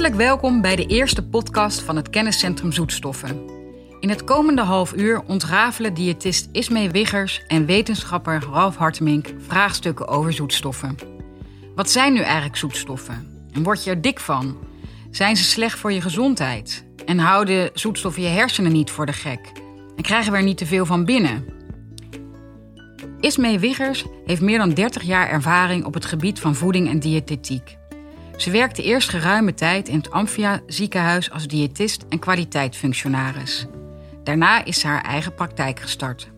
Hartelijk 0.00 0.28
welkom 0.28 0.60
bij 0.60 0.76
de 0.76 0.86
eerste 0.86 1.22
podcast 1.22 1.80
van 1.80 1.96
het 1.96 2.10
Kenniscentrum 2.10 2.72
Zoetstoffen. 2.72 3.50
In 4.00 4.08
het 4.08 4.24
komende 4.24 4.62
half 4.62 4.92
uur 4.92 5.22
ontrafelen 5.26 5.94
diëtist 5.94 6.48
Ismee 6.52 6.90
Wiggers 6.90 7.42
en 7.46 7.66
wetenschapper 7.66 8.42
Ralf 8.52 8.76
Hartemink 8.76 9.34
vraagstukken 9.38 10.08
over 10.08 10.32
zoetstoffen. 10.32 10.96
Wat 11.74 11.90
zijn 11.90 12.12
nu 12.12 12.20
eigenlijk 12.20 12.56
zoetstoffen? 12.56 13.46
En 13.52 13.62
word 13.62 13.84
je 13.84 13.90
er 13.90 14.00
dik 14.00 14.20
van? 14.20 14.58
Zijn 15.10 15.36
ze 15.36 15.44
slecht 15.44 15.78
voor 15.78 15.92
je 15.92 16.00
gezondheid? 16.00 16.84
En 17.06 17.18
houden 17.18 17.70
zoetstoffen 17.74 18.22
je 18.22 18.28
hersenen 18.28 18.72
niet 18.72 18.90
voor 18.90 19.06
de 19.06 19.12
gek? 19.12 19.52
En 19.96 20.02
krijgen 20.02 20.32
we 20.32 20.38
er 20.38 20.44
niet 20.44 20.58
te 20.58 20.66
veel 20.66 20.86
van 20.86 21.04
binnen? 21.04 21.44
Ismee 23.20 23.58
Wiggers 23.58 24.04
heeft 24.26 24.40
meer 24.40 24.58
dan 24.58 24.70
30 24.70 25.02
jaar 25.02 25.28
ervaring 25.28 25.84
op 25.84 25.94
het 25.94 26.04
gebied 26.04 26.40
van 26.40 26.54
voeding 26.54 26.88
en 26.88 27.00
diëtetiek. 27.00 27.78
Ze 28.40 28.50
werkte 28.50 28.82
eerst 28.82 29.08
geruime 29.08 29.54
tijd 29.54 29.88
in 29.88 29.96
het 29.96 30.10
Amphia 30.10 30.60
ziekenhuis 30.66 31.30
als 31.30 31.46
diëtist 31.46 32.04
en 32.08 32.18
kwaliteitsfunctionaris. 32.18 33.66
Daarna 34.24 34.64
is 34.64 34.80
ze 34.80 34.86
haar 34.86 35.04
eigen 35.04 35.34
praktijk 35.34 35.80
gestart. 35.80 36.30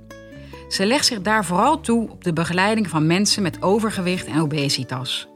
Ze 0.69 0.87
legt 0.87 1.07
zich 1.07 1.23
daar 1.23 1.45
vooral 1.45 1.81
toe 1.81 2.11
op 2.11 2.25
de 2.25 2.33
begeleiding 2.33 2.89
van 2.89 3.07
mensen 3.07 3.43
met 3.43 3.63
overgewicht 3.63 4.27
en 4.27 4.41
obesitas. 4.41 5.29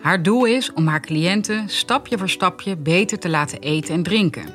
Haar 0.00 0.22
doel 0.22 0.44
is 0.44 0.72
om 0.72 0.86
haar 0.86 1.00
cliënten 1.00 1.68
stapje 1.68 2.18
voor 2.18 2.30
stapje 2.30 2.76
beter 2.76 3.18
te 3.18 3.28
laten 3.28 3.60
eten 3.60 3.94
en 3.94 4.02
drinken. 4.02 4.54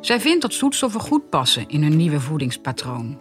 Zij 0.00 0.20
vindt 0.20 0.42
dat 0.42 0.54
zoetstoffen 0.54 1.00
goed 1.00 1.30
passen 1.30 1.68
in 1.68 1.82
hun 1.82 1.96
nieuwe 1.96 2.20
voedingspatroon. 2.20 3.18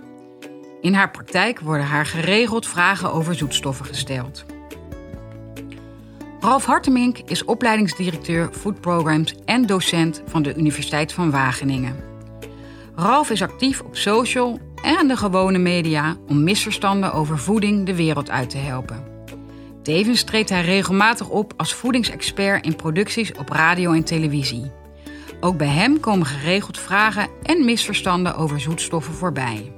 In 0.82 0.94
haar 0.94 1.12
praktijk 1.12 1.60
worden 1.60 1.86
haar 1.86 2.06
geregeld 2.06 2.68
vragen 2.68 3.14
over 3.14 3.36
zoetstoffen 3.36 3.86
gesteld. 3.86 4.46
Ralf 6.46 6.66
Hartemink 6.66 7.20
is 7.20 7.44
opleidingsdirecteur 7.44 8.50
Food 8.54 8.82
Programs 8.82 9.34
en 9.46 9.66
docent 9.66 10.22
van 10.26 10.44
de 10.44 10.56
Universiteit 10.56 11.14
van 11.14 11.32
Wageningen. 11.32 11.96
Ralf 12.96 13.30
is 13.30 13.42
actief 13.42 13.82
op 13.82 13.96
social 13.96 14.60
en 14.84 15.08
de 15.08 15.18
gewone 15.18 15.58
media 15.58 16.18
om 16.28 16.44
misverstanden 16.44 17.14
over 17.14 17.38
voeding 17.38 17.86
de 17.86 17.96
wereld 17.96 18.30
uit 18.30 18.50
te 18.50 18.58
helpen. 18.58 19.04
Tevens 19.84 20.24
treedt 20.24 20.50
hij 20.50 20.62
regelmatig 20.62 21.30
op 21.30 21.54
als 21.58 21.74
voedingsexpert 21.74 22.66
in 22.66 22.76
producties 22.76 23.34
op 23.34 23.50
radio 23.50 23.92
en 23.92 24.04
televisie. 24.04 24.72
Ook 25.40 25.58
bij 25.58 25.68
hem 25.68 26.00
komen 26.00 26.26
geregeld 26.26 26.80
vragen 26.80 27.30
en 27.44 27.66
misverstanden 27.66 28.36
over 28.36 28.60
zoetstoffen 28.60 29.14
voorbij. 29.14 29.74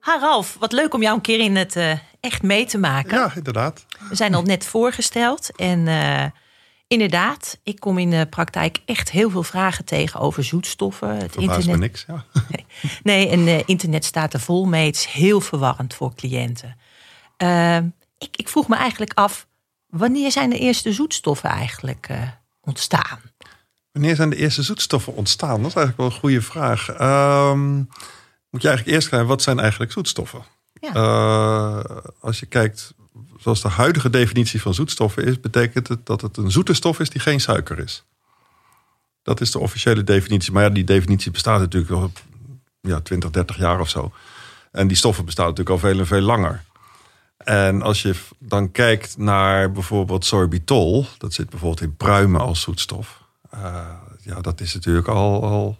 Ha 0.00 0.18
Ralf, 0.18 0.56
wat 0.58 0.72
leuk 0.72 0.94
om 0.94 1.02
jou 1.02 1.14
een 1.14 1.20
keer 1.20 1.40
in 1.40 1.56
het 1.56 1.76
uh, 1.76 1.92
echt 2.26 2.42
mee 2.42 2.66
te 2.66 2.78
maken. 2.78 3.18
Ja, 3.18 3.32
inderdaad. 3.34 3.86
We 4.08 4.14
zijn 4.14 4.34
al 4.34 4.42
net 4.42 4.66
voorgesteld 4.66 5.56
en 5.56 5.86
uh, 5.86 6.24
inderdaad, 6.86 7.58
ik 7.62 7.80
kom 7.80 7.98
in 7.98 8.10
de 8.10 8.26
praktijk 8.30 8.78
echt 8.84 9.10
heel 9.10 9.30
veel 9.30 9.42
vragen 9.42 9.84
tegen 9.84 10.20
over 10.20 10.44
zoetstoffen. 10.44 11.16
Het 11.16 11.36
internet. 11.36 11.78
niks, 11.78 12.04
ja. 12.08 12.24
Nee, 13.02 13.28
en 13.28 13.40
uh, 13.40 13.60
internet 13.64 14.04
staat 14.04 14.32
er 14.32 14.40
vol 14.40 14.64
mee. 14.64 14.86
Het 14.86 14.96
is 14.96 15.04
heel 15.04 15.40
verwarrend 15.40 15.94
voor 15.94 16.14
cliënten. 16.14 16.76
ik, 18.18 18.36
ik 18.36 18.48
vroeg 18.48 18.68
me 18.68 18.76
eigenlijk 18.76 19.12
af, 19.14 19.46
wanneer 19.86 20.30
zijn 20.32 20.50
de 20.50 20.58
eerste 20.58 20.92
zoetstoffen 20.92 21.50
eigenlijk 21.50 22.08
ontstaan? 22.60 23.20
Wanneer 23.92 24.16
zijn 24.16 24.30
de 24.30 24.36
eerste 24.36 24.62
zoetstoffen 24.62 25.14
ontstaan? 25.14 25.62
Dat 25.62 25.70
is 25.70 25.76
eigenlijk 25.76 25.96
wel 25.96 26.06
een 26.06 26.20
goede 26.20 26.42
vraag. 26.42 26.88
Um, 27.00 27.88
moet 28.50 28.62
je 28.62 28.68
eigenlijk 28.68 28.96
eerst 28.96 29.08
kijken, 29.08 29.28
wat 29.28 29.42
zijn 29.42 29.58
eigenlijk 29.58 29.92
zoetstoffen? 29.92 30.42
Uh, 30.94 31.80
als 32.20 32.40
je 32.40 32.46
kijkt, 32.46 32.94
zoals 33.38 33.62
de 33.62 33.68
huidige 33.68 34.10
definitie 34.10 34.62
van 34.62 34.74
zoetstoffen 34.74 35.24
is, 35.24 35.40
betekent 35.40 35.88
het 35.88 36.06
dat 36.06 36.20
het 36.20 36.36
een 36.36 36.50
zoete 36.50 36.74
stof 36.74 37.00
is 37.00 37.10
die 37.10 37.20
geen 37.20 37.40
suiker 37.40 37.78
is. 37.78 38.04
Dat 39.22 39.40
is 39.40 39.50
de 39.50 39.58
officiële 39.58 40.04
definitie. 40.04 40.52
Maar 40.52 40.62
ja, 40.62 40.68
die 40.68 40.84
definitie 40.84 41.30
bestaat 41.30 41.60
natuurlijk 41.60 41.92
al 41.92 42.12
ja, 42.80 43.00
20, 43.00 43.30
30 43.30 43.56
jaar 43.56 43.80
of 43.80 43.88
zo. 43.88 44.12
En 44.72 44.88
die 44.88 44.96
stoffen 44.96 45.24
bestaan 45.24 45.48
natuurlijk 45.48 45.82
al 45.82 45.88
veel 45.88 45.98
en 45.98 46.06
veel 46.06 46.20
langer. 46.20 46.64
En 47.36 47.82
als 47.82 48.02
je 48.02 48.14
dan 48.38 48.70
kijkt 48.70 49.18
naar 49.18 49.72
bijvoorbeeld 49.72 50.24
sorbitol, 50.24 51.06
dat 51.18 51.32
zit 51.32 51.50
bijvoorbeeld 51.50 51.80
in 51.80 51.96
pruimen 51.96 52.40
als 52.40 52.60
zoetstof. 52.60 53.22
Uh, 53.54 53.88
ja, 54.20 54.40
dat 54.40 54.60
is 54.60 54.74
natuurlijk 54.74 55.08
al, 55.08 55.42
al 55.42 55.78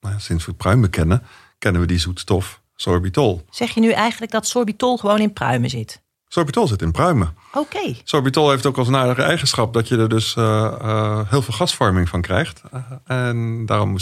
nou 0.00 0.20
sinds 0.20 0.46
we 0.46 0.52
pruimen 0.52 0.90
kennen, 0.90 1.22
kennen 1.58 1.80
we 1.80 1.86
die 1.86 1.98
zoetstof 1.98 2.60
sorbitol. 2.76 3.44
Zeg 3.50 3.70
je 3.70 3.80
nu 3.80 3.90
eigenlijk 3.90 4.32
dat 4.32 4.46
sorbitol 4.46 4.96
gewoon 4.96 5.20
in 5.20 5.32
pruimen 5.32 5.70
zit? 5.70 6.04
Sorbitol 6.28 6.66
zit 6.66 6.82
in 6.82 6.92
pruimen. 6.92 7.36
Oké. 7.52 7.94
Sorbitol 8.04 8.50
heeft 8.50 8.66
ook 8.66 8.78
als 8.78 8.88
nadige 8.88 9.22
eigenschap 9.22 9.72
dat 9.72 9.88
je 9.88 9.96
er 9.96 10.08
dus 10.08 10.34
uh, 10.34 10.44
uh, 10.82 11.20
heel 11.30 11.42
veel 11.42 11.54
gasvorming 11.54 12.08
van 12.08 12.20
krijgt. 12.20 12.62
Uh, 12.74 12.80
en 13.04 13.66
daarom 13.66 13.96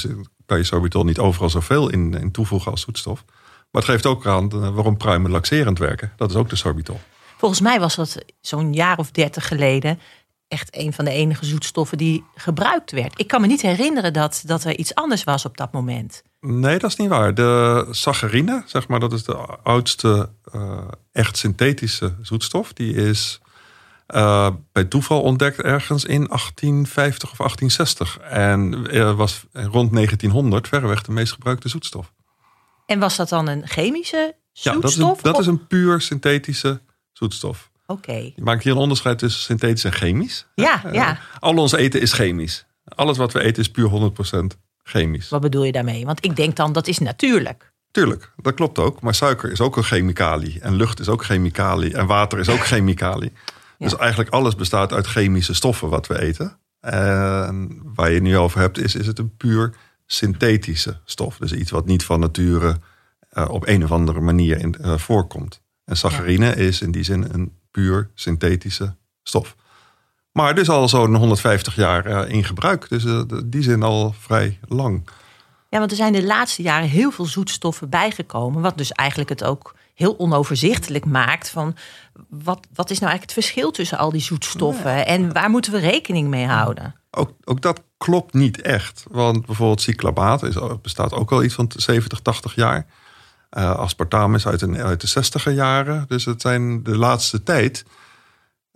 kan 0.46 0.58
je 0.58 0.64
sorbitol 0.64 1.04
niet 1.04 1.18
overal 1.18 1.50
zoveel 1.50 1.90
in, 1.90 2.14
in 2.14 2.30
toevoegen 2.30 2.70
als 2.70 2.80
zoetstof. 2.80 3.24
Maar 3.70 3.82
het 3.82 3.90
geeft 3.90 4.06
ook 4.06 4.26
aan 4.26 4.74
waarom 4.74 4.96
pruimen 4.96 5.30
laxerend 5.30 5.78
werken. 5.78 6.12
Dat 6.16 6.30
is 6.30 6.36
ook 6.36 6.48
de 6.48 6.56
sorbitol. 6.56 7.00
Volgens 7.36 7.60
mij 7.60 7.80
was 7.80 7.94
dat 7.94 8.24
zo'n 8.40 8.72
jaar 8.72 8.98
of 8.98 9.10
dertig 9.10 9.48
geleden 9.48 9.98
echt 10.48 10.76
een 10.76 10.92
van 10.92 11.04
de 11.04 11.10
enige 11.10 11.44
zoetstoffen 11.44 11.98
die 11.98 12.24
gebruikt 12.34 12.90
werd. 12.90 13.20
Ik 13.20 13.28
kan 13.28 13.40
me 13.40 13.46
niet 13.46 13.62
herinneren 13.62 14.12
dat, 14.12 14.42
dat 14.46 14.64
er 14.64 14.78
iets 14.78 14.94
anders 14.94 15.24
was 15.24 15.44
op 15.44 15.56
dat 15.56 15.72
moment. 15.72 16.22
Nee, 16.40 16.78
dat 16.78 16.90
is 16.90 16.96
niet 16.96 17.08
waar. 17.08 17.34
De 17.34 17.86
saccharine, 17.90 18.62
zeg 18.66 18.88
maar, 18.88 19.00
dat 19.00 19.12
is 19.12 19.24
de 19.24 19.36
oudste 19.62 20.30
uh, 20.54 20.78
echt 21.12 21.36
synthetische 21.36 22.14
zoetstof. 22.22 22.72
Die 22.72 22.94
is 22.94 23.40
uh, 24.08 24.50
bij 24.72 24.84
toeval 24.84 25.22
ontdekt 25.22 25.60
ergens 25.60 26.04
in 26.04 26.26
1850 26.26 27.30
of 27.30 27.36
1860. 27.36 28.18
En 28.18 28.86
uh, 28.96 29.16
was 29.16 29.44
rond 29.52 29.92
1900 29.92 30.68
verreweg 30.68 31.02
de 31.02 31.12
meest 31.12 31.32
gebruikte 31.32 31.68
zoetstof. 31.68 32.12
En 32.86 32.98
was 32.98 33.16
dat 33.16 33.28
dan 33.28 33.48
een 33.48 33.68
chemische 33.68 34.34
zoetstof? 34.52 34.74
Ja, 34.74 34.80
dat 34.80 34.90
is 34.90 34.96
een, 34.96 35.16
dat 35.32 35.38
is 35.38 35.46
een 35.46 35.66
puur 35.66 36.00
synthetische 36.00 36.80
zoetstof. 37.12 37.70
Oké. 37.86 38.10
Okay. 38.10 38.32
Je 38.36 38.42
maakt 38.42 38.64
hier 38.64 38.72
een 38.72 38.78
onderscheid 38.78 39.18
tussen 39.18 39.42
synthetisch 39.42 39.84
en 39.84 39.92
chemisch. 39.92 40.46
Ja, 40.54 40.82
ja. 40.92 41.18
Al 41.38 41.56
ons 41.56 41.72
eten 41.72 42.00
is 42.00 42.12
chemisch. 42.12 42.66
Alles 42.84 43.16
wat 43.16 43.32
we 43.32 43.42
eten 43.42 43.62
is 43.62 43.70
puur 43.70 44.12
100% 44.54 44.58
chemisch. 44.82 45.28
Wat 45.28 45.40
bedoel 45.40 45.64
je 45.64 45.72
daarmee? 45.72 46.04
Want 46.04 46.24
ik 46.24 46.36
denk 46.36 46.56
dan 46.56 46.72
dat 46.72 46.86
is 46.86 46.98
natuurlijk. 46.98 47.72
Tuurlijk, 47.90 48.32
dat 48.36 48.54
klopt 48.54 48.78
ook. 48.78 49.00
Maar 49.00 49.14
suiker 49.14 49.50
is 49.50 49.60
ook 49.60 49.76
een 49.76 49.84
chemicalie. 49.84 50.60
En 50.60 50.74
lucht 50.74 51.00
is 51.00 51.08
ook 51.08 51.24
chemicalie. 51.24 51.94
En 51.94 52.06
water 52.06 52.38
is 52.38 52.48
ook 52.48 52.64
chemicalie. 52.72 53.32
Dus 53.78 53.96
eigenlijk 53.96 54.30
alles 54.30 54.54
bestaat 54.54 54.92
uit 54.92 55.06
chemische 55.06 55.54
stoffen 55.54 55.88
wat 55.88 56.06
we 56.06 56.20
eten. 56.20 56.58
En 56.80 57.80
waar 57.82 58.08
je 58.08 58.14
het 58.14 58.22
nu 58.22 58.36
over 58.36 58.60
hebt, 58.60 58.78
is, 58.78 58.94
is 58.94 59.06
het 59.06 59.18
een 59.18 59.36
puur 59.36 59.74
synthetische 60.06 61.00
stof. 61.04 61.36
Dus 61.36 61.52
iets 61.52 61.70
wat 61.70 61.86
niet 61.86 62.04
van 62.04 62.20
nature 62.20 62.76
uh, 63.32 63.48
op 63.48 63.66
een 63.66 63.84
of 63.84 63.92
andere 63.92 64.20
manier 64.20 64.58
in, 64.58 64.76
uh, 64.80 64.98
voorkomt. 64.98 65.60
En 65.84 65.96
saccharine 65.96 66.54
is 66.54 66.80
in 66.80 66.90
die 66.90 67.02
zin 67.02 67.26
een 67.32 67.52
puur 67.74 68.10
synthetische 68.14 68.96
stof. 69.22 69.56
Maar 70.32 70.54
dus 70.54 70.68
al 70.68 70.88
zo'n 70.88 71.14
150 71.14 71.74
jaar 71.74 72.06
uh, 72.06 72.34
in 72.34 72.44
gebruik. 72.44 72.88
Dus 72.88 73.04
uh, 73.04 73.22
die 73.44 73.62
zin 73.62 73.82
al 73.82 74.14
vrij 74.18 74.58
lang. 74.68 75.08
Ja, 75.68 75.78
want 75.78 75.90
er 75.90 75.96
zijn 75.96 76.12
de 76.12 76.24
laatste 76.24 76.62
jaren 76.62 76.88
heel 76.88 77.10
veel 77.10 77.24
zoetstoffen 77.24 77.88
bijgekomen. 77.88 78.62
Wat 78.62 78.78
dus 78.78 78.92
eigenlijk 78.92 79.30
het 79.30 79.44
ook 79.44 79.74
heel 79.94 80.18
onoverzichtelijk 80.18 81.04
maakt 81.04 81.48
van 81.50 81.76
wat, 82.28 82.66
wat 82.74 82.90
is 82.90 82.98
nou 82.98 83.10
eigenlijk 83.10 83.22
het 83.22 83.32
verschil 83.32 83.70
tussen 83.70 83.98
al 83.98 84.10
die 84.10 84.20
zoetstoffen 84.20 85.06
en 85.06 85.32
waar 85.32 85.50
moeten 85.50 85.72
we 85.72 85.78
rekening 85.78 86.28
mee 86.28 86.46
houden? 86.46 86.94
Ook, 87.10 87.30
ook 87.44 87.60
dat 87.60 87.82
klopt 87.96 88.34
niet 88.34 88.60
echt. 88.60 89.04
Want 89.10 89.46
bijvoorbeeld 89.46 89.80
cyclabaat 89.80 90.42
is, 90.42 90.56
bestaat 90.82 91.12
ook 91.12 91.32
al 91.32 91.42
iets 91.42 91.54
van 91.54 91.70
70, 91.76 92.20
80 92.20 92.54
jaar. 92.54 92.86
Uh, 93.58 93.74
aspartaam 93.74 94.34
is 94.34 94.46
uit, 94.46 94.62
een, 94.62 94.76
uit 94.76 95.00
de 95.00 95.06
60 95.06 95.52
jaren. 95.52 96.04
Dus 96.08 96.24
het 96.24 96.40
zijn 96.40 96.82
de 96.82 96.96
laatste 96.96 97.42
tijd 97.42 97.84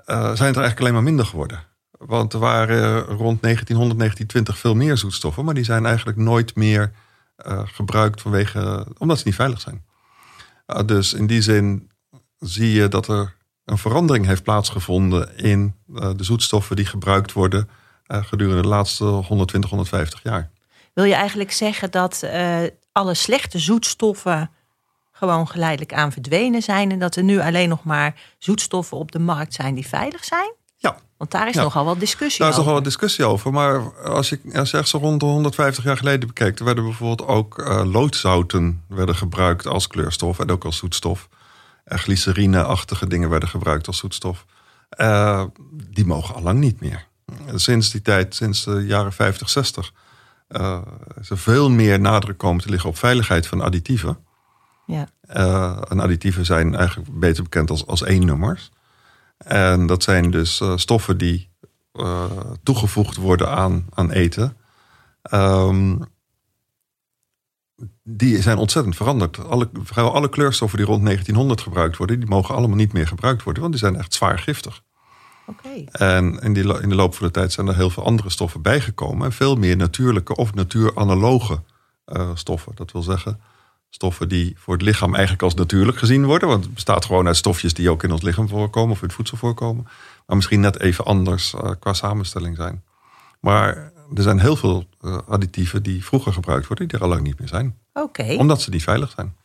uh, 0.07 0.17
zijn 0.17 0.29
er 0.37 0.41
eigenlijk 0.45 0.81
alleen 0.81 0.93
maar 0.93 1.03
minder 1.03 1.27
geworden. 1.27 1.65
Want 1.91 2.33
er 2.33 2.39
waren 2.39 3.01
rond 3.01 3.43
1900, 3.43 3.99
1920 3.99 4.59
veel 4.59 4.75
meer 4.75 4.97
zoetstoffen, 4.97 5.45
maar 5.45 5.55
die 5.55 5.65
zijn 5.65 5.87
eigenlijk 5.87 6.19
nooit 6.19 6.57
meer 6.57 6.93
uh, 7.47 7.61
gebruikt 7.65 8.21
vanwege, 8.21 8.87
omdat 8.99 9.19
ze 9.19 9.23
niet 9.27 9.35
veilig 9.35 9.61
zijn. 9.61 9.85
Dus 10.87 11.13
in 11.13 11.27
die 11.27 11.43
zin 11.43 11.91
zie 12.39 12.73
je 12.73 12.89
dat 12.89 13.09
er 13.09 13.35
een 13.65 13.79
verandering 13.79 14.27
heeft 14.27 14.43
plaatsgevonden 14.43 15.37
in 15.37 15.75
de 15.87 16.25
zoetstoffen 16.25 16.77
die 16.77 16.87
gebruikt 16.87 17.33
worden 17.33 17.69
gedurende 18.07 18.63
de 18.63 18.69
laatste 18.69 19.05
120, 19.05 19.71
150 19.71 20.23
jaar. 20.23 20.51
Wil 20.95 21.05
je 21.05 21.15
eigenlijk 21.15 21.53
zeggen 21.53 21.91
dat 21.91 22.29
alle 22.93 23.15
slechte 23.15 23.59
zoetstoffen 23.59 24.51
gewoon 25.19 25.49
geleidelijk 25.49 25.93
aan 25.93 26.12
verdwenen 26.12 26.62
zijn. 26.62 26.91
En 26.91 26.99
dat 26.99 27.17
er 27.17 27.23
nu 27.23 27.41
alleen 27.41 27.69
nog 27.69 27.85
maar 27.85 28.15
zoetstoffen 28.38 28.97
op 28.97 29.12
de 29.12 29.19
markt 29.19 29.55
zijn 29.55 29.75
die 29.75 29.87
veilig 29.87 30.25
zijn? 30.25 30.53
Ja. 30.76 30.97
Want 31.17 31.31
daar 31.31 31.49
is 31.49 31.55
nogal 31.55 31.85
wat 31.85 32.00
discussie 32.00 32.44
over. 32.44 32.44
Daar 32.44 32.50
is 32.50 32.56
nogal 32.56 32.73
wat 32.75 32.85
discussie 32.85 33.25
over. 33.25 33.53
Maar 33.53 34.03
als 34.05 34.29
je, 34.29 34.41
als 34.55 34.70
je 34.70 34.76
echt 34.76 34.88
zo 34.88 34.99
rond 34.99 35.20
de 35.20 35.26
150 35.26 35.85
jaar 35.85 35.97
geleden 35.97 36.29
bekijkt... 36.29 36.61
werden 36.61 36.85
bijvoorbeeld 36.85 37.29
ook 37.29 37.59
uh, 37.59 37.85
loodzouten 37.85 38.85
werden 38.88 39.17
gebruikt 39.17 39.67
als 39.67 39.87
kleurstof 39.87 40.38
en 40.38 40.50
ook 40.50 40.65
als 40.65 40.76
zoetstof. 40.76 41.29
Uh, 41.87 41.99
glycerine-achtige 41.99 43.06
dingen 43.06 43.29
werden 43.29 43.49
gebruikt 43.49 43.87
als 43.87 43.99
zoetstof. 43.99 44.44
Uh, 44.99 45.44
die 45.70 46.06
mogen 46.06 46.35
al 46.35 46.43
lang 46.43 46.59
niet 46.59 46.81
meer. 46.81 47.06
sinds 47.55 47.91
die 47.91 48.03
tijd, 48.03 48.35
sinds 48.35 48.65
de 48.65 48.87
jaren 48.87 49.12
50, 49.12 49.49
60, 49.49 49.93
uh, 50.49 50.79
is 51.20 51.31
er 51.31 51.38
veel 51.38 51.70
meer 51.70 52.00
nadruk 52.00 52.38
komen 52.38 52.62
te 52.62 52.70
liggen 52.70 52.88
op 52.88 52.99
veiligheid 52.99 53.47
van 53.47 53.61
additieven. 53.61 54.19
Ja. 54.88 55.08
Uh, 55.37 55.81
en 55.88 56.00
additieven 56.00 56.44
zijn 56.44 56.75
eigenlijk 56.75 57.19
beter 57.19 57.43
bekend 57.43 57.70
als, 57.70 57.87
als 57.87 58.02
één-nummers. 58.02 58.70
En 59.38 59.87
dat 59.87 60.02
zijn 60.02 60.31
dus 60.31 60.61
uh, 60.61 60.76
stoffen 60.76 61.19
die 61.19 61.50
uh, 61.93 62.25
toegevoegd 62.62 63.17
worden 63.17 63.50
aan, 63.50 63.87
aan 63.90 64.11
eten. 64.11 64.56
Um, 65.32 66.05
die 68.02 68.43
zijn 68.43 68.58
ontzettend 68.58 68.96
veranderd. 68.96 69.44
Alle, 69.44 69.70
vrijwel 69.82 70.14
alle 70.14 70.29
kleurstoffen 70.29 70.79
die 70.79 70.87
rond 70.87 71.05
1900 71.05 71.61
gebruikt 71.61 71.96
worden, 71.96 72.20
die 72.20 72.29
mogen 72.29 72.55
allemaal 72.55 72.76
niet 72.76 72.93
meer 72.93 73.06
gebruikt 73.06 73.43
worden, 73.43 73.62
want 73.62 73.75
die 73.75 73.82
zijn 73.82 73.96
echt 73.96 74.14
zwaar 74.14 74.38
giftig. 74.38 74.82
Okay. 75.46 75.88
En 75.93 76.38
in, 76.38 76.52
die, 76.52 76.81
in 76.81 76.88
de 76.88 76.94
loop 76.94 77.14
van 77.14 77.26
de 77.26 77.32
tijd 77.32 77.52
zijn 77.52 77.67
er 77.67 77.75
heel 77.75 77.91
veel 77.91 78.05
andere 78.05 78.31
stoffen 78.31 78.62
bijgekomen. 78.62 79.26
En 79.26 79.32
veel 79.32 79.56
meer 79.56 79.76
natuurlijke 79.76 80.37
of 80.37 80.55
natuuranaloge 80.55 81.62
uh, 82.06 82.31
stoffen. 82.34 82.73
Dat 82.75 82.93
wil 82.93 83.02
zeggen, 83.02 83.41
stoffen 83.90 84.29
die 84.29 84.55
voor 84.58 84.75
het 84.75 84.82
lichaam 84.82 85.12
eigenlijk 85.12 85.43
als 85.43 85.55
natuurlijk 85.55 85.99
gezien 85.99 86.25
worden. 86.25 86.49
Want 86.49 86.64
het 86.64 86.75
bestaat 86.75 87.05
gewoon 87.05 87.26
uit 87.26 87.37
stofjes 87.37 87.75
die 87.75 87.90
ook 87.90 88.02
in 88.02 88.12
ons 88.12 88.23
lichaam 88.23 88.49
voorkomen 88.49 88.90
of 88.90 89.00
in 89.00 89.06
het 89.06 89.17
voedsel 89.17 89.37
voorkomen. 89.37 89.88
Maar 90.26 90.37
misschien 90.37 90.61
net 90.61 90.81
even 90.81 91.05
anders 91.05 91.55
uh, 91.55 91.70
qua 91.79 91.93
samenstelling 91.93 92.56
zijn. 92.56 92.82
Maar 93.40 93.93
er 94.14 94.23
zijn 94.23 94.40
heel 94.40 94.56
veel 94.56 94.85
uh, 95.00 95.19
additieven 95.29 95.82
die 95.82 96.05
vroeger 96.05 96.32
gebruikt 96.32 96.67
worden, 96.67 96.88
die 96.88 96.96
er 96.96 97.02
al 97.02 97.11
lang 97.11 97.23
niet 97.23 97.38
meer 97.38 97.49
zijn. 97.49 97.79
Oké. 97.93 98.35
Omdat 98.38 98.62
ze 98.62 98.70
niet 98.70 98.82
veilig 98.82 99.11
zijn. 99.11 99.37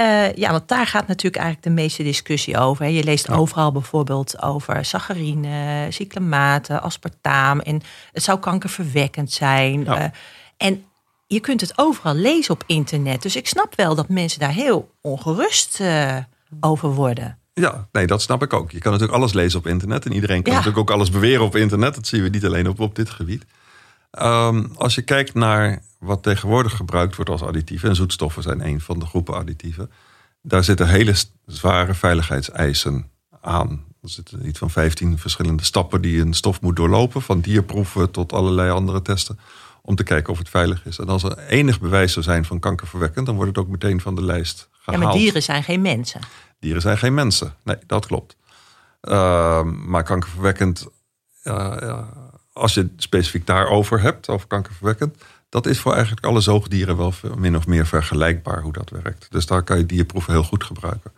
Uh, 0.00 0.34
ja, 0.34 0.50
want 0.50 0.68
daar 0.68 0.86
gaat 0.86 1.06
natuurlijk 1.06 1.42
eigenlijk 1.42 1.66
de 1.66 1.82
meeste 1.82 2.02
discussie 2.02 2.58
over. 2.58 2.86
Je 2.86 3.04
leest 3.04 3.30
overal 3.30 3.72
bijvoorbeeld 3.72 4.42
over 4.42 4.84
saccharine, 4.84 5.86
cyclamaten, 5.90 6.82
aspartaam. 6.82 7.60
En 7.60 7.80
het 8.12 8.22
zou 8.22 8.38
kankerverwekkend 8.38 9.32
zijn. 9.32 9.84
Ja. 9.84 10.12
En 10.56 10.84
je 11.32 11.40
kunt 11.40 11.60
het 11.60 11.72
overal 11.78 12.14
lezen 12.14 12.54
op 12.54 12.62
internet. 12.66 13.22
Dus 13.22 13.36
ik 13.36 13.46
snap 13.46 13.74
wel 13.76 13.94
dat 13.94 14.08
mensen 14.08 14.40
daar 14.40 14.52
heel 14.52 14.94
ongerust 15.00 15.80
uh, 15.80 16.16
over 16.60 16.88
worden. 16.88 17.38
Ja, 17.54 17.88
nee, 17.92 18.06
dat 18.06 18.22
snap 18.22 18.42
ik 18.42 18.52
ook. 18.52 18.70
Je 18.70 18.78
kan 18.78 18.92
natuurlijk 18.92 19.18
alles 19.18 19.32
lezen 19.32 19.58
op 19.58 19.66
internet. 19.66 20.04
En 20.04 20.12
iedereen 20.12 20.42
kan 20.42 20.52
ja. 20.52 20.58
natuurlijk 20.58 20.90
ook 20.90 20.96
alles 20.96 21.10
beweren 21.10 21.44
op 21.44 21.56
internet. 21.56 21.94
Dat 21.94 22.06
zien 22.06 22.22
we 22.22 22.28
niet 22.28 22.44
alleen 22.44 22.68
op, 22.68 22.80
op 22.80 22.94
dit 22.94 23.10
gebied. 23.10 23.44
Um, 24.22 24.72
als 24.76 24.94
je 24.94 25.02
kijkt 25.02 25.34
naar 25.34 25.82
wat 25.98 26.22
tegenwoordig 26.22 26.76
gebruikt 26.76 27.16
wordt 27.16 27.30
als 27.30 27.42
additieven, 27.42 27.88
en 27.88 27.96
zoetstoffen 27.96 28.42
zijn 28.42 28.66
een 28.66 28.80
van 28.80 28.98
de 28.98 29.06
groepen 29.06 29.34
additieven, 29.34 29.90
daar 30.42 30.64
zitten 30.64 30.88
hele 30.88 31.14
zware 31.46 31.94
veiligheidseisen 31.94 33.10
aan. 33.40 33.84
Er 34.02 34.08
zitten 34.08 34.46
iets 34.46 34.58
van 34.58 34.70
15 34.70 35.18
verschillende 35.18 35.64
stappen 35.64 36.00
die 36.00 36.20
een 36.20 36.34
stof 36.34 36.60
moet 36.60 36.76
doorlopen, 36.76 37.22
van 37.22 37.40
dierproeven 37.40 38.10
tot 38.10 38.32
allerlei 38.32 38.70
andere 38.70 39.02
testen, 39.02 39.38
om 39.82 39.94
te 39.94 40.02
kijken 40.02 40.32
of 40.32 40.38
het 40.38 40.48
veilig 40.48 40.86
is. 40.86 40.98
En 40.98 41.08
als 41.08 41.22
er 41.22 41.38
enig 41.38 41.80
bewijs 41.80 42.12
zou 42.12 42.24
zijn 42.24 42.44
van 42.44 42.58
kankerverwekkend, 42.58 43.26
dan 43.26 43.34
wordt 43.34 43.56
het 43.56 43.64
ook 43.64 43.70
meteen 43.70 44.00
van 44.00 44.14
de 44.14 44.24
lijst 44.24 44.68
gehaald. 44.72 45.02
Ja, 45.02 45.08
maar 45.08 45.18
dieren 45.18 45.42
zijn 45.42 45.62
geen 45.62 45.80
mensen. 45.80 46.20
Dieren 46.58 46.82
zijn 46.82 46.98
geen 46.98 47.14
mensen. 47.14 47.54
Nee, 47.62 47.76
dat 47.86 48.06
klopt. 48.06 48.36
Uh, 49.02 49.62
maar 49.62 50.02
kankerverwekkend, 50.02 50.88
uh, 51.44 51.98
als 52.52 52.74
je 52.74 52.80
het 52.80 52.90
specifiek 52.96 53.46
daarover 53.46 54.00
hebt, 54.00 54.28
over 54.28 54.46
kankerverwekkend, 54.46 55.16
dat 55.48 55.66
is 55.66 55.80
voor 55.80 55.92
eigenlijk 55.92 56.26
alle 56.26 56.40
zoogdieren 56.40 56.96
wel 56.96 57.12
min 57.36 57.56
of 57.56 57.66
meer 57.66 57.86
vergelijkbaar 57.86 58.62
hoe 58.62 58.72
dat 58.72 58.90
werkt. 58.90 59.26
Dus 59.30 59.46
daar 59.46 59.62
kan 59.62 59.78
je 59.78 59.86
dierproeven 59.86 60.32
heel 60.32 60.42
goed 60.42 60.64
gebruiken. 60.64 61.12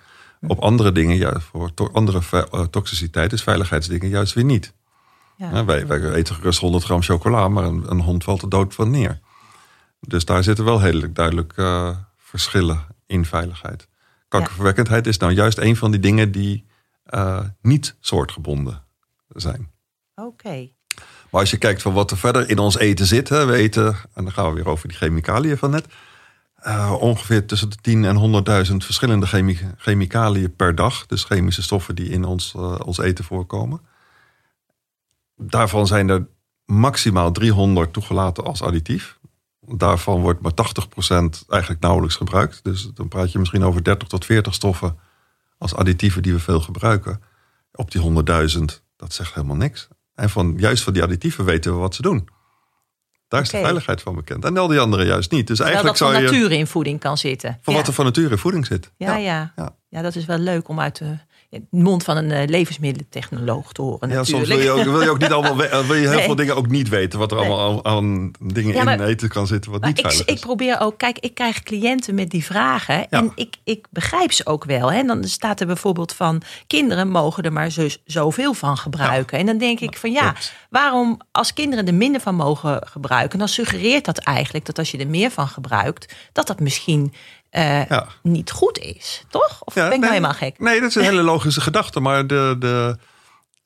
Op 0.46 0.58
andere 0.58 0.92
dingen, 0.92 1.16
ja, 1.16 1.40
voor 1.40 1.74
to 1.74 1.90
andere 1.92 2.20
uh, 2.32 2.60
toxiciteit 2.60 3.32
is 3.32 3.42
veiligheidsdingen 3.42 4.08
juist 4.08 4.34
weer 4.34 4.44
niet. 4.44 4.72
Ja. 5.36 5.64
wij, 5.64 5.86
wij, 5.86 6.12
eten 6.12 6.34
gerust 6.34 6.60
100 6.60 6.84
gram 6.84 7.02
chocola, 7.02 7.48
maar 7.48 7.64
een, 7.64 7.90
een, 7.90 8.00
hond 8.00 8.24
valt 8.24 8.42
er 8.42 8.48
dood 8.48 8.74
van 8.74 8.90
neer. 8.90 9.20
Dus 10.00 10.24
daar 10.24 10.42
zitten 10.42 10.64
wel 10.64 10.80
heel 10.80 11.12
duidelijk 11.12 11.52
uh, 11.56 11.96
verschillen 12.16 12.86
in 13.06 13.24
veiligheid. 13.24 13.88
Kankerverwekkendheid 14.28 15.06
is 15.06 15.18
nou 15.18 15.32
juist 15.32 15.58
een 15.58 15.76
van 15.76 15.90
die 15.90 16.00
dingen 16.00 16.32
die 16.32 16.66
uh, 17.10 17.40
niet 17.62 17.96
soortgebonden 18.00 18.82
zijn. 19.28 19.70
Oké. 20.14 20.68
Maar 21.30 21.40
als 21.40 21.50
je 21.50 21.56
kijkt 21.56 21.82
van 21.82 21.92
wat 21.92 22.10
er 22.10 22.16
verder 22.16 22.50
in 22.50 22.58
ons 22.58 22.78
eten 22.78 23.06
zit, 23.06 23.28
hè, 23.28 23.46
we 23.46 23.56
eten, 23.56 23.96
en 24.14 24.24
dan 24.24 24.32
gaan 24.32 24.48
we 24.48 24.54
weer 24.54 24.68
over 24.68 24.88
die 24.88 24.96
chemicaliën 24.96 25.58
van 25.58 25.70
net. 25.70 25.86
Uh, 26.66 26.94
ongeveer 27.00 27.46
tussen 27.46 27.70
de 27.70 27.76
10 27.80 28.04
en 28.04 28.66
100.000 28.66 28.76
verschillende 28.76 29.26
chemi 29.26 29.58
chemicaliën 29.76 30.56
per 30.56 30.74
dag. 30.74 31.06
Dus 31.06 31.24
chemische 31.24 31.62
stoffen 31.62 31.94
die 31.94 32.08
in 32.08 32.24
ons, 32.24 32.54
uh, 32.56 32.78
ons 32.84 32.98
eten 32.98 33.24
voorkomen. 33.24 33.80
Daarvan 35.36 35.86
zijn 35.86 36.08
er 36.08 36.26
maximaal 36.64 37.32
300 37.32 37.92
toegelaten 37.92 38.44
als 38.44 38.62
additief. 38.62 39.18
Daarvan 39.60 40.20
wordt 40.20 40.40
maar 40.40 40.52
80% 40.52 41.46
eigenlijk 41.48 41.80
nauwelijks 41.80 42.16
gebruikt. 42.16 42.64
Dus 42.64 42.90
dan 42.94 43.08
praat 43.08 43.32
je 43.32 43.38
misschien 43.38 43.64
over 43.64 43.84
30 43.84 44.08
tot 44.08 44.24
40 44.24 44.54
stoffen 44.54 44.98
als 45.58 45.74
additieven 45.74 46.22
die 46.22 46.32
we 46.32 46.38
veel 46.38 46.60
gebruiken. 46.60 47.22
Op 47.72 47.90
die 47.90 48.24
100.000, 48.56 48.64
dat 48.96 49.12
zegt 49.12 49.34
helemaal 49.34 49.56
niks. 49.56 49.88
En 50.14 50.30
van, 50.30 50.54
juist 50.56 50.82
van 50.82 50.92
die 50.92 51.02
additieven 51.02 51.44
weten 51.44 51.72
we 51.72 51.78
wat 51.78 51.94
ze 51.94 52.02
doen. 52.02 52.28
Daar 53.28 53.42
is 53.42 53.48
de 53.48 53.58
veiligheid 53.58 54.02
van 54.02 54.14
bekend. 54.14 54.44
En 54.44 54.56
al 54.56 54.68
die 54.68 54.80
andere 54.80 55.04
juist 55.04 55.30
niet. 55.30 55.46
Dus 55.46 55.60
eigenlijk 55.60 55.98
dat 55.98 56.10
van 56.10 56.22
nature 56.22 56.56
in 56.56 56.66
voeding 56.66 57.00
kan 57.00 57.18
zitten. 57.18 57.58
Van 57.62 57.74
wat 57.74 57.86
er 57.86 57.92
van 57.92 58.04
nature 58.04 58.30
in 58.30 58.38
voeding 58.38 58.66
zit. 58.66 58.90
Ja, 58.96 59.16
ja. 59.16 59.52
ja. 59.56 59.76
ja. 59.88 60.02
dat 60.02 60.14
is 60.14 60.24
wel 60.24 60.38
leuk 60.38 60.68
om 60.68 60.80
uit 60.80 60.98
de 60.98 61.18
mond 61.70 62.04
van 62.04 62.16
een 62.16 62.30
uh, 62.30 62.42
levensmiddelentechnoloog 62.46 63.72
te 63.72 63.82
horen. 63.82 64.08
Ja, 64.08 64.24
soms 64.24 64.48
wil 64.48 64.58
je, 64.58 64.70
ook, 64.70 64.84
wil 64.84 65.02
je 65.02 65.10
ook 65.10 65.18
niet 65.18 65.32
allemaal 65.32 65.56
wil 65.56 65.94
je 65.94 66.08
heel 66.08 66.20
veel 66.20 66.34
dingen 66.34 66.56
ook 66.56 66.68
niet 66.68 66.88
weten. 66.88 67.18
Wat 67.18 67.32
er 67.32 67.38
allemaal 67.38 67.84
aan, 67.84 68.30
dingen 68.38 68.74
in 68.74 69.00
eten 69.00 69.28
kan 69.28 69.46
zitten 69.46 69.70
wat 69.70 69.84
niet 69.84 70.00
veilig 70.00 70.20
ik, 70.20 70.28
is. 70.28 70.34
Ik 70.34 70.40
probeer 70.40 70.80
ook, 70.80 70.98
kijk, 70.98 71.18
ik 71.18 71.34
krijg 71.34 71.62
cliënten 71.62 72.14
met 72.14 72.30
die 72.30 72.44
vragen. 72.44 73.08
En 73.08 73.32
ik, 73.34 73.56
ik 73.64 73.86
begrijp 73.90 74.32
ze 74.32 74.46
ook 74.46 74.64
wel. 74.64 74.92
Hè. 74.92 75.02
Dan 75.02 75.24
staat 75.24 75.60
er 75.60 75.66
bijvoorbeeld 75.66 76.12
van 76.12 76.42
kinderen 76.66 77.08
mogen 77.08 77.42
er 77.42 77.52
maar 77.52 77.70
zo, 77.70 77.88
zoveel 78.04 78.54
van 78.54 78.76
gebruiken. 78.76 79.38
En 79.38 79.46
dan 79.46 79.58
denk 79.58 79.80
ik 79.80 79.96
van 79.96 80.12
ja, 80.12 80.34
waarom 80.70 81.20
als 81.32 81.52
kinderen 81.52 81.86
er 81.86 81.94
minder 81.94 82.20
van 82.20 82.34
mogen 82.34 82.86
gebruiken, 82.86 83.38
dan 83.38 83.48
suggereert 83.48 84.04
dat 84.04 84.18
eigenlijk 84.18 84.66
dat 84.66 84.78
als 84.78 84.90
je 84.90 84.98
er 84.98 85.08
meer 85.08 85.30
van 85.30 85.48
gebruikt, 85.48 86.14
dat 86.32 86.46
dat 86.46 86.60
misschien 86.60 87.12
uh, 87.56 87.86
ja. 87.86 88.06
niet 88.22 88.50
goed 88.50 88.78
is, 88.78 89.24
toch? 89.28 89.62
Of 89.64 89.74
ben 89.74 89.92
ik 89.92 89.98
nou 89.98 90.12
helemaal 90.12 90.32
gek? 90.34 90.58
Nee, 90.58 90.80
dat 90.80 90.88
is 90.88 90.94
een 90.94 91.02
hele 91.02 91.22
logische 91.22 91.60
gedachte. 91.60 92.00
Maar 92.00 92.26
de, 92.26 92.56
de 92.58 92.96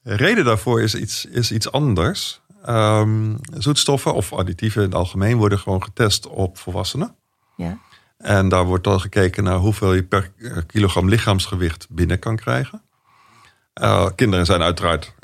reden 0.02 0.44
daarvoor 0.44 0.82
is 0.82 0.94
iets, 0.94 1.24
is 1.24 1.52
iets 1.52 1.72
anders. 1.72 2.40
Um, 2.68 3.38
zoetstoffen 3.52 4.14
of 4.14 4.32
additieven 4.32 4.82
in 4.82 4.88
het 4.88 4.96
algemeen 4.96 5.36
worden 5.36 5.58
gewoon 5.58 5.82
getest 5.82 6.26
op 6.26 6.58
volwassenen. 6.58 7.14
Ja. 7.56 7.78
En 8.18 8.48
daar 8.48 8.64
wordt 8.64 8.84
dan 8.84 9.00
gekeken 9.00 9.44
naar 9.44 9.56
hoeveel 9.56 9.94
je 9.94 10.02
per 10.02 10.32
kilogram 10.66 11.08
lichaamsgewicht 11.08 11.86
binnen 11.90 12.18
kan 12.18 12.36
krijgen. 12.36 12.82
Uh, 13.82 14.06
kinderen 14.14 14.46
zijn 14.46 14.62
uiteraard 14.62 15.14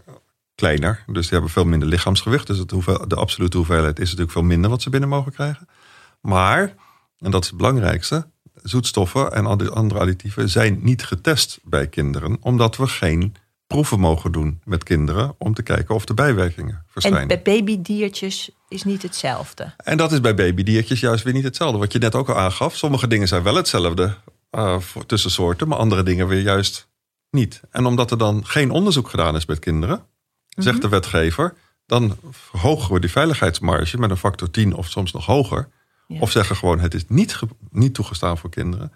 kleiner, 0.54 1.04
dus 1.06 1.22
die 1.22 1.32
hebben 1.32 1.50
veel 1.50 1.64
minder 1.64 1.88
lichaamsgewicht. 1.88 2.46
Dus 2.46 2.58
het 2.58 2.70
hoeveel, 2.70 3.08
de 3.08 3.16
absolute 3.16 3.56
hoeveelheid 3.56 3.98
is 3.98 4.04
natuurlijk 4.04 4.32
veel 4.32 4.42
minder 4.42 4.70
wat 4.70 4.82
ze 4.82 4.90
binnen 4.90 5.08
mogen 5.08 5.32
krijgen. 5.32 5.68
Maar, 6.20 6.74
en 7.18 7.30
dat 7.30 7.42
is 7.42 7.48
het 7.48 7.56
belangrijkste, 7.56 8.26
zoetstoffen 8.62 9.32
en 9.32 9.46
andere 9.46 9.98
additieven 10.00 10.48
zijn 10.48 10.78
niet 10.82 11.04
getest 11.04 11.58
bij 11.62 11.86
kinderen, 11.86 12.36
omdat 12.40 12.76
we 12.76 12.86
geen 12.86 13.34
proeven 13.66 14.00
mogen 14.00 14.32
doen 14.32 14.60
met 14.64 14.82
kinderen 14.82 15.34
om 15.38 15.54
te 15.54 15.62
kijken 15.62 15.94
of 15.94 16.04
de 16.04 16.14
bijwerkingen 16.14 16.84
verschijnen. 16.86 17.20
En 17.20 17.28
bij 17.28 17.42
babydiertjes 17.42 18.50
is 18.68 18.84
niet 18.84 19.02
hetzelfde. 19.02 19.74
En 19.76 19.96
dat 19.96 20.12
is 20.12 20.20
bij 20.20 20.34
babydiertjes 20.34 21.00
juist 21.00 21.24
weer 21.24 21.32
niet 21.32 21.44
hetzelfde. 21.44 21.78
Wat 21.78 21.92
je 21.92 21.98
net 21.98 22.14
ook 22.14 22.28
al 22.28 22.38
aangaf, 22.38 22.76
sommige 22.76 23.06
dingen 23.06 23.28
zijn 23.28 23.42
wel 23.42 23.54
hetzelfde 23.54 24.14
uh, 24.50 24.76
tussen 25.06 25.30
soorten, 25.30 25.68
maar 25.68 25.78
andere 25.78 26.02
dingen 26.02 26.26
weer 26.26 26.40
juist 26.40 26.88
niet. 27.30 27.60
En 27.70 27.86
omdat 27.86 28.10
er 28.10 28.18
dan 28.18 28.46
geen 28.46 28.70
onderzoek 28.70 29.08
gedaan 29.08 29.36
is 29.36 29.46
met 29.46 29.58
kinderen, 29.58 30.06
zegt 30.48 30.80
de 30.80 30.86
mhm. 30.86 30.94
wetgever, 30.94 31.54
dan 31.86 32.16
verhogen 32.30 32.94
we 32.94 33.00
die 33.00 33.10
veiligheidsmarge 33.10 33.98
met 33.98 34.10
een 34.10 34.16
factor 34.16 34.50
10 34.50 34.74
of 34.74 34.90
soms 34.90 35.12
nog 35.12 35.26
hoger. 35.26 35.68
Of 36.08 36.30
zeggen 36.30 36.56
gewoon 36.56 36.80
het 36.80 36.94
is 36.94 37.04
niet, 37.08 37.38
niet 37.70 37.94
toegestaan 37.94 38.38
voor 38.38 38.50
kinderen. 38.50 38.92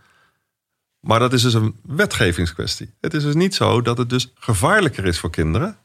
Maar 1.00 1.18
dat 1.18 1.32
is 1.32 1.42
dus 1.42 1.54
een 1.54 1.76
wetgevingskwestie. 1.82 2.94
Het 3.00 3.14
is 3.14 3.22
dus 3.22 3.34
niet 3.34 3.54
zo 3.54 3.82
dat 3.82 3.98
het 3.98 4.10
dus 4.10 4.32
gevaarlijker 4.34 5.04
is 5.06 5.18
voor 5.18 5.30
kinderen. 5.30 5.76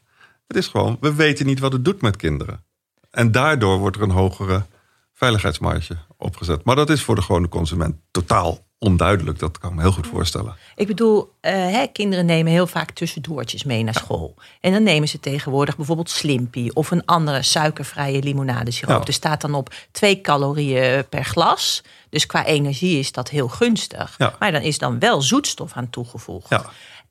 Het 0.46 0.56
is 0.56 0.66
gewoon, 0.66 0.96
we 1.00 1.14
weten 1.14 1.46
niet 1.46 1.58
wat 1.58 1.72
het 1.72 1.84
doet 1.84 2.00
met 2.00 2.16
kinderen. 2.16 2.64
En 3.10 3.32
daardoor 3.32 3.78
wordt 3.78 3.96
er 3.96 4.02
een 4.02 4.10
hogere 4.10 4.66
veiligheidsmarge 5.12 5.96
opgezet. 6.16 6.64
Maar 6.64 6.76
dat 6.76 6.90
is 6.90 7.02
voor 7.02 7.14
de 7.14 7.22
gewone 7.22 7.48
consument 7.48 7.96
totaal 8.10 8.66
onduidelijk. 8.84 9.38
Dat 9.38 9.58
kan 9.58 9.70
ik 9.70 9.76
me 9.76 9.82
heel 9.82 9.92
goed 9.92 10.06
voorstellen. 10.06 10.56
Ik 10.74 10.86
bedoel, 10.86 11.22
uh, 11.22 11.50
hè, 11.52 11.86
kinderen 11.86 12.26
nemen 12.26 12.52
heel 12.52 12.66
vaak 12.66 12.90
tussendoortjes 12.90 13.64
mee 13.64 13.82
naar 13.82 13.94
school. 13.94 14.34
En 14.60 14.72
dan 14.72 14.82
nemen 14.82 15.08
ze 15.08 15.20
tegenwoordig 15.20 15.76
bijvoorbeeld 15.76 16.10
Slimpy 16.10 16.70
of 16.72 16.90
een 16.90 17.04
andere 17.04 17.42
suikervrije 17.42 18.22
limonadesiroop. 18.22 19.00
Ja. 19.00 19.06
Er 19.06 19.12
staat 19.12 19.40
dan 19.40 19.54
op 19.54 19.74
twee 19.90 20.20
calorieën 20.20 21.08
per 21.08 21.24
glas. 21.24 21.82
Dus 22.08 22.26
qua 22.26 22.44
energie 22.44 22.98
is 22.98 23.12
dat 23.12 23.28
heel 23.28 23.48
gunstig. 23.48 24.14
Ja. 24.18 24.34
Maar 24.38 24.52
dan 24.52 24.62
is 24.62 24.78
dan 24.78 24.98
wel 24.98 25.22
zoetstof 25.22 25.72
aan 25.72 25.90
toegevoegd. 25.90 26.48
Ja. 26.48 26.64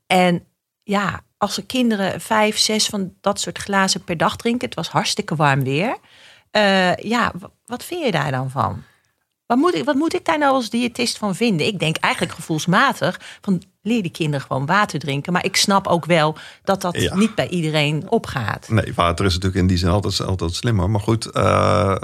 En 0.06 0.44
ja, 0.82 1.20
als 1.36 1.56
er 1.56 1.64
kinderen 1.64 2.20
vijf, 2.20 2.58
zes 2.58 2.86
van 2.86 3.12
dat 3.20 3.40
soort 3.40 3.58
glazen 3.58 4.04
per 4.04 4.16
dag 4.16 4.36
drinken, 4.36 4.66
het 4.66 4.76
was 4.76 4.88
hartstikke 4.88 5.36
warm 5.36 5.64
weer. 5.64 5.96
Uh, 6.52 6.94
ja, 6.96 7.32
wat 7.66 7.84
vind 7.84 8.04
je 8.04 8.10
daar 8.10 8.30
dan 8.30 8.50
van? 8.50 8.82
Wat 9.46 9.58
moet, 9.58 9.74
ik, 9.74 9.84
wat 9.84 9.94
moet 9.94 10.14
ik 10.14 10.24
daar 10.24 10.38
nou 10.38 10.52
als 10.52 10.70
diëtist 10.70 11.18
van 11.18 11.34
vinden? 11.34 11.66
Ik 11.66 11.78
denk 11.78 11.96
eigenlijk 11.96 12.34
gevoelsmatig 12.34 13.20
van 13.40 13.62
leer 13.82 14.02
die 14.02 14.10
kinderen 14.10 14.46
gewoon 14.46 14.66
water 14.66 14.98
drinken. 14.98 15.32
Maar 15.32 15.44
ik 15.44 15.56
snap 15.56 15.86
ook 15.86 16.04
wel 16.04 16.36
dat 16.62 16.80
dat 16.80 17.14
niet 17.14 17.34
bij 17.34 17.48
iedereen 17.48 18.10
opgaat. 18.10 18.68
Nee, 18.68 18.94
water 18.94 19.24
is 19.24 19.32
natuurlijk 19.32 19.60
in 19.60 19.66
die 19.66 19.76
zin 19.76 19.88
altijd, 19.88 20.20
altijd 20.20 20.54
slimmer. 20.54 20.90
Maar 20.90 21.00
goed, 21.00 21.36
uh, 21.36 21.96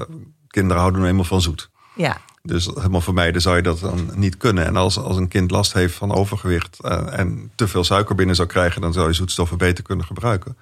kinderen 0.46 0.80
houden 0.80 1.00
nu 1.00 1.08
eenmaal 1.08 1.24
van 1.24 1.40
zoet. 1.40 1.70
Ja. 1.94 2.20
Dus 2.42 2.66
helemaal 2.66 3.00
vermijden 3.00 3.42
zou 3.42 3.56
je 3.56 3.62
dat 3.62 3.80
dan 3.80 4.10
niet 4.14 4.36
kunnen. 4.36 4.66
En 4.66 4.76
als, 4.76 4.98
als 4.98 5.16
een 5.16 5.28
kind 5.28 5.50
last 5.50 5.72
heeft 5.72 5.94
van 5.94 6.14
overgewicht 6.14 6.78
uh, 6.84 7.18
en 7.18 7.50
te 7.54 7.68
veel 7.68 7.84
suiker 7.84 8.14
binnen 8.14 8.36
zou 8.36 8.48
krijgen, 8.48 8.80
dan 8.80 8.92
zou 8.92 9.08
je 9.08 9.12
zoetstoffen 9.14 9.58
beter 9.58 9.84
kunnen 9.84 10.06
gebruiken. 10.06 10.56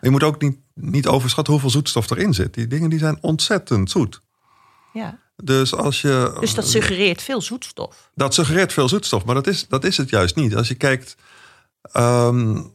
Je 0.00 0.10
moet 0.10 0.22
ook 0.22 0.40
niet, 0.40 0.58
niet 0.74 1.06
overschatten 1.06 1.52
hoeveel 1.52 1.70
zoetstof 1.70 2.10
erin 2.10 2.34
zit. 2.34 2.54
Die 2.54 2.66
dingen 2.66 2.90
die 2.90 2.98
zijn 2.98 3.18
ontzettend 3.20 3.90
zoet. 3.90 4.20
Ja. 4.92 5.18
Dus, 5.42 5.74
als 5.74 6.00
je, 6.00 6.36
dus 6.40 6.54
dat 6.54 6.68
suggereert 6.68 7.22
veel 7.22 7.40
zoetstof. 7.40 8.10
Dat 8.14 8.34
suggereert 8.34 8.72
veel 8.72 8.88
zoetstof, 8.88 9.24
maar 9.24 9.34
dat 9.34 9.46
is, 9.46 9.68
dat 9.68 9.84
is 9.84 9.96
het 9.96 10.10
juist 10.10 10.36
niet. 10.36 10.56
Als 10.56 10.68
je 10.68 10.74
kijkt, 10.74 11.16
um, 11.96 12.72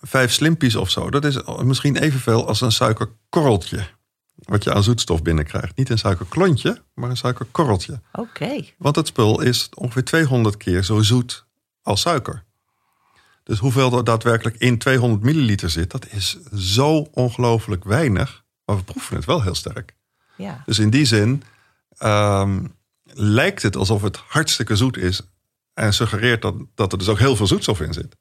vijf 0.00 0.32
slimpies 0.32 0.76
of 0.76 0.90
zo, 0.90 1.10
dat 1.10 1.24
is 1.24 1.38
misschien 1.62 1.96
evenveel 1.96 2.46
als 2.46 2.60
een 2.60 2.72
suikerkorreltje. 2.72 3.86
Wat 4.34 4.64
je 4.64 4.74
aan 4.74 4.82
zoetstof 4.82 5.22
binnenkrijgt. 5.22 5.76
Niet 5.76 5.90
een 5.90 5.98
suikerklontje, 5.98 6.82
maar 6.94 7.10
een 7.10 7.16
suikerkorreltje. 7.16 8.00
Oké. 8.12 8.64
Want 8.78 8.96
het 8.96 9.06
spul 9.06 9.40
is 9.40 9.68
ongeveer 9.74 10.04
200 10.04 10.56
keer 10.56 10.84
zo 10.84 11.02
zoet 11.02 11.46
als 11.82 12.00
suiker. 12.00 12.44
Dus 13.42 13.58
hoeveel 13.58 13.96
er 13.96 14.04
daadwerkelijk 14.04 14.56
in 14.56 14.78
200 14.78 15.22
milliliter 15.22 15.70
zit, 15.70 15.90
dat 15.90 16.06
is 16.10 16.38
zo 16.54 17.08
ongelooflijk 17.12 17.84
weinig. 17.84 18.44
Maar 18.64 18.76
we 18.76 18.82
proeven 18.82 19.16
het 19.16 19.24
wel 19.24 19.42
heel 19.42 19.54
sterk. 19.54 19.94
Ja. 20.36 20.62
Dus 20.66 20.78
in 20.78 20.90
die 20.90 21.04
zin 21.04 21.42
um, 21.98 22.74
lijkt 23.04 23.62
het 23.62 23.76
alsof 23.76 24.02
het 24.02 24.16
hartstikke 24.16 24.76
zoet 24.76 24.96
is. 24.96 25.20
En 25.74 25.92
suggereert 25.92 26.42
dat, 26.42 26.54
dat 26.74 26.92
er 26.92 26.98
dus 26.98 27.08
ook 27.08 27.18
heel 27.18 27.36
veel 27.36 27.46
zoetstof 27.46 27.80
in 27.80 27.92
zit. 27.92 28.16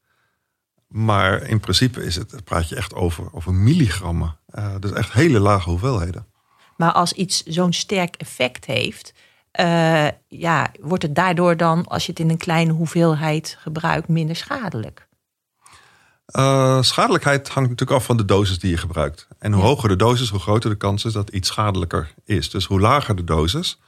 Maar 0.88 1.41
in 1.41 1.60
principe 1.60 2.03
is 2.03 2.15
het, 2.15 2.44
praat 2.44 2.70
je 2.70 2.75
echt 2.75 2.94
over, 2.94 3.34
over 3.34 3.53
milligrammen. 3.53 4.38
Uh, 4.50 4.75
dus 4.79 4.91
echt 4.91 5.13
hele 5.13 5.39
lage 5.39 5.70
hoeveelheden. 5.70 6.27
Maar 6.77 6.91
als 6.91 7.13
iets 7.13 7.44
zo'n 7.44 7.74
sterk 7.74 8.15
effect 8.15 8.65
heeft, 8.65 9.13
uh, 9.60 10.08
ja, 10.27 10.72
wordt 10.82 11.03
het 11.03 11.15
daardoor 11.15 11.58
dan, 11.58 11.86
als 11.88 12.05
je 12.05 12.12
het 12.12 12.20
in 12.20 12.29
een 12.29 12.38
kleine 12.38 12.72
hoeveelheid 12.72 13.58
gebruikt, 13.60 14.08
minder 14.08 14.36
schadelijk? 14.36 15.05
Uh, 16.32 16.82
schadelijkheid 16.82 17.50
hangt 17.50 17.70
natuurlijk 17.70 18.00
af 18.00 18.05
van 18.05 18.17
de 18.17 18.25
dosis 18.25 18.60
die 18.60 18.70
je 18.70 18.77
gebruikt. 18.77 19.27
En 19.39 19.53
hoe 19.53 19.63
hoger 19.63 19.89
de 19.89 19.96
dosis, 19.96 20.29
hoe 20.29 20.39
groter 20.39 20.70
de 20.70 20.75
kans 20.75 21.05
is 21.05 21.13
dat 21.13 21.29
iets 21.29 21.48
schadelijker 21.48 22.13
is. 22.25 22.50
Dus 22.50 22.65
hoe 22.65 22.79
lager 22.79 23.15
de 23.15 23.24
dosis, 23.24 23.79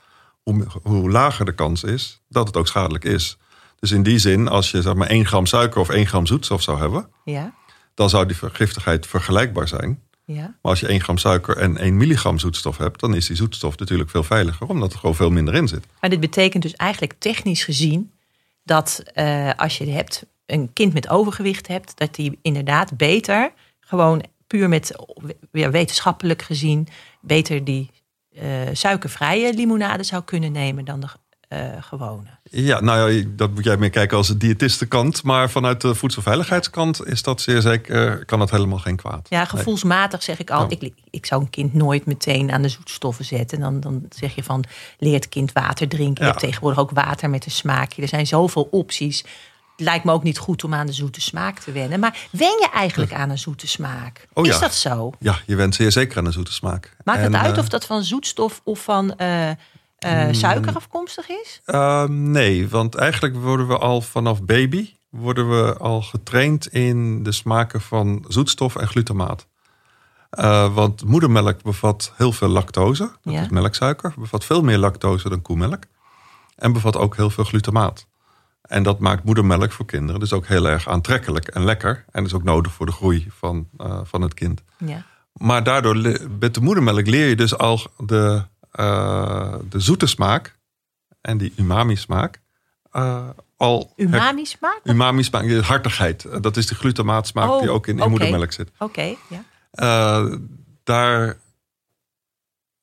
hoe, 0.44 0.66
hoe 0.82 1.12
lager 1.12 1.46
de 1.46 1.54
kans 1.54 1.84
is 1.84 2.22
dat 2.30 2.48
het 2.48 2.58
ook 2.58 2.68
schadelijk 2.68 3.04
is. 3.04 3.38
Dus 3.80 3.92
in 3.92 4.04
die 4.04 4.20
zin, 4.20 4.48
als 4.48 4.72
je 4.72 4.82
zeg 4.82 4.94
maar 4.94 5.08
1 5.08 5.26
gram 5.26 5.46
suiker 5.46 5.82
of 5.82 5.90
1 5.90 6.08
gram 6.08 6.26
zoetstof 6.26 6.62
zou 6.62 6.80
hebben, 6.80 7.10
ja. 7.24 7.54
dan 7.94 8.10
zou 8.10 8.26
die 8.26 8.38
vergiftigheid 8.38 9.08
vergelijkbaar 9.08 9.68
zijn. 9.68 10.02
Ja. 10.26 10.42
Maar 10.42 10.72
als 10.72 10.80
je 10.80 10.88
1 10.88 11.02
gram 11.02 11.18
suiker 11.18 11.58
en 11.58 11.78
1 11.78 11.98
milligram 11.98 12.40
zoetstof 12.40 12.78
hebt, 12.78 13.00
dan 13.00 13.16
is 13.16 13.28
die 13.28 13.36
zoetstof 13.36 13.78
natuurlijk 13.78 14.10
veel 14.10 14.24
veiliger, 14.24 14.68
omdat 14.68 14.94
er 14.94 15.00
gewoon 15.00 15.16
veel 15.16 15.30
minder 15.30 15.54
in 15.54 15.68
zit. 15.68 15.86
Maar 16.02 16.10
dit 16.10 16.20
betekent 16.20 16.64
dus 16.64 16.74
eigenlijk 16.74 17.14
technisch 17.20 17.64
gezien 17.64 18.12
dat 18.64 19.04
uh, 19.16 19.52
als 19.56 19.78
je 19.78 19.90
hebt 19.90 20.26
een 20.48 20.74
kind 20.74 20.94
met 20.94 21.10
overgewicht 21.10 21.68
hebt, 21.68 21.98
dat 21.98 22.16
die 22.16 22.40
inderdaad 22.42 22.98
beter, 22.98 23.52
gewoon 23.80 24.24
puur 24.48 24.70
met 24.70 24.96
ja, 25.52 25.70
wetenschappelijk 25.70 26.42
gezien, 26.42 26.88
beter 27.22 27.64
die 27.64 27.92
uh, 28.32 28.44
suikervrije 28.74 29.54
limonade 29.54 30.04
zou 30.04 30.24
kunnen 30.24 30.52
nemen 30.52 30.86
dan 30.86 31.00
de 31.00 31.08
uh, 31.50 31.60
gewone. 31.80 32.30
Ja, 32.44 32.80
nou 32.80 33.12
ja, 33.12 33.26
dat 33.36 33.54
moet 33.54 33.64
jij 33.64 33.78
meer 33.78 33.90
kijken 33.90 34.18
als 34.18 34.28
de 34.28 34.38
diëtistenkant. 34.38 35.24
Maar 35.24 35.50
vanuit 35.50 35.82
de 35.82 35.96
voedselveiligheidskant 35.96 37.06
is 37.06 37.24
dat 37.24 37.42
zeer 37.42 37.62
zeker, 37.62 38.26
kan 38.26 38.40
dat 38.40 38.52
helemaal 38.52 38.78
geen 38.78 38.96
kwaad. 38.96 39.28
Ja, 39.30 39.46
gevoelsmatig 39.46 40.24
zeg 40.24 40.40
ik 40.40 40.52
altijd, 40.52 40.84
ik, 40.84 40.94
ik 41.10 41.26
zou 41.26 41.42
een 41.42 41.50
kind 41.50 41.74
nooit 41.74 42.06
meteen 42.06 42.52
aan 42.52 42.62
de 42.62 42.70
zoetstoffen 42.70 43.26
zetten. 43.26 43.60
Dan, 43.60 43.80
dan 43.80 44.06
zeg 44.10 44.36
je 44.36 44.44
van, 44.44 44.64
leert 44.98 45.30
kind 45.30 45.52
water 45.52 45.88
drinken. 45.88 46.24
Je 46.24 46.30
hebt 46.30 46.44
tegenwoordig 46.44 46.80
ook 46.80 46.92
water 46.92 47.30
met 47.30 47.46
een 47.46 47.52
smaakje. 47.52 48.02
Er 48.02 48.08
zijn 48.08 48.28
zoveel 48.28 48.68
opties 48.72 49.26
lijkt 49.78 50.06
me 50.06 50.12
ook 50.12 50.24
niet 50.24 50.38
goed 50.38 50.64
om 50.64 50.74
aan 50.74 50.86
de 50.86 50.94
zoete 50.94 51.22
smaak 51.22 51.60
te 51.60 51.72
wennen. 51.72 52.00
Maar 52.00 52.28
wen 52.32 52.48
je 52.48 52.70
eigenlijk 52.74 53.14
aan 53.14 53.30
een 53.30 53.38
zoete 53.38 53.68
smaak? 53.68 54.28
Oh, 54.34 54.46
is 54.46 54.60
dat 54.60 54.74
zo? 54.74 55.12
Ja, 55.20 55.40
je 55.46 55.56
went 55.56 55.76
zeer 55.76 55.92
zeker 55.92 56.18
aan 56.18 56.26
een 56.26 56.34
zoete 56.34 56.54
smaak. 56.54 56.96
Maakt 57.04 57.22
het 57.22 57.34
uit 57.34 57.54
uh, 57.54 57.60
of 57.60 57.70
dat 57.70 57.86
van 57.86 58.04
zoetstof 58.04 58.62
of 58.64 58.84
van 58.84 59.14
uh, 59.18 59.50
uh, 59.50 59.56
suiker 60.32 60.76
afkomstig 60.76 61.30
is? 61.30 61.62
Ehm, 61.66 62.32
nee, 62.32 62.70
want 62.70 62.96
eigenlijk 62.96 63.36
worden 63.36 63.68
we 63.68 63.78
al 63.78 64.02
vanaf 64.02 64.44
baby 64.44 64.96
worden 65.10 65.50
we 65.50 65.78
al 65.78 66.02
getraind 66.02 66.68
in 66.68 67.24
de 67.24 67.32
smaken 67.32 67.82
van 67.82 68.26
zoetstof 68.28 68.76
en 68.76 68.88
glutamaat. 68.88 69.48
want 70.74 71.06
moedermelk 71.06 71.64
bevat 71.64 72.14
heel 72.16 72.32
veel 72.32 72.48
lactose, 72.48 73.12
dat 73.24 73.34
ja. 73.34 73.42
is 73.42 73.50
melksuiker, 73.50 74.14
bevat 74.18 74.46
veel 74.46 74.62
meer 74.62 74.78
lactose 74.78 75.30
dan 75.30 75.42
koemelk. 75.42 75.84
En 76.56 76.74
bevat 76.74 76.98
ook 76.98 77.16
heel 77.16 77.30
veel 77.30 77.44
glutamaat. 77.44 78.08
En 78.68 78.84
dat 78.84 79.00
maakt 79.00 79.24
moedermelk 79.24 79.72
voor 79.72 79.86
kinderen 79.86 80.20
dus 80.20 80.34
ook 80.34 80.46
heel 80.46 80.68
erg 80.68 80.88
aantrekkelijk 80.88 81.48
en 81.48 81.64
lekker. 81.64 82.06
En 82.12 82.26
is 82.26 82.34
ook 82.34 82.44
nodig 82.44 82.72
voor 82.74 82.86
de 82.86 82.92
groei 82.92 83.28
van, 83.30 83.68
uh, 83.78 84.00
van 84.04 84.22
het 84.22 84.34
kind. 84.34 84.64
Ja. 84.78 85.06
Maar 85.34 85.64
daardoor, 85.64 85.96
met 86.40 86.54
de 86.54 86.62
moedermelk 86.62 87.08
leer 87.08 87.28
je 87.28 87.36
dus 87.36 87.58
al 87.58 87.80
de, 87.98 88.44
uh, 88.80 89.56
de 89.70 89.80
zoete 89.80 90.06
smaak 90.06 90.58
en 91.22 91.38
die 91.38 91.54
umami 91.56 91.96
smaak. 91.96 92.42
Uh, 92.94 93.30
al 93.58 93.94
umami 93.96 94.46
smaak? 94.46 94.80
Umami 94.84 95.24
smaak, 95.24 95.52
hartigheid. 95.52 96.44
Dat 96.44 96.58
is 96.58 96.68
de 96.68 96.76
glutamaat 96.76 97.32
oh, 97.36 97.60
die 97.60 97.70
ook 97.70 97.88
in, 97.88 97.94
in 97.94 98.00
okay. 98.00 98.12
moedermelk 98.12 98.52
zit. 98.52 98.72
Oké, 98.80 98.84
okay, 98.84 99.18
ja. 99.30 100.40
daar, 100.84 101.38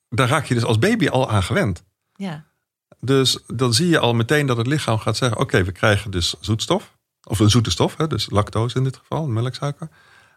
daar 0.08 0.28
raak 0.28 0.44
je 0.44 0.54
dus 0.54 0.64
als 0.64 0.78
baby 0.78 1.08
al 1.08 1.30
aan 1.30 1.42
gewend. 1.42 1.84
Ja. 2.14 2.44
Dus 3.04 3.38
dan 3.46 3.74
zie 3.74 3.88
je 3.88 3.98
al 3.98 4.14
meteen 4.14 4.46
dat 4.46 4.56
het 4.56 4.66
lichaam 4.66 4.98
gaat 4.98 5.16
zeggen: 5.16 5.38
Oké, 5.38 5.64
we 5.64 5.72
krijgen 5.72 6.10
dus 6.10 6.34
zoetstof. 6.40 6.96
Of 7.22 7.38
een 7.38 7.50
zoete 7.50 7.70
stof, 7.70 7.96
hè, 7.96 8.06
dus 8.06 8.30
lactose 8.30 8.76
in 8.76 8.84
dit 8.84 8.96
geval, 8.96 9.26
melksuiker. 9.26 9.88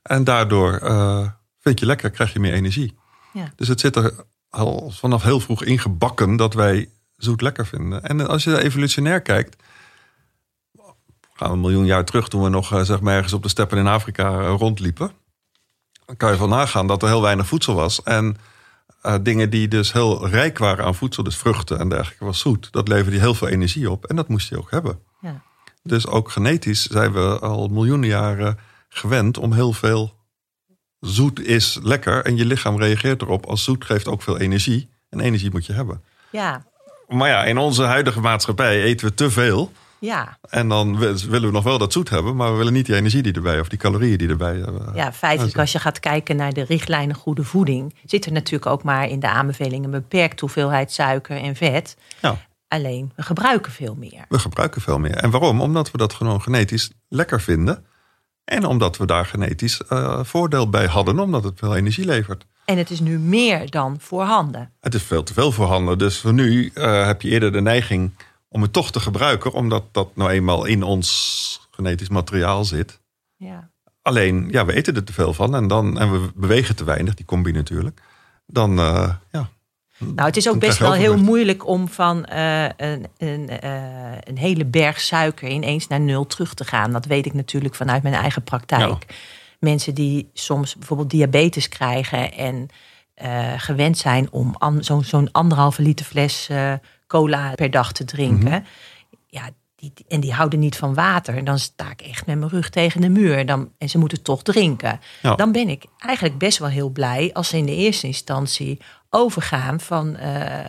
En 0.04 0.24
daardoor 0.24 0.80
uh, 0.84 1.30
vind 1.60 1.80
je 1.80 1.86
lekker, 1.86 2.10
krijg 2.10 2.34
je 2.34 2.40
meer 2.40 2.54
energie. 2.54 2.98
Ja. 3.34 3.52
Dus 3.56 3.68
het 3.68 3.80
zit 3.80 3.96
er 3.96 4.14
al 4.50 4.92
vanaf 4.96 5.24
heel 5.24 5.40
vroeg 5.40 5.64
ingebakken 5.64 6.36
dat 6.36 6.54
wij 6.54 6.90
zoet 7.16 7.42
lekker 7.42 7.68
vinden. 7.68 8.04
En 8.04 8.28
als 8.28 8.44
je 8.44 8.64
evolutionair 8.64 9.22
kijkt, 9.22 9.64
gaan 11.34 11.48
we 11.48 11.54
een 11.54 11.60
miljoen 11.60 11.86
jaar 11.86 12.06
terug 12.06 12.28
toen 12.28 12.44
we 12.44 12.50
nog 12.50 12.74
uh, 12.74 12.82
zeg 12.82 13.02
maar 13.02 13.16
ergens 13.16 13.34
op 13.34 13.44
de 13.44 13.50
steppen 13.50 13.78
in 13.78 13.88
Afrika 13.88 14.40
uh, 14.40 14.56
rondliepen. 14.58 15.12
Dan 16.06 16.18
kan 16.18 16.32
je 16.32 16.38
van 16.38 16.50
nagaan 16.50 16.88
dat 16.88 17.02
er 17.02 17.08
heel 17.08 17.22
weinig 17.22 17.48
voedsel 17.48 17.76
was. 17.76 18.04
En 18.04 18.38
uh, 19.04 19.16
dingen 19.22 19.50
die 19.50 19.68
dus 19.68 19.94
heel 19.94 20.28
rijk 20.28 20.58
waren 20.58 20.86
aan 20.86 20.96
voedsel, 20.96 21.24
dus 21.24 21.38
vruchten 21.38 21.80
en 21.80 21.90
dergelijke, 21.90 22.26
was 22.26 22.40
zoet. 22.40 22.72
Dat 22.72 22.88
leverde 22.88 23.20
heel 23.20 23.34
veel 23.34 23.48
energie 23.48 23.92
op 23.92 24.06
en 24.06 24.16
dat 24.16 24.28
moest 24.28 24.50
je 24.50 24.58
ook 24.58 24.72
hebben. 24.72 25.00
Ja. 25.22 25.42
Dus 25.84 26.08
ook 26.08 26.32
genetisch 26.32 26.88
zijn 26.88 27.14
we 27.14 27.40
al 27.40 27.68
miljoenen 27.68 28.10
jaren 28.10 28.60
gewend 28.90 29.38
om 29.38 29.54
heel 29.54 29.74
veel 29.74 30.16
zoet 31.00 31.40
is 31.40 31.80
lekker 31.82 32.26
en 32.26 32.38
je 32.38 32.46
lichaam 32.46 32.78
reageert 32.78 33.22
erop 33.22 33.46
als 33.46 33.64
zoet 33.64 33.86
geeft 33.86 34.08
ook 34.08 34.22
veel 34.22 34.38
energie 34.38 34.90
en 35.10 35.20
energie 35.20 35.52
moet 35.52 35.66
je 35.66 35.74
hebben. 35.74 36.04
Ja. 36.30 36.66
Maar 37.08 37.30
ja, 37.30 37.44
in 37.44 37.58
onze 37.58 37.84
huidige 37.84 38.20
maatschappij 38.20 38.84
eten 38.84 39.08
we 39.08 39.14
te 39.14 39.32
veel. 39.32 39.72
Ja. 40.00 40.38
En 40.50 40.70
dan 40.70 40.98
willen 40.98 41.48
we 41.48 41.52
nog 41.52 41.64
wel 41.64 41.78
dat 41.78 41.94
zoet 41.94 42.10
hebben, 42.10 42.36
maar 42.36 42.52
we 42.52 42.58
willen 42.58 42.74
niet 42.74 42.86
die 42.86 42.96
energie 42.96 43.22
die 43.22 43.34
erbij 43.34 43.60
of 43.60 43.68
die 43.68 43.80
calorieën 43.80 44.18
die 44.18 44.30
erbij 44.30 44.56
hebben. 44.56 44.92
Ja, 44.96 45.14
feitelijk, 45.14 45.58
als 45.58 45.72
je 45.72 45.80
gaat 45.80 46.00
kijken 46.00 46.36
naar 46.36 46.54
de 46.54 46.64
richtlijnen 46.64 47.16
goede 47.16 47.44
voeding, 47.44 47.96
zit 48.06 48.26
er 48.26 48.32
natuurlijk 48.32 48.72
ook 48.72 48.84
maar 48.84 49.10
in 49.10 49.20
de 49.20 49.30
aanbevelingen 49.30 49.84
een 49.84 50.02
beperkt 50.02 50.40
hoeveelheid 50.40 50.92
suiker 50.92 51.38
en 51.38 51.56
vet. 51.56 51.98
Ja. 52.22 52.46
Alleen, 52.68 53.12
we 53.16 53.22
gebruiken 53.22 53.72
veel 53.72 53.96
meer. 53.96 54.26
We 54.30 54.40
gebruiken 54.40 54.82
veel 54.82 55.00
meer. 55.00 55.16
En 55.16 55.30
waarom? 55.30 55.62
Omdat 55.62 55.92
we 55.92 55.98
dat 55.98 56.14
gewoon 56.14 56.42
genetisch 56.42 56.92
lekker 57.08 57.42
vinden. 57.42 57.86
En 58.44 58.66
omdat 58.66 58.98
we 58.98 59.06
daar 59.06 59.26
genetisch 59.26 59.82
uh, 59.90 60.20
voordeel 60.24 60.70
bij 60.70 60.86
hadden, 60.86 61.20
omdat 61.20 61.44
het 61.44 61.60
veel 61.60 61.76
energie 61.76 62.06
levert. 62.06 62.46
En 62.66 62.78
het 62.78 62.90
is 62.90 63.00
nu 63.00 63.20
meer 63.20 63.70
dan 63.70 63.96
voorhanden. 64.00 64.72
Het 64.80 64.94
is 64.94 65.04
veel 65.04 65.24
te 65.24 65.34
veel 65.34 65.52
voorhanden. 65.52 65.98
Dus 65.98 66.20
voor 66.20 66.34
nu 66.34 66.72
uh, 66.74 67.06
heb 67.06 67.22
je 67.22 67.30
eerder 67.30 67.52
de 67.52 67.62
neiging 67.62 68.12
om 68.50 68.62
het 68.62 68.74
toch 68.74 68.92
te 68.92 69.00
gebruiken, 69.00 69.52
omdat 69.52 69.84
dat 69.92 70.16
nou 70.16 70.30
eenmaal 70.30 70.66
in 70.66 70.84
ons 70.84 71.68
genetisch 71.72 72.10
materiaal 72.10 72.66
zit. 72.66 73.00
Ja. 73.36 73.70
Alleen, 74.02 74.48
ja, 74.52 74.66
we 74.66 74.74
eten 74.74 74.96
er 74.96 75.04
te 75.04 75.14
veel 75.14 75.34
van 75.34 75.56
en, 75.56 75.68
dan, 75.68 76.00
en 76.00 76.12
we 76.12 76.32
bewegen 76.36 76.76
te 76.76 76.84
weinig, 76.84 77.14
die 77.14 77.26
combi 77.26 77.52
natuurlijk. 77.52 78.02
Dan, 78.46 78.80
uh, 78.80 79.14
ja. 79.32 79.50
Nou, 79.98 80.28
het 80.28 80.38
is 80.38 80.50
ook 80.50 80.60
best 80.60 80.78
wel 80.78 80.94
heel 80.94 81.18
moeilijk 81.18 81.68
om 81.68 81.88
van 81.88 82.28
uh, 82.34 82.64
een, 82.64 83.06
een, 83.18 83.50
uh, 83.64 84.12
een, 84.24 84.38
hele 84.38 84.66
berg 84.66 85.00
suiker 85.00 85.50
ineens 85.50 85.88
naar 85.88 86.00
nul 86.00 86.26
terug 86.28 86.54
te 86.54 86.66
gaan. 86.66 86.92
Dat 86.92 87.06
weet 87.06 87.26
ik 87.26 87.34
natuurlijk 87.34 87.76
vanuit 87.76 88.04
mijn 88.04 88.16
eigen 88.16 88.44
praktijk. 88.44 89.06
Mensen 89.60 89.96
die 89.96 90.30
soms 90.34 90.76
bijvoorbeeld 90.76 91.10
diabetes 91.10 91.70
krijgen 91.70 92.34
en 92.34 92.70
gewend 93.58 93.98
zijn 93.98 94.32
om 94.32 94.56
zo'n 94.80 95.04
zo'n 95.04 95.32
anderhalve 95.32 95.82
liter 95.82 96.06
fles 96.06 96.50
cola 97.08 97.52
per 97.56 97.72
dag 97.72 97.92
te 97.92 98.06
drinken. 98.06 98.50
Mhm. 98.50 98.62
Ja, 99.28 99.50
die, 99.76 99.94
en 100.08 100.20
die 100.20 100.34
houden 100.34 100.60
niet 100.60 100.76
van 100.76 100.94
water. 100.94 101.44
Dan 101.44 101.60
sta 101.60 101.92
ik 101.92 102.02
echt 102.02 102.26
met 102.26 102.38
mijn 102.38 102.52
rug 102.52 102.70
tegen 102.70 103.02
de 103.02 103.10
muur. 103.10 103.46
Dan, 103.46 103.72
en 103.78 103.90
ze 103.90 103.98
moeten 103.98 104.22
toch 104.22 104.44
drinken. 104.44 105.00
Dan 105.36 105.52
ben 105.52 105.70
ik 105.70 105.86
eigenlijk 105.98 106.40
best 106.40 106.58
wel 106.58 106.70
heel 106.70 106.90
blij 106.90 107.30
als 107.34 107.48
ze 107.48 107.58
in 107.58 107.66
de 107.66 107.76
eerste 107.76 108.08
instantie 108.08 108.82
overgaan 109.10 109.80
van 109.80 110.18
uh, 110.20 110.66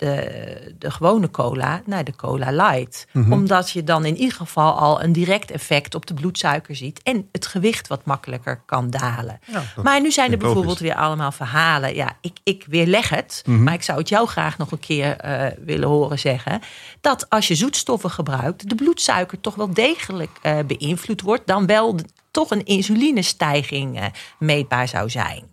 de, 0.00 0.74
de 0.78 0.90
gewone 0.90 1.30
cola 1.30 1.82
naar 1.86 2.04
de 2.04 2.16
cola 2.16 2.50
light. 2.50 3.06
Mhm. 3.12 3.32
Omdat 3.32 3.70
je 3.70 3.84
dan 3.84 4.04
in 4.04 4.16
ieder 4.16 4.36
geval 4.36 4.72
al 4.72 5.02
een 5.02 5.12
direct 5.12 5.50
effect 5.50 5.94
op 5.94 6.06
de 6.06 6.14
bloedsuiker 6.14 6.76
ziet. 6.76 7.02
En 7.02 7.28
het 7.32 7.46
gewicht 7.46 7.88
wat 7.88 8.04
makkelijker 8.04 8.62
kan 8.66 8.90
dalen. 8.90 9.40
maar 9.82 10.00
nu 10.00 10.10
zijn 10.10 10.32
er 10.32 10.38
bijvoorbeeld 10.38 10.78
weer 10.78 10.94
allemaal 10.94 11.32
verhalen. 11.32 11.94
Ja, 11.94 12.16
ik, 12.20 12.36
ik 12.42 12.64
weerleg 12.68 13.08
het. 13.08 13.42
Mhm. 13.46 13.62
Maar 13.62 13.74
ik 13.74 13.82
zou 13.82 13.98
het 13.98 14.08
jou 14.08 14.26
graag 14.26 14.58
nog 14.58 14.72
een 14.72 14.78
keer 14.78 15.24
uh, 15.24 15.46
willen 15.64 15.88
horen 15.88 16.18
zeggen. 16.18 16.60
Dat 17.00 17.30
als 17.30 17.48
je 17.48 17.54
zoetstoffen 17.54 18.10
gebruikt, 18.10 18.68
de 18.68 18.74
bloedsuiker 18.74 19.40
toch 19.40 19.54
wel 19.54 19.74
degelijk 19.74 20.30
uh, 20.42 20.58
beïnvloed 20.66 21.20
wordt. 21.20 21.46
Dan 21.46 21.66
wel 21.66 21.98
toch 22.30 22.50
een 22.50 22.64
insulinestijging 22.64 23.98
uh, 23.98 24.04
meetbaar 24.38 24.88
zou 24.88 25.10
zijn. 25.10 25.44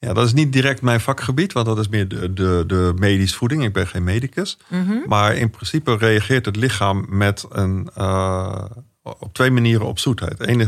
Ja, 0.00 0.12
dat 0.12 0.26
is 0.26 0.32
niet 0.32 0.52
direct 0.52 0.82
mijn 0.82 1.00
vakgebied, 1.00 1.52
want 1.52 1.66
dat 1.66 1.78
is 1.78 1.88
meer 1.88 2.08
de, 2.08 2.32
de, 2.32 2.64
de 2.66 2.92
medische 2.98 3.36
voeding. 3.36 3.64
Ik 3.64 3.72
ben 3.72 3.86
geen 3.86 4.04
medicus. 4.04 4.58
Mhm. 4.68 4.98
Maar 5.06 5.36
in 5.36 5.50
principe 5.50 5.96
reageert 5.96 6.46
het 6.46 6.56
lichaam 6.56 7.06
met 7.08 7.46
een, 7.48 7.88
uh, 7.98 8.64
op 9.02 9.32
twee 9.32 9.50
manieren 9.50 9.86
op 9.86 9.98
zoetheid. 9.98 10.38
De 10.38 10.46
ene 10.46 10.66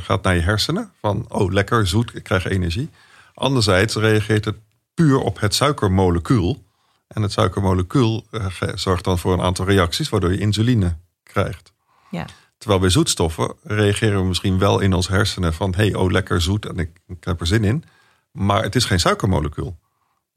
gaat 0.00 0.22
naar 0.22 0.34
je 0.34 0.40
hersenen, 0.40 0.90
van 1.00 1.24
oh 1.28 1.52
lekker, 1.52 1.86
zoet, 1.86 2.14
ik 2.14 2.22
krijg 2.22 2.46
energie. 2.46 2.90
Anderzijds 3.34 3.94
reageert 3.94 4.44
het 4.44 4.56
puur 4.94 5.18
op 5.18 5.40
het 5.40 5.54
suikermolecuul. 5.54 6.64
En 7.08 7.22
het 7.22 7.32
suikermolecuul 7.32 8.26
uh, 8.30 8.46
zorgt 8.74 9.04
dan 9.04 9.18
voor 9.18 9.32
een 9.32 9.42
aantal 9.42 9.66
reacties, 9.66 10.08
waardoor 10.08 10.32
je 10.32 10.38
insuline 10.38 10.96
krijgt. 11.22 11.72
Ja. 12.10 12.26
Terwijl 12.58 12.80
bij 12.80 12.90
zoetstoffen 12.90 13.54
reageren 13.62 14.20
we 14.20 14.26
misschien 14.26 14.58
wel 14.58 14.80
in 14.80 14.92
ons 14.92 15.08
hersenen 15.08 15.54
van 15.54 15.74
hey, 15.74 15.94
oh 15.94 16.10
lekker 16.10 16.40
zoet 16.40 16.66
en 16.66 16.78
ik, 16.78 16.90
ik 17.08 17.24
heb 17.24 17.40
er 17.40 17.46
zin 17.46 17.64
in. 17.64 17.84
Maar 18.32 18.62
het 18.62 18.74
is 18.74 18.84
geen 18.84 19.00
suikermolecuul. 19.00 19.78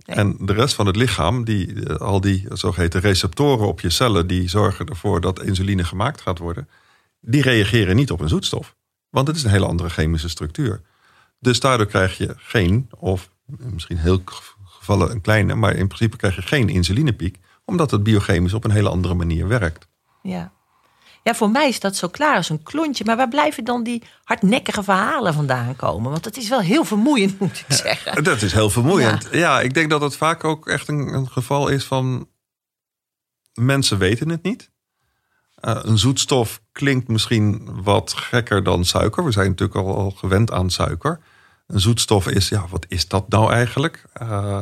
En 0.06 0.38
de 0.40 0.54
rest 0.54 0.76
van 0.76 0.86
het 0.86 0.96
lichaam, 0.96 1.44
die, 1.44 1.84
eh, 1.84 1.96
al 1.96 2.22
die 2.22 2.46
zogeheten 2.50 3.02
receptoren 3.02 3.68
op 3.68 3.80
je 3.80 3.90
cellen, 3.90 4.28
die 4.28 4.50
zorgen 4.50 4.86
ervoor 4.86 5.22
dat 5.22 5.42
insuline 5.42 5.84
gemaakt 5.84 6.22
gaat 6.22 6.40
worden, 6.40 6.70
die 7.20 7.42
reageren 7.42 7.96
niet 7.96 8.12
op 8.12 8.20
een 8.20 8.30
zoetstof. 8.30 8.76
Want 9.10 9.28
het 9.28 9.36
is 9.36 9.44
een 9.44 9.50
hele 9.50 9.66
andere 9.66 9.90
chemische 9.90 10.30
structuur. 10.30 10.82
Dus 11.40 11.60
daardoor 11.60 11.86
krijg 11.86 12.18
je 12.18 12.34
geen, 12.38 12.90
of 12.98 13.30
misschien 13.46 13.98
heel 13.98 14.22
gevallen 14.64 15.12
een 15.12 15.22
kleine, 15.22 15.56
maar 15.56 15.76
in 15.76 15.88
principe 15.88 16.18
krijg 16.18 16.36
je 16.36 16.42
geen 16.42 16.70
insulinepiek, 16.70 17.38
omdat 17.66 17.92
het 17.92 18.04
biochemisch 18.04 18.54
op 18.54 18.64
een 18.64 18.72
hele 18.72 18.90
andere 18.90 19.14
manier 19.14 19.48
werkt. 19.48 19.88
Ja. 20.22 20.52
Ja, 21.26 21.36
voor 21.36 21.50
mij 21.50 21.68
is 21.68 21.80
dat 21.80 21.96
zo 21.96 22.08
klaar 22.08 22.36
als 22.36 22.50
een 22.50 22.64
klontje. 22.64 23.06
Maar 23.06 23.18
waar 23.18 23.28
blijven 23.28 23.64
dan 23.64 23.84
die 23.84 24.04
hardnekkige 24.24 24.84
verhalen 24.84 25.34
vandaan 25.34 25.76
komen? 25.76 26.12
Want 26.12 26.26
het 26.26 26.38
is 26.38 26.50
wel 26.50 26.60
heel 26.60 26.86
vermoeiend, 26.86 27.40
moet 27.40 27.64
ik 27.68 27.76
zeggen. 27.76 28.24
Dat 28.24 28.42
is 28.42 28.54
heel 28.54 28.70
vermoeiend. 28.70 29.28
Ja, 29.32 29.62
ik 29.62 29.74
denk 29.74 29.90
dat 29.90 30.02
het 30.02 30.16
vaak 30.16 30.44
ook 30.44 30.68
echt 30.68 30.88
een, 30.88 31.14
een 31.14 31.30
geval 31.30 31.68
is 31.68 31.84
van... 31.84 32.30
mensen 33.54 33.98
weten 33.98 34.30
het 34.30 34.44
niet. 34.44 34.72
Uh, 35.62 35.80
een 35.82 35.98
zoetstof 35.98 36.62
klinkt 36.72 37.08
misschien 37.08 37.70
wat 37.84 38.14
gekker 38.14 38.64
dan 38.64 38.86
suiker. 38.86 39.26
We 39.26 39.32
zijn 39.32 39.50
natuurlijk 39.50 39.80
al, 39.80 39.96
al 39.96 40.12
gewend 40.12 40.52
aan 40.52 40.70
suiker. 40.70 41.20
Een 41.68 41.80
zoetstof 41.80 42.28
is, 42.28 42.50
ja, 42.50 42.66
wat 42.70 42.86
is 42.88 43.08
dat 43.08 43.30
nou 43.30 43.52
eigenlijk? 43.52 44.06
Uh, 44.22 44.58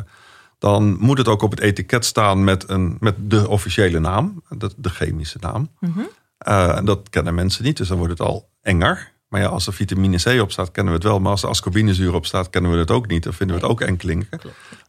dan 0.59 0.97
moet 0.99 1.17
het 1.17 1.27
ook 1.27 1.41
op 1.41 1.51
het 1.51 1.59
etiket 1.59 2.05
staan 2.05 2.43
met, 2.43 2.69
een, 2.69 2.97
met 2.99 3.15
de 3.17 3.47
officiële 3.47 3.99
naam, 3.99 4.43
de, 4.49 4.71
de 4.77 4.89
chemische 4.89 5.37
naam. 5.41 5.71
Mm 5.79 6.07
uh, 6.47 6.79
dat 6.83 7.09
kennen 7.09 7.35
mensen 7.35 7.63
niet, 7.63 7.77
dus 7.77 7.87
dan 7.87 7.97
wordt 7.97 8.11
het 8.19 8.27
al 8.27 8.49
enger. 8.61 9.11
Maar 9.27 9.41
ja, 9.41 9.47
als 9.47 9.67
er 9.67 9.73
vitamine 9.73 10.17
C 10.17 10.41
op 10.41 10.51
staat, 10.51 10.71
kennen 10.71 10.93
we 10.93 10.99
het 10.99 11.07
wel. 11.07 11.19
Maar 11.19 11.31
als 11.31 11.43
er 11.43 11.49
ascorbinezuur 11.49 12.13
op 12.13 12.25
staat, 12.25 12.49
kennen 12.49 12.71
we 12.71 12.77
het 12.77 12.91
ook 12.91 13.07
niet. 13.07 13.23
Dan 13.23 13.33
vinden 13.33 13.55
we 13.55 13.61
het 13.61 13.71
ook 13.71 13.81
eng 13.81 13.95
klinken. 13.95 14.39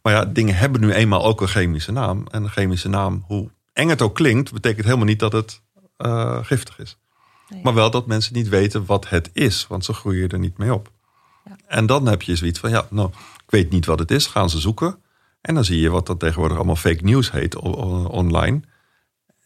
Maar 0.01 0.13
ja, 0.13 0.25
dingen 0.25 0.55
hebben 0.55 0.81
nu 0.81 0.91
eenmaal 0.91 1.25
ook 1.25 1.41
een 1.41 1.47
chemische 1.47 1.91
naam. 1.91 2.25
En 2.31 2.43
een 2.43 2.49
chemische 2.49 2.89
naam, 2.89 3.23
hoe 3.27 3.49
eng 3.73 3.89
het 3.89 4.01
ook 4.01 4.15
klinkt, 4.15 4.53
betekent 4.53 4.85
helemaal 4.85 5.05
niet 5.05 5.19
dat 5.19 5.31
het 5.31 5.61
uh, 5.97 6.37
giftig 6.41 6.79
is. 6.79 6.97
Maar 7.63 7.73
wel 7.73 7.91
dat 7.91 8.07
mensen 8.07 8.33
niet 8.33 8.49
weten 8.49 8.85
wat 8.85 9.09
het 9.09 9.29
is, 9.33 9.67
want 9.67 9.85
ze 9.85 9.93
groeien 9.93 10.29
er 10.29 10.39
niet 10.39 10.57
mee 10.57 10.73
op. 10.73 10.91
Ja. 11.45 11.55
En 11.67 11.85
dan 11.85 12.05
heb 12.05 12.21
je 12.21 12.35
zoiets 12.35 12.59
van, 12.59 12.69
ja, 12.69 12.87
nou, 12.89 13.09
ik 13.45 13.51
weet 13.51 13.69
niet 13.69 13.85
wat 13.85 13.99
het 13.99 14.11
is. 14.11 14.25
Gaan 14.25 14.49
ze 14.49 14.59
zoeken. 14.59 14.97
En 15.41 15.55
dan 15.55 15.65
zie 15.65 15.79
je 15.79 15.89
wat 15.89 16.07
dat 16.07 16.19
tegenwoordig 16.19 16.57
allemaal 16.57 16.75
fake 16.75 17.03
news 17.03 17.31
heet 17.31 17.55
online. 17.55 18.61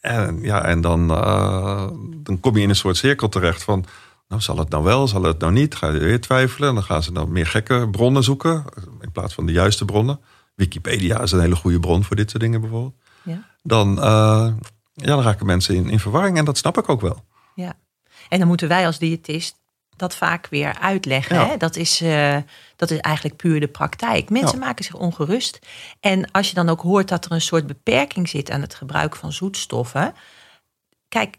En, 0.00 0.42
ja, 0.42 0.64
en 0.64 0.80
dan, 0.80 1.10
uh, 1.10 1.88
dan 2.22 2.40
kom 2.40 2.56
je 2.56 2.62
in 2.62 2.68
een 2.68 2.76
soort 2.76 2.96
cirkel 2.96 3.28
terecht 3.28 3.62
van... 3.62 3.84
Nou, 4.28 4.42
zal 4.42 4.58
het 4.58 4.68
nou 4.68 4.84
wel, 4.84 5.08
zal 5.08 5.22
het 5.22 5.38
nou 5.38 5.52
niet? 5.52 5.74
Ga 5.74 5.88
je 5.88 5.98
weer 5.98 6.20
twijfelen. 6.20 6.68
En 6.68 6.74
dan 6.74 6.84
gaan 6.84 7.02
ze 7.02 7.12
dan 7.12 7.32
meer 7.32 7.46
gekke 7.46 7.88
bronnen 7.90 8.22
zoeken. 8.22 8.64
In 9.00 9.12
plaats 9.12 9.34
van 9.34 9.46
de 9.46 9.52
juiste 9.52 9.84
bronnen. 9.84 10.20
Wikipedia 10.54 11.20
is 11.20 11.32
een 11.32 11.40
hele 11.40 11.56
goede 11.56 11.80
bron 11.80 12.04
voor 12.04 12.16
dit 12.16 12.30
soort 12.30 12.42
dingen 12.42 12.60
bijvoorbeeld. 12.60 12.94
Ja. 13.22 13.44
Dan, 13.62 13.98
uh, 13.98 14.52
ja, 14.92 15.06
dan 15.06 15.22
raken 15.22 15.46
mensen 15.46 15.74
in, 15.74 15.90
in 15.90 16.00
verwarring. 16.00 16.38
En 16.38 16.44
dat 16.44 16.58
snap 16.58 16.78
ik 16.78 16.88
ook 16.88 17.00
wel. 17.00 17.24
Ja. 17.54 17.74
En 18.28 18.38
dan 18.38 18.48
moeten 18.48 18.68
wij 18.68 18.86
als 18.86 18.98
diëtist 18.98 19.54
dat 19.96 20.16
vaak 20.16 20.46
weer 20.50 20.78
uitleggen. 20.78 21.48
Hè? 21.48 21.56
Dat, 21.56 21.76
is, 21.76 22.02
uh, 22.02 22.36
dat 22.80 22.90
is 22.90 22.98
eigenlijk 22.98 23.36
puur 23.36 23.60
de 23.60 23.68
praktijk. 23.68 24.30
Mensen 24.30 24.58
maken 24.58 24.84
zich 24.84 24.94
ongerust. 24.94 25.58
En 26.00 26.30
als 26.30 26.48
je 26.48 26.54
dan 26.54 26.68
ook 26.68 26.80
hoort 26.80 27.08
dat 27.08 27.24
er 27.24 27.32
een 27.32 27.40
soort 27.40 27.66
beperking 27.66 28.28
zit 28.28 28.50
aan 28.50 28.60
het 28.60 28.74
gebruik 28.74 29.16
van 29.16 29.32
zoetstoffen. 29.32 30.14
Kijk, 31.08 31.36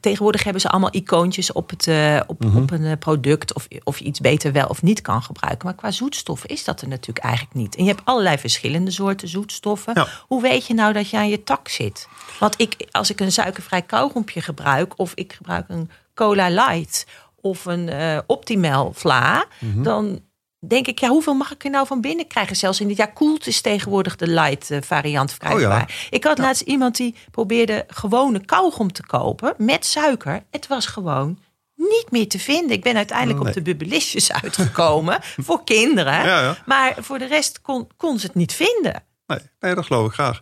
tegenwoordig 0.00 0.42
hebben 0.42 0.62
ze 0.62 0.68
allemaal 0.68 0.94
icoontjes 0.94 1.52
op, 1.52 1.70
het, 1.70 1.86
uh, 1.86 2.20
op, 2.26 2.44
mhm. 2.44 2.56
op 2.56 2.70
een 2.70 2.84
eh, 2.84 2.98
product. 2.98 3.54
Of, 3.54 3.68
of 3.84 3.98
je 3.98 4.04
iets 4.04 4.20
beter 4.20 4.52
wel 4.52 4.66
of 4.66 4.82
niet 4.82 5.00
kan 5.00 5.22
gebruiken. 5.22 5.66
Maar 5.66 5.74
qua 5.74 5.90
zoetstoffen 5.90 6.48
is 6.48 6.64
dat 6.64 6.80
er 6.80 6.88
natuurlijk 6.88 7.26
eigenlijk 7.26 7.54
niet. 7.54 7.76
En 7.76 7.84
je 7.84 7.90
hebt 7.90 8.04
allerlei 8.04 8.38
verschillende 8.38 8.90
soorten 8.90 9.28
zoetstoffen. 9.28 10.06
Hoe 10.26 10.42
weet 10.42 10.66
je 10.66 10.74
nou 10.74 10.92
dat 10.92 11.10
je 11.10 11.16
aan 11.16 11.28
je 11.28 11.42
tak 11.42 11.68
zit? 11.68 12.08
Want 12.38 12.60
ik, 12.60 12.88
als 12.90 13.10
ik 13.10 13.20
een 13.20 13.32
suikervrij 13.32 13.82
kauwgompje 13.82 14.40
gebruik. 14.40 14.98
Of 14.98 15.12
ik 15.14 15.32
gebruik 15.32 15.64
een 15.68 15.90
cola 16.14 16.48
light 16.48 17.06
of 17.40 17.64
een 17.64 17.88
uh, 17.88 18.18
optimal 18.26 18.92
vla, 18.92 19.44
mhm. 19.60 19.82
dan 19.82 20.20
denk 20.66 20.86
ik, 20.86 20.98
ja, 20.98 21.08
hoeveel 21.08 21.34
mag 21.34 21.52
ik 21.52 21.64
er 21.64 21.70
nou 21.70 21.86
van 21.86 22.00
binnen 22.00 22.26
krijgen? 22.26 22.56
Zelfs 22.56 22.80
in 22.80 22.88
dit 22.88 22.96
jaar 22.96 23.12
koelt 23.12 23.46
is 23.46 23.60
tegenwoordig 23.60 24.16
de 24.16 24.26
light 24.26 24.70
uh, 24.70 24.78
variant 24.80 25.30
verkrijgbaar. 25.30 25.82
Oh 25.82 26.06
ik 26.10 26.24
had 26.24 26.38
laatst 26.38 26.62
iemand 26.62 26.96
die 26.96 27.14
probeerde 27.30 27.84
gewone 27.88 28.44
kauwgom 28.44 28.92
te 28.92 29.06
kopen 29.06 29.54
met 29.58 29.86
suiker. 29.86 30.42
Het 30.50 30.66
was 30.66 30.86
gewoon 30.86 31.38
niet 31.74 32.06
meer 32.10 32.28
te 32.28 32.38
vinden. 32.38 32.70
Ik 32.70 32.82
ben 32.82 32.96
uiteindelijk 32.96 33.40
op 33.40 33.52
de 33.52 33.62
bubbelisjes 33.62 34.32
uitgekomen 34.32 35.18
voor 35.46 35.64
kinderen. 35.64 36.24
Ja, 36.24 36.56
maar 36.66 36.94
voor 36.98 37.18
de 37.18 37.26
rest 37.26 37.60
kon, 37.60 37.88
kon 37.96 38.18
ze 38.18 38.26
het 38.26 38.34
niet 38.34 38.52
vinden. 38.52 39.02
Nee, 39.26 39.38
nee 39.60 39.74
dat 39.74 39.86
geloof 39.86 40.06
ik 40.06 40.12
graag. 40.12 40.40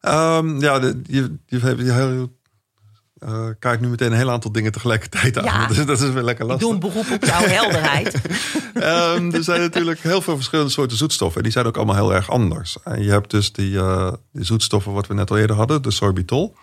Um, 0.00 0.60
ja, 0.60 0.78
de, 0.78 1.00
je, 1.06 1.36
je, 1.46 1.58
je, 1.76 2.28
uh, 3.20 3.46
kijk 3.58 3.80
nu 3.80 3.88
meteen 3.88 4.10
een 4.10 4.18
heel 4.18 4.30
aantal 4.30 4.52
dingen 4.52 4.72
tegelijkertijd 4.72 5.38
aan. 5.38 5.44
Ja, 5.44 5.66
dus 5.74 5.86
dat 5.86 6.00
is 6.00 6.10
wel 6.10 6.22
lekker 6.22 6.46
lastig. 6.46 6.68
Ik 6.68 6.80
doe 6.80 6.90
een 6.90 6.92
beroep 6.92 7.10
op 7.14 7.24
jouw 7.24 7.46
helderheid. 7.60 8.14
um, 8.74 9.34
er 9.34 9.44
zijn 9.44 9.60
natuurlijk 9.60 10.00
heel 10.00 10.22
veel 10.22 10.34
verschillende 10.34 10.70
soorten 10.70 10.96
zoetstoffen. 10.96 11.42
Die 11.42 11.52
zijn 11.52 11.66
ook 11.66 11.76
allemaal 11.76 11.94
heel 11.94 12.14
erg 12.14 12.30
anders. 12.30 12.76
En 12.84 13.02
je 13.02 13.10
hebt 13.10 13.30
dus 13.30 13.52
die, 13.52 13.70
uh, 13.70 14.12
die 14.32 14.44
zoetstoffen 14.44 14.92
wat 14.92 15.06
we 15.06 15.14
net 15.14 15.30
al 15.30 15.38
eerder 15.38 15.56
hadden. 15.56 15.82
De 15.82 15.90
sorbitol. 15.90 16.54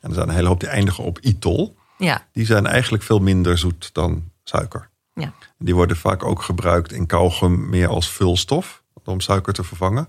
En 0.00 0.08
er 0.08 0.14
zijn 0.14 0.28
een 0.28 0.34
hele 0.34 0.48
hoop 0.48 0.60
die 0.60 0.68
eindigen 0.68 1.04
op 1.04 1.18
itol. 1.20 1.76
Ja. 1.98 2.26
Die 2.32 2.46
zijn 2.46 2.66
eigenlijk 2.66 3.02
veel 3.02 3.18
minder 3.18 3.58
zoet 3.58 3.90
dan 3.92 4.30
suiker. 4.44 4.88
Ja. 5.14 5.32
Die 5.58 5.74
worden 5.74 5.96
vaak 5.96 6.24
ook 6.24 6.42
gebruikt 6.42 6.92
in 6.92 7.06
kauwgum 7.06 7.68
meer 7.68 7.88
als 7.88 8.10
vulstof. 8.10 8.82
Om 9.04 9.20
suiker 9.20 9.52
te 9.52 9.64
vervangen. 9.64 10.08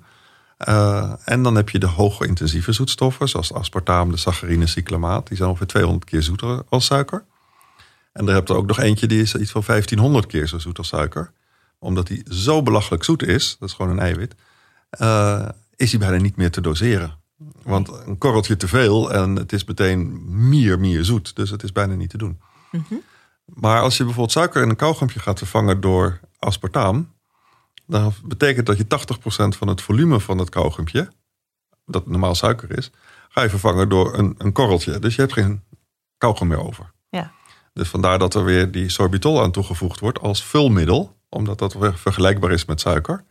Uh, 0.69 1.13
en 1.25 1.43
dan 1.43 1.55
heb 1.55 1.69
je 1.69 1.79
de 1.79 1.87
hoge 1.87 2.27
intensieve 2.27 2.71
zoetstoffen, 2.71 3.29
zoals 3.29 3.53
aspartaam, 3.53 4.11
de 4.11 4.17
saccharine, 4.17 4.67
cyclamaat. 4.67 5.27
Die 5.27 5.37
zijn 5.37 5.49
ongeveer 5.49 5.67
200 5.67 6.05
keer 6.05 6.23
zoeter 6.23 6.63
als 6.69 6.85
suiker. 6.85 7.25
En 8.13 8.27
er 8.27 8.33
heb 8.33 8.47
je 8.47 8.53
ook 8.53 8.67
nog 8.67 8.79
eentje 8.79 9.07
die 9.07 9.21
is 9.21 9.35
iets 9.35 9.51
van 9.51 9.63
1500 9.65 10.25
keer 10.25 10.47
zo 10.47 10.59
zoet 10.59 10.77
als 10.77 10.87
suiker. 10.87 11.31
Omdat 11.79 12.07
die 12.07 12.23
zo 12.29 12.61
belachelijk 12.61 13.03
zoet 13.03 13.23
is, 13.23 13.55
dat 13.59 13.69
is 13.69 13.75
gewoon 13.75 13.91
een 13.91 13.99
eiwit, 13.99 14.35
uh, 14.99 15.49
is 15.75 15.89
die 15.89 15.99
bijna 15.99 16.17
niet 16.17 16.35
meer 16.35 16.51
te 16.51 16.61
doseren. 16.61 17.17
Want 17.63 17.89
een 18.05 18.17
korreltje 18.17 18.57
te 18.57 18.67
veel 18.67 19.11
en 19.11 19.35
het 19.35 19.53
is 19.53 19.63
meteen 19.63 20.21
meer, 20.49 20.79
meer 20.79 21.03
zoet. 21.03 21.35
Dus 21.35 21.49
het 21.49 21.63
is 21.63 21.71
bijna 21.71 21.93
niet 21.93 22.09
te 22.09 22.17
doen. 22.17 22.39
Mm 22.71 22.85
-hmm. 22.87 23.01
Maar 23.45 23.81
als 23.81 23.97
je 23.97 24.03
bijvoorbeeld 24.03 24.35
suiker 24.35 24.61
in 24.61 24.69
een 24.69 24.75
kauwgompje 24.75 25.19
gaat 25.19 25.37
vervangen 25.37 25.81
door 25.81 26.19
aspartaam, 26.39 27.13
dan 27.85 28.13
betekent 28.23 28.65
dat 28.65 28.77
je 28.77 28.83
80% 28.83 29.57
van 29.57 29.67
het 29.67 29.81
volume 29.81 30.19
van 30.19 30.37
het 30.37 30.49
kauwgompje 30.49 31.09
dat 31.85 32.07
normaal 32.07 32.35
suiker 32.35 32.77
is, 32.77 32.91
ga 33.29 33.41
je 33.41 33.49
vervangen 33.49 33.89
door 33.89 34.17
een, 34.17 34.35
een 34.37 34.51
korreltje. 34.51 34.99
Dus 34.99 35.15
je 35.15 35.21
hebt 35.21 35.33
geen 35.33 35.63
kauwgom 36.17 36.47
meer 36.47 36.65
over. 36.65 36.91
Ja. 37.09 37.31
Dus 37.73 37.87
vandaar 37.87 38.19
dat 38.19 38.33
er 38.33 38.43
weer 38.43 38.71
die 38.71 38.89
sorbitol 38.89 39.41
aan 39.41 39.51
toegevoegd 39.51 39.99
wordt 39.99 40.19
als 40.19 40.43
vulmiddel. 40.43 41.15
Omdat 41.29 41.59
dat 41.59 41.73
weer 41.73 41.97
vergelijkbaar 41.97 42.51
is 42.51 42.65
met 42.65 42.81
suiker. 42.81 43.23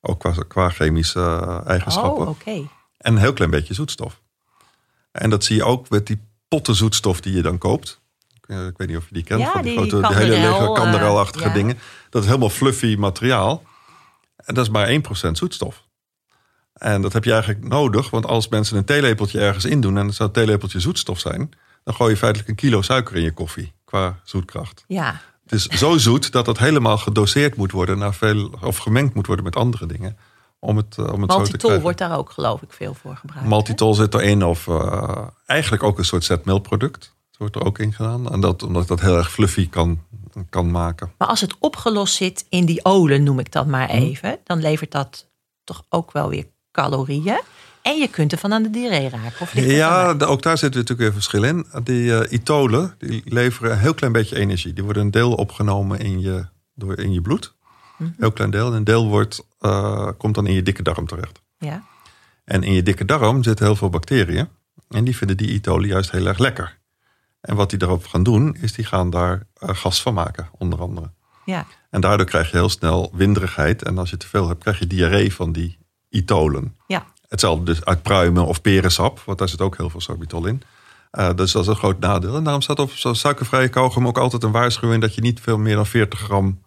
Ook 0.00 0.20
qua, 0.20 0.34
qua 0.48 0.70
chemische 0.70 1.20
eh, 1.20 1.66
eigenschappen. 1.66 2.22
Oh, 2.22 2.28
oké. 2.28 2.50
En 2.96 3.12
een 3.12 3.18
heel 3.18 3.32
klein 3.32 3.50
beetje 3.50 3.74
zoetstof. 3.74 4.20
En 5.12 5.30
dat 5.30 5.44
zie 5.44 5.56
je 5.56 5.64
ook 5.64 5.88
met 5.88 6.06
die 6.06 6.20
potten 6.48 6.74
zoetstof 6.74 7.20
die 7.20 7.34
je 7.34 7.42
dan 7.42 7.58
koopt. 7.58 8.00
Ik, 8.46 8.76
weet 8.76 8.88
niet 8.88 8.96
of 8.96 9.08
je 9.08 9.14
die 9.14 9.22
kent. 9.24 9.40
Ja, 9.40 9.52
van 9.52 9.62
die, 9.62 9.78
die 9.80 9.88
grote, 9.88 10.08
die 10.08 10.16
hele 10.16 10.38
lege 10.38 10.72
kanderelachtige 10.72 11.44
eh, 11.44 11.50
ja. 11.50 11.56
dingen. 11.56 11.78
Dat 12.10 12.22
is 12.22 12.28
helemaal 12.28 12.50
fluffy 12.50 12.96
materiaal. 12.98 13.62
En 14.50 14.56
dat 14.56 14.64
is 14.64 14.70
maar 14.70 14.88
1% 15.28 15.30
zoetstof. 15.32 15.84
En 16.72 17.02
dat 17.02 17.12
heb 17.12 17.24
je 17.24 17.32
eigenlijk 17.32 17.68
nodig. 17.68 18.10
Want 18.10 18.26
als 18.26 18.48
mensen 18.48 18.76
een 18.76 18.84
theelepeltje 18.84 19.40
ergens 19.40 19.64
in 19.64 19.80
doen... 19.80 19.98
en 19.98 20.06
het 20.06 20.14
zou 20.14 20.28
een 20.28 20.34
theelepeltje 20.34 20.80
zoetstof 20.80 21.18
zijn... 21.18 21.50
dan 21.84 21.94
gooi 21.94 22.10
je 22.10 22.16
feitelijk 22.16 22.50
een 22.50 22.56
kilo 22.56 22.82
suiker 22.82 23.16
in 23.16 23.22
je 23.22 23.32
koffie. 23.32 23.72
Qua 23.84 24.20
zoetkracht. 24.24 24.84
Ja, 24.86 25.20
Het 25.42 25.52
is 25.52 25.66
zo 25.66 25.98
zoet 25.98 26.32
dat 26.32 26.46
het 26.46 26.58
helemaal 26.58 26.98
gedoseerd 26.98 27.56
moet 27.56 27.72
worden... 27.72 27.98
Naar 27.98 28.14
veel, 28.14 28.50
of 28.60 28.76
gemengd 28.76 29.14
moet 29.14 29.26
worden 29.26 29.44
met 29.44 29.56
andere 29.56 29.86
dingen. 29.86 30.16
Om 30.58 30.76
het, 30.76 30.96
eh, 30.98 31.12
om 31.12 31.22
het 31.22 31.32
zo 31.32 31.36
te 31.36 31.42
Maltitol 31.42 31.80
wordt 31.80 31.98
daar 31.98 32.18
ook 32.18 32.30
geloof 32.30 32.62
ik 32.62 32.72
veel 32.72 32.94
voor 32.94 33.16
gebruikt. 33.16 33.42
hè? 33.44 33.48
Maltitol 33.48 33.94
zit 33.94 34.14
erin 34.14 34.44
of 34.44 34.68
eh, 34.68 35.26
eigenlijk 35.46 35.82
ook 35.82 35.98
een 35.98 36.04
soort 36.04 36.24
zetmeelproduct. 36.24 37.00
Dat 37.00 37.38
wordt 37.38 37.56
er 37.56 37.64
ook 37.64 37.78
in 37.78 37.92
gedaan. 37.92 38.32
En 38.32 38.40
dat, 38.40 38.62
omdat 38.62 38.88
dat 38.88 39.00
heel 39.00 39.16
erg 39.16 39.32
fluffy 39.32 39.68
kan, 39.68 40.00
kan 40.50 40.70
maken. 40.70 41.12
Maar 41.18 41.28
als 41.28 41.40
het 41.40 41.54
opgelost 41.58 42.14
zit 42.14 42.46
in 42.48 42.64
die 42.64 42.84
olen, 42.84 43.22
noem 43.22 43.38
ik 43.38 43.52
dat 43.52 43.66
maar 43.66 43.88
Mhm. 43.88 43.96
even, 44.02 44.38
dan 44.44 44.60
levert 44.60 44.90
dat 44.92 45.28
toch 45.64 45.84
ook 45.88 46.12
wel 46.12 46.28
weer 46.28 46.46
calorieën. 46.72 47.40
En 47.82 47.96
je 47.98 48.08
kunt 48.08 48.32
ervan 48.32 48.52
aan 48.52 48.62
de 48.62 48.70
diarree 48.70 49.08
raken. 49.08 49.40
Of 49.40 49.52
Ja, 49.54 50.14
ook 50.18 50.42
daar 50.42 50.58
zit 50.58 50.72
natuurlijk 50.74 51.00
weer 51.00 51.12
verschil 51.12 51.42
in. 51.42 51.66
Die 51.84 52.16
eh, 52.18 52.32
itolen 52.32 52.94
die 52.98 53.22
leveren 53.24 53.70
een 53.72 53.78
heel 53.78 53.94
klein 53.94 54.12
beetje 54.12 54.36
energie. 54.36 54.72
Die 54.72 54.84
worden 54.84 55.02
een 55.02 55.10
deel 55.10 55.32
opgenomen 55.34 55.98
in 55.98 56.20
je, 56.20 56.46
door, 56.74 56.98
in 56.98 57.12
je 57.12 57.20
bloed. 57.20 57.54
Mhm. 57.98 58.10
Heel 58.18 58.32
klein 58.32 58.50
deel. 58.50 58.66
En 58.66 58.72
een 58.72 58.84
deel 58.84 59.08
wordt, 59.08 59.46
eh, 59.58 60.08
komt 60.18 60.34
dan 60.34 60.46
in 60.46 60.54
je 60.54 60.62
dikke 60.62 60.82
darm 60.82 61.06
terecht. 61.06 61.40
ja. 61.58 61.82
En 62.44 62.62
in 62.62 62.72
je 62.72 62.82
dikke 62.82 63.04
darm 63.04 63.42
zitten 63.42 63.66
heel 63.66 63.76
veel 63.76 63.90
bacteriën. 63.90 64.48
En 64.88 65.04
die 65.04 65.16
vinden 65.16 65.36
die 65.36 65.48
itolen 65.48 65.88
juist 65.88 66.10
heel 66.10 66.26
erg 66.26 66.38
lekker. 66.38 66.78
En 67.40 67.56
wat 67.56 67.70
die 67.70 67.78
daarop 67.78 68.06
gaan 68.06 68.22
doen, 68.22 68.56
is 68.60 68.72
die 68.72 68.84
gaan 68.84 69.10
daar 69.10 69.46
eh, 69.54 69.68
gas 69.74 70.02
van 70.02 70.14
maken, 70.14 70.48
onder 70.58 70.80
andere. 70.80 71.10
ja. 71.44 71.66
En 71.90 72.00
daardoor 72.00 72.26
krijg 72.26 72.50
je 72.50 72.56
heel 72.56 72.68
snel 72.68 73.10
winderigheid. 73.12 73.82
En 73.82 73.98
als 73.98 74.10
je 74.10 74.16
te 74.16 74.26
veel 74.26 74.48
hebt, 74.48 74.60
krijg 74.62 74.78
je 74.78 74.86
diarree 74.86 75.34
van 75.34 75.52
die 75.52 75.78
itolen. 76.08 76.76
Ja. 76.86 77.06
Hetzelfde 77.28 77.64
dus 77.64 77.84
uit 77.84 78.02
pruimen 78.02 78.46
of 78.46 78.60
perensap, 78.60 79.20
want 79.20 79.38
daar 79.38 79.48
zit 79.48 79.60
ook 79.60 79.76
heel 79.76 79.90
veel 79.90 80.00
sorbitol 80.00 80.46
in. 80.46 80.62
Eh, 81.10 81.34
dus 81.34 81.52
dat 81.52 81.62
is 81.62 81.68
een 81.68 81.76
groot 81.76 81.98
nadeel. 81.98 82.36
En 82.36 82.44
daarom 82.44 82.62
staat 82.62 82.78
op 82.78 82.90
zo'n 82.90 83.14
suikervrije 83.14 83.68
kauwgom 83.68 84.06
ook 84.06 84.18
altijd 84.18 84.42
een 84.42 84.50
waarschuwing... 84.50 85.00
dat 85.00 85.14
je 85.14 85.20
niet 85.20 85.40
veel 85.40 85.58
meer 85.58 85.74
dan 85.74 85.86
40 85.86 86.18
gram 86.18 86.62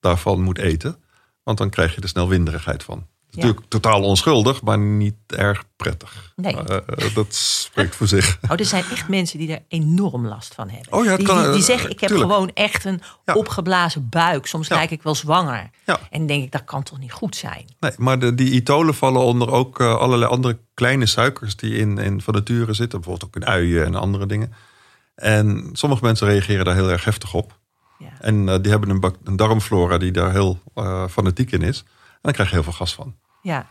daarvan 0.00 0.42
moet 0.42 0.58
eten. 0.58 0.96
Want 1.42 1.58
dan 1.58 1.70
krijg 1.70 1.94
je 1.94 2.00
er 2.00 2.08
snel 2.08 2.28
winderigheid 2.28 2.82
van. 2.82 3.06
Natuurlijk 3.34 3.60
totaal 3.68 4.02
onschuldig, 4.02 4.62
maar 4.62 4.78
niet 4.78 5.14
erg 5.26 5.64
prettig. 5.76 6.32
Nee. 6.36 6.56
Eh, 6.56 7.14
dat 7.14 7.34
spreekt 7.34 7.96
voor 7.96 8.06
zich. 8.06 8.38
Oh, 8.42 8.50
er 8.58 8.64
zijn 8.64 8.84
echt 8.90 9.08
mensen 9.08 9.38
die 9.38 9.52
er 9.52 9.62
enorm 9.68 10.26
last 10.26 10.54
van 10.54 10.68
hebben. 10.68 10.92
Oh 10.92 11.04
ja, 11.04 11.16
die, 11.16 11.26
kan, 11.26 11.36
die, 11.36 11.44
die 11.50 11.60
eh, 11.60 11.64
zeggen, 11.66 11.90
ik 11.90 12.00
heb 12.00 12.08
tuurlijk. 12.10 12.30
gewoon 12.32 12.50
echt 12.54 12.84
een 12.84 13.00
Ja. 13.24 13.34
opgeblazen 13.34 14.08
buik. 14.08 14.46
Soms 14.46 14.68
Ja. 14.68 14.76
lijk 14.76 14.90
ik 14.90 15.02
wel 15.02 15.14
zwanger. 15.14 15.70
Ja. 15.86 15.98
En 16.10 16.26
denk 16.26 16.42
ik, 16.44 16.52
dat 16.52 16.64
kan 16.64 16.82
toch 16.82 16.98
niet 16.98 17.12
goed 17.12 17.36
zijn? 17.36 17.64
Nee, 17.80 17.92
maar 17.96 18.18
de, 18.18 18.34
die 18.34 18.50
itolen 18.50 18.94
vallen 18.94 19.20
onder 19.22 19.50
ook 19.50 19.80
eh, 19.80 19.96
allerlei 19.96 20.30
andere 20.30 20.58
kleine 20.74 21.06
suikers 21.06 21.56
die 21.56 21.76
in, 21.76 21.98
in 21.98 22.20
van 22.20 22.34
nature 22.34 22.72
zitten. 22.72 23.00
Bijvoorbeeld 23.00 23.36
ook 23.36 23.42
in 23.42 23.48
uien 23.48 23.84
en 23.84 23.94
andere 23.94 24.26
dingen. 24.26 24.52
En 25.14 25.68
sommige 25.72 26.04
mensen 26.04 26.26
reageren 26.26 26.64
daar 26.64 26.74
heel 26.74 26.90
erg 26.90 27.04
heftig 27.04 27.34
op. 27.34 27.58
Ja. 27.98 28.06
En 28.20 28.62
die 28.62 28.70
hebben 28.70 28.90
een, 28.90 29.14
een 29.24 29.36
darmflora 29.36 29.98
die 29.98 30.10
daar 30.12 30.30
heel 30.32 30.58
fanatiek 31.10 31.52
in 31.52 31.62
is. 31.62 31.84
En 32.20 32.26
dan 32.28 32.32
krijg 32.32 32.48
je 32.48 32.54
heel 32.54 32.64
veel 32.64 32.72
gas 32.72 32.94
van. 32.94 33.14
Ja. 33.42 33.66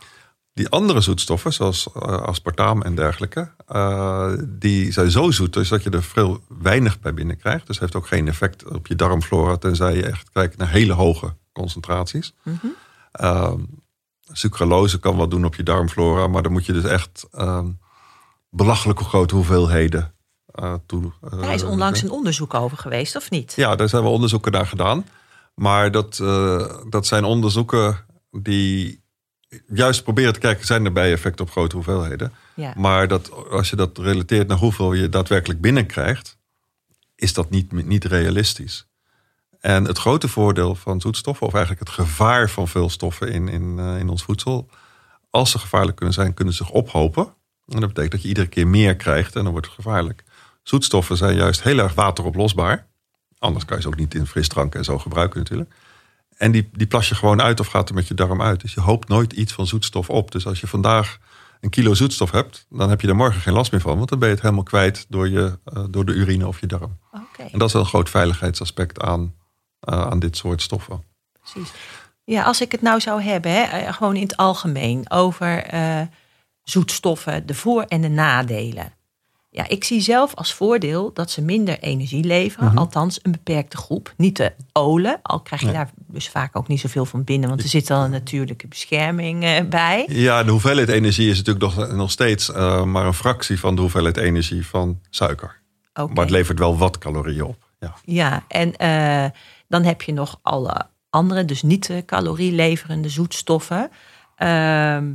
Die 0.52 0.68
andere 0.68 1.00
zoetstoffen, 1.00 1.52
zoals 1.52 1.92
eh, 1.92 2.02
aspartaam 2.02 2.82
en 2.82 2.94
dergelijke, 2.94 3.50
eh, 3.66 4.32
die 4.48 4.92
zijn 4.92 5.10
zo 5.10 5.30
zoet 5.30 5.52
dus 5.52 5.68
dat 5.68 5.82
je 5.82 5.90
er 5.90 6.02
veel 6.02 6.40
weinig 6.48 7.00
bij 7.00 7.14
binnen 7.14 7.36
krijgt. 7.36 7.66
Dus 7.66 7.78
heeft 7.78 7.94
ook 7.94 8.06
geen 8.06 8.28
effect 8.28 8.68
op 8.68 8.86
je 8.86 8.94
darmflora, 8.94 9.56
tenzij 9.56 9.96
je 9.96 10.06
echt 10.06 10.30
kijkt 10.32 10.56
naar 10.56 10.68
hele 10.68 10.92
hoge 10.92 11.34
concentraties. 11.52 12.34
Ehm, 13.12 13.58
sucralose 14.32 15.00
kan 15.00 15.16
wat 15.16 15.30
doen 15.30 15.44
op 15.44 15.54
je 15.54 15.62
darmflora, 15.62 16.26
maar 16.26 16.42
dan 16.42 16.52
moet 16.52 16.66
je 16.66 16.72
dus 16.72 16.84
echt 16.84 17.26
ehm 17.32 17.68
belachelijke 18.50 19.04
grote 19.04 19.34
hoeveelheden 19.34 20.14
eh 20.46 20.74
toe. 20.86 21.12
Daar 21.40 21.54
is 21.54 21.62
onlangs 21.62 22.02
een 22.02 22.10
onderzoek 22.10 22.54
over 22.54 22.78
geweest, 22.78 23.16
of 23.16 23.30
niet? 23.30 23.52
ja, 23.56 23.76
daar 23.76 23.88
zijn 23.88 24.02
wel 24.02 24.12
onderzoeken 24.12 24.52
naar 24.52 24.66
gedaan. 24.66 25.06
Maar 25.54 25.90
dat, 25.90 26.16
dat 26.88 27.06
zijn 27.06 27.24
onderzoeken 27.24 28.04
die 28.30 29.02
juist 29.66 30.02
proberen 30.02 30.32
te 30.32 30.38
kijken... 30.40 30.66
zijn 30.66 30.84
er 30.84 30.92
bijeffecten 30.92 31.44
op 31.44 31.50
grote 31.50 31.74
hoeveelheden. 31.74 32.32
Ja. 32.54 32.72
Maar 32.76 33.08
dat, 33.08 33.48
als 33.50 33.70
je 33.70 33.76
dat 33.76 33.98
relateert 33.98 34.48
naar 34.48 34.58
hoeveel 34.58 34.92
je 34.92 35.08
daadwerkelijk 35.08 35.60
binnenkrijgt... 35.60 36.38
is 37.14 37.32
dat 37.32 37.50
niet, 37.50 37.72
niet 37.72 38.04
realistisch. 38.04 38.88
En 39.60 39.84
het 39.84 39.98
grote 39.98 40.28
voordeel 40.28 40.74
van 40.74 41.00
zoetstoffen... 41.00 41.46
of 41.46 41.54
eigenlijk 41.54 41.86
het 41.86 41.96
gevaar 41.98 42.50
van 42.50 42.68
veel 42.68 42.90
stoffen 42.90 43.32
in, 43.32 43.48
in, 43.48 43.78
eh, 43.78 43.98
in 43.98 44.08
ons 44.08 44.22
voedsel... 44.22 44.68
als 45.30 45.50
ze 45.50 45.58
gevaarlijk 45.58 45.96
kunnen 45.96 46.14
zijn, 46.14 46.34
kunnen 46.34 46.54
ze 46.54 46.64
zich 46.64 46.72
ophopen. 46.72 47.34
En 47.66 47.80
dat 47.80 47.88
betekent 47.88 48.12
dat 48.12 48.22
je 48.22 48.28
iedere 48.28 48.46
keer 48.46 48.66
meer 48.66 48.96
krijgt 48.96 49.36
en 49.36 49.42
dan 49.42 49.52
wordt 49.52 49.66
het 49.66 49.76
gevaarlijk. 49.76 50.24
Zoetstoffen 50.62 51.16
zijn 51.16 51.36
juist 51.36 51.62
heel 51.62 51.78
erg 51.78 51.94
wateroplosbaar. 51.94 52.86
Anders 53.38 53.64
kan 53.64 53.76
je 53.76 53.82
ze 53.82 53.88
ook 53.88 53.96
niet 53.96 54.14
in 54.14 54.26
frisdrank 54.26 54.74
en 54.74 54.84
zo 54.84 54.98
gebruiken 54.98 55.38
natuurlijk. 55.38 55.74
En 56.40 56.50
die, 56.50 56.68
die 56.72 56.86
plas 56.86 57.08
je 57.08 57.14
gewoon 57.14 57.42
uit 57.42 57.60
of 57.60 57.66
gaat 57.66 57.88
er 57.88 57.94
met 57.94 58.08
je 58.08 58.14
darm 58.14 58.42
uit. 58.42 58.60
Dus 58.60 58.74
je 58.74 58.80
hoopt 58.80 59.08
nooit 59.08 59.32
iets 59.32 59.52
van 59.52 59.66
zoetstof 59.66 60.10
op. 60.10 60.30
Dus 60.30 60.46
als 60.46 60.60
je 60.60 60.66
vandaag 60.66 61.18
een 61.60 61.70
kilo 61.70 61.94
zoetstof 61.94 62.30
hebt, 62.30 62.66
dan 62.68 62.90
heb 62.90 63.00
je 63.00 63.08
er 63.08 63.16
morgen 63.16 63.40
geen 63.40 63.54
last 63.54 63.72
meer 63.72 63.80
van. 63.80 63.96
Want 63.96 64.08
dan 64.08 64.18
ben 64.18 64.28
je 64.28 64.34
het 64.34 64.42
helemaal 64.42 64.64
kwijt 64.64 65.06
door, 65.08 65.28
je, 65.28 65.58
eh, 65.64 65.84
door 65.90 66.04
de 66.04 66.12
urine 66.12 66.46
of 66.46 66.60
je 66.60 66.66
darm. 66.66 66.98
Oké, 67.12 67.42
En 67.52 67.58
dat 67.58 67.66
is 67.68 67.72
wel 67.72 67.82
een 67.82 67.88
groot 67.88 68.10
veiligheidsaspect 68.10 69.00
aan, 69.00 69.34
eh, 69.80 70.00
aan 70.00 70.18
dit 70.18 70.36
soort 70.36 70.62
stoffen. 70.62 71.04
precies. 71.40 71.72
Ja, 72.24 72.42
als 72.42 72.60
ik 72.60 72.72
het 72.72 72.82
nou 72.82 73.00
zou 73.00 73.22
hebben, 73.22 73.52
hè, 73.52 73.62
eh, 73.62 73.92
gewoon 73.92 74.16
in 74.16 74.22
het 74.22 74.36
algemeen, 74.36 75.10
over 75.10 75.66
zoetstoffen, 76.62 77.46
de 77.46 77.54
voor- 77.54 77.82
en 77.82 78.00
de 78.00 78.08
nadelen. 78.08 78.92
Ja, 79.52 79.68
ik 79.68 79.84
zie 79.84 80.00
zelf 80.00 80.34
als 80.34 80.54
voordeel 80.54 81.12
dat 81.12 81.30
ze 81.30 81.42
minder 81.42 81.78
energie 81.78 82.24
leveren. 82.24 82.68
Mhm. 82.68 82.78
Althans, 82.78 83.18
een 83.22 83.32
beperkte 83.32 83.76
groep. 83.76 84.14
Niet 84.16 84.36
de 84.36 84.52
olen, 84.72 85.18
al 85.22 85.40
krijg 85.40 85.60
je 85.60 85.66
Nee. 85.66 85.76
daar 85.76 85.90
dus 86.06 86.28
vaak 86.28 86.56
ook 86.56 86.68
niet 86.68 86.80
zoveel 86.80 87.04
van 87.04 87.24
binnen. 87.24 87.48
Want 87.48 87.62
er 87.62 87.68
zit 87.68 87.90
al 87.90 88.04
een 88.04 88.10
natuurlijke 88.10 88.68
bescherming 88.68 89.44
eh, 89.44 89.64
bij. 89.68 90.06
Ja, 90.08 90.44
de 90.44 90.50
hoeveelheid 90.50 90.88
energie 90.88 91.30
is 91.30 91.36
natuurlijk 91.36 91.76
nog, 91.76 91.92
nog 91.92 92.10
steeds 92.10 92.52
eh, 92.52 92.84
maar 92.84 93.06
een 93.06 93.14
fractie 93.14 93.60
van 93.60 93.74
de 93.74 93.80
hoeveelheid 93.80 94.16
energie 94.16 94.66
van 94.66 95.00
suiker. 95.10 95.60
Oké. 95.94 96.12
Maar 96.12 96.24
het 96.24 96.30
levert 96.34 96.58
wel 96.58 96.78
wat 96.78 96.98
calorieën 96.98 97.44
op. 97.44 97.68
Ja. 97.78 97.94
Ja, 98.04 98.44
en 98.48 98.76
eh, 98.76 99.24
dan 99.68 99.82
heb 99.82 100.02
je 100.02 100.12
nog 100.12 100.38
alle 100.42 100.86
andere, 101.10 101.44
dus 101.44 101.62
niet 101.62 101.86
de 101.86 102.04
calorieleverende 102.04 103.08
zoetstoffen. 103.08 103.90
Ehm, 104.36 105.12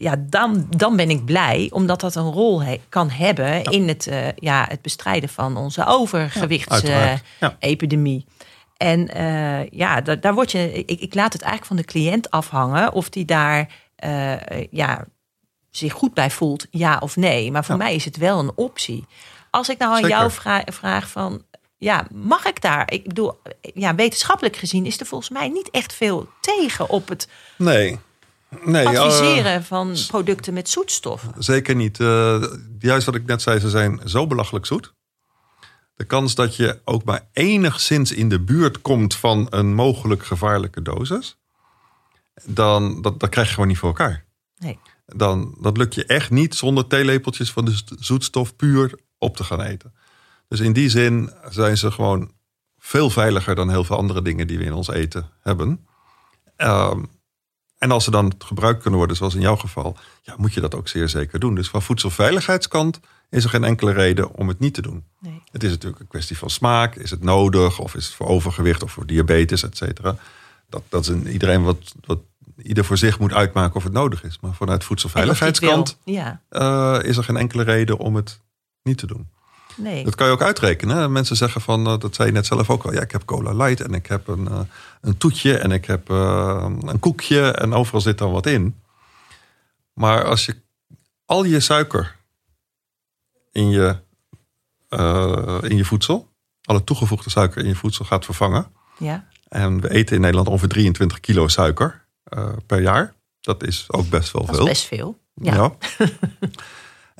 ja, 0.00 0.14
dan, 0.18 0.66
dan 0.76 0.96
ben 0.96 1.10
ik 1.10 1.24
blij, 1.24 1.68
omdat 1.72 2.00
dat 2.00 2.14
een 2.14 2.30
rol 2.30 2.62
he- 2.62 2.80
kan 2.88 3.10
hebben 3.10 3.62
in 3.62 3.88
het, 3.88 4.06
eh, 4.06 4.32
ja, 4.36 4.66
het 4.68 4.82
bestrijden 4.82 5.28
van 5.28 5.56
onze 5.56 5.84
uiteraard. 5.84 6.22
Ja. 7.40 7.46
overgewichtsepidemie. 7.48 8.24
en 8.76 9.08
eh, 9.08 9.68
ja, 9.68 10.00
daar, 10.00 10.20
daar 10.20 10.34
word 10.34 10.52
je, 10.52 10.72
ik, 10.72 11.00
ik 11.00 11.14
laat 11.14 11.32
het 11.32 11.42
eigenlijk 11.42 11.66
van 11.72 11.76
de 11.76 11.84
cliënt 11.92 12.30
afhangen 12.30 12.92
of 12.92 13.08
die 13.08 13.24
daar 13.24 13.68
eh, 13.96 14.32
ja, 14.70 15.04
zich 15.70 15.92
goed 15.92 16.14
bij 16.14 16.30
voelt, 16.30 16.66
ja 16.70 16.96
of 17.00 17.16
nee. 17.16 17.50
Maar 17.52 17.64
voor 17.64 17.76
Ja. 17.76 17.82
mij 17.82 17.94
is 17.94 18.04
het 18.04 18.16
wel 18.16 18.38
een 18.38 18.52
optie. 18.54 19.04
Als 19.50 19.68
ik 19.68 19.78
nou 19.78 19.90
aan 19.90 19.96
Zeker. 19.96 20.10
jou 20.10 20.30
vra- 20.30 20.62
vraag 20.66 21.08
van, 21.10 21.42
ja, 21.76 22.06
mag 22.12 22.44
ik 22.44 22.60
daar? 22.60 22.92
Ik 22.92 23.04
bedoel, 23.08 23.40
ja, 23.74 23.94
wetenschappelijk 23.94 24.56
gezien 24.56 24.86
is 24.86 25.00
er 25.00 25.06
volgens 25.06 25.30
mij 25.30 25.48
niet 25.48 25.70
echt 25.70 25.92
veel 25.94 26.28
tegen 26.40 26.88
op 26.88 27.08
het 27.08 27.28
Nee. 27.58 27.98
Nee 28.64 28.84
eh, 28.88 29.00
adviseren 29.00 29.64
van 29.64 29.96
producten 30.08 30.54
met 30.54 30.68
zoetstoffen. 30.68 31.32
zeker 31.38 31.74
niet. 31.74 32.00
Eh, 32.00 32.42
juist 32.78 33.06
wat 33.06 33.14
ik 33.14 33.26
net 33.26 33.42
zei, 33.42 33.58
ze 33.58 33.70
zijn 33.70 34.00
zo 34.04 34.26
belachelijk 34.26 34.66
zoet. 34.66 34.94
De 35.94 36.04
kans 36.06 36.34
dat 36.34 36.56
je 36.56 36.80
ook 36.84 37.04
maar 37.04 37.28
enigszins 37.32 38.12
in 38.12 38.28
de 38.28 38.40
buurt 38.40 38.80
komt 38.80 39.14
van 39.14 39.46
een 39.50 39.74
mogelijk 39.74 40.24
gevaarlijke 40.26 40.82
dosis, 40.82 41.36
dan 42.44 43.02
dat, 43.02 43.20
dat 43.20 43.28
krijg 43.28 43.46
je 43.48 43.52
gewoon 43.54 43.68
niet 43.68 43.78
voor 43.78 43.88
elkaar. 43.88 44.24
Nee. 44.58 44.78
Dan 45.06 45.54
dat 45.60 45.76
lukt 45.76 45.94
je 45.94 46.06
echt 46.06 46.30
niet 46.30 46.54
zonder 46.54 46.86
theelepeltjes 46.86 47.52
van 47.52 47.64
de 47.64 47.76
zo- 47.76 47.82
zoetstof 47.98 48.56
puur 48.56 48.98
op 49.18 49.36
te 49.36 49.44
gaan 49.44 49.60
eten. 49.62 49.94
Dus 50.48 50.60
in 50.60 50.72
die 50.72 50.88
zin 50.88 51.32
zijn 51.48 51.76
ze 51.78 51.90
gewoon 51.90 52.32
veel 52.78 53.10
veiliger 53.10 53.54
dan 53.54 53.70
heel 53.70 53.84
veel 53.84 53.96
andere 53.96 54.22
dingen 54.22 54.46
die 54.46 54.58
we 54.58 54.64
in 54.64 54.72
ons 54.72 54.88
eten 54.88 55.30
hebben. 55.40 55.86
Ehm, 56.56 57.02
En 57.80 57.90
als 57.90 58.04
ze 58.04 58.10
dan 58.10 58.32
gebruikt 58.38 58.80
kunnen 58.80 58.98
worden, 58.98 59.16
zoals 59.16 59.34
in 59.34 59.40
jouw 59.40 59.56
geval, 59.56 59.96
ja, 60.22 60.34
moet 60.36 60.54
je 60.54 60.60
dat 60.60 60.74
ook 60.74 60.88
zeer 60.88 61.08
zeker 61.08 61.40
doen. 61.40 61.54
Dus 61.54 61.68
van 61.68 61.82
voedselveiligheidskant 61.82 63.00
is 63.30 63.44
er 63.44 63.50
geen 63.50 63.64
enkele 63.64 63.92
reden 63.92 64.34
om 64.34 64.48
het 64.48 64.58
niet 64.58 64.74
te 64.74 64.82
doen. 64.82 65.04
Nee. 65.18 65.42
Het 65.52 65.62
is 65.62 65.70
natuurlijk 65.70 66.00
een 66.00 66.08
kwestie 66.08 66.38
van 66.38 66.50
smaak. 66.50 66.94
Is 66.94 67.10
het 67.10 67.22
nodig? 67.22 67.78
Of 67.78 67.94
is 67.94 68.06
het 68.06 68.14
voor 68.14 68.26
overgewicht 68.26 68.82
of 68.82 68.92
voor 68.92 69.06
diabetes, 69.06 69.62
et 69.62 69.76
cetera? 69.76 70.16
Dat, 70.68 70.82
dat 70.88 71.02
is 71.02 71.08
een, 71.08 71.28
iedereen 71.28 71.62
wat, 71.62 71.94
wat 72.04 72.20
ieder 72.62 72.84
voor 72.84 72.98
zich 72.98 73.18
moet 73.18 73.32
uitmaken 73.32 73.76
of 73.76 73.82
het 73.82 73.92
nodig 73.92 74.24
is. 74.24 74.38
Maar 74.40 74.54
vanuit 74.54 74.84
voedselveiligheidskant 74.84 75.98
ja. 76.04 76.40
uh, 76.50 76.98
is 77.02 77.16
er 77.16 77.24
geen 77.24 77.36
enkele 77.36 77.62
reden 77.62 77.98
om 77.98 78.14
het 78.14 78.40
niet 78.82 78.98
te 78.98 79.06
doen. 79.06 79.28
Nee. 79.76 80.04
Dat 80.04 80.14
kan 80.14 80.26
je 80.26 80.32
ook 80.32 80.42
uitrekenen. 80.42 81.12
Mensen 81.12 81.36
zeggen 81.36 81.60
van, 81.60 81.86
uh, 81.86 81.98
dat 81.98 82.14
zei 82.14 82.28
je 82.28 82.34
net 82.34 82.46
zelf 82.46 82.70
ook 82.70 82.84
al, 82.84 82.92
ja, 82.92 83.00
ik 83.00 83.10
heb 83.10 83.24
cola 83.24 83.52
light 83.52 83.80
en 83.80 83.94
ik 83.94 84.06
heb 84.06 84.28
een, 84.28 84.46
uh, 84.50 84.60
een 85.00 85.16
toetje 85.16 85.58
en 85.58 85.72
ik 85.72 85.84
heb 85.84 86.08
een 86.08 86.98
koekje 87.00 87.50
en 87.50 87.72
overal 87.72 88.00
zit 88.00 88.18
dan 88.18 88.32
wat 88.32 88.46
in. 88.46 88.80
Maar 89.92 90.24
als 90.24 90.46
je 90.46 90.56
al 91.24 91.44
je 91.44 91.60
suiker 91.60 92.16
in 93.52 93.70
je, 93.70 93.96
in 95.68 95.76
je 95.76 95.84
voedsel, 95.84 96.28
alle 96.62 96.84
toegevoegde 96.84 97.30
suiker 97.30 97.62
in 97.62 97.68
je 97.68 97.74
voedsel 97.74 98.04
gaat 98.04 98.24
vervangen. 98.24 98.66
Ja. 98.98 99.28
En 99.48 99.80
we 99.80 99.90
eten 99.90 100.14
in 100.14 100.20
Nederland 100.20 100.48
ongeveer 100.48 100.68
23 100.68 101.20
kilo 101.20 101.48
suiker. 101.48 102.00
Eh, 102.30 102.48
per 102.66 102.80
jaar. 102.80 103.14
Dat 103.40 103.64
is 103.64 103.84
ook 103.88 104.08
best 104.08 104.32
wel 104.32 104.46
dat 104.46 104.54
veel. 104.54 104.64
Is 104.64 104.70
best 104.70 104.86
veel. 104.86 105.18
Ja. 105.34 105.72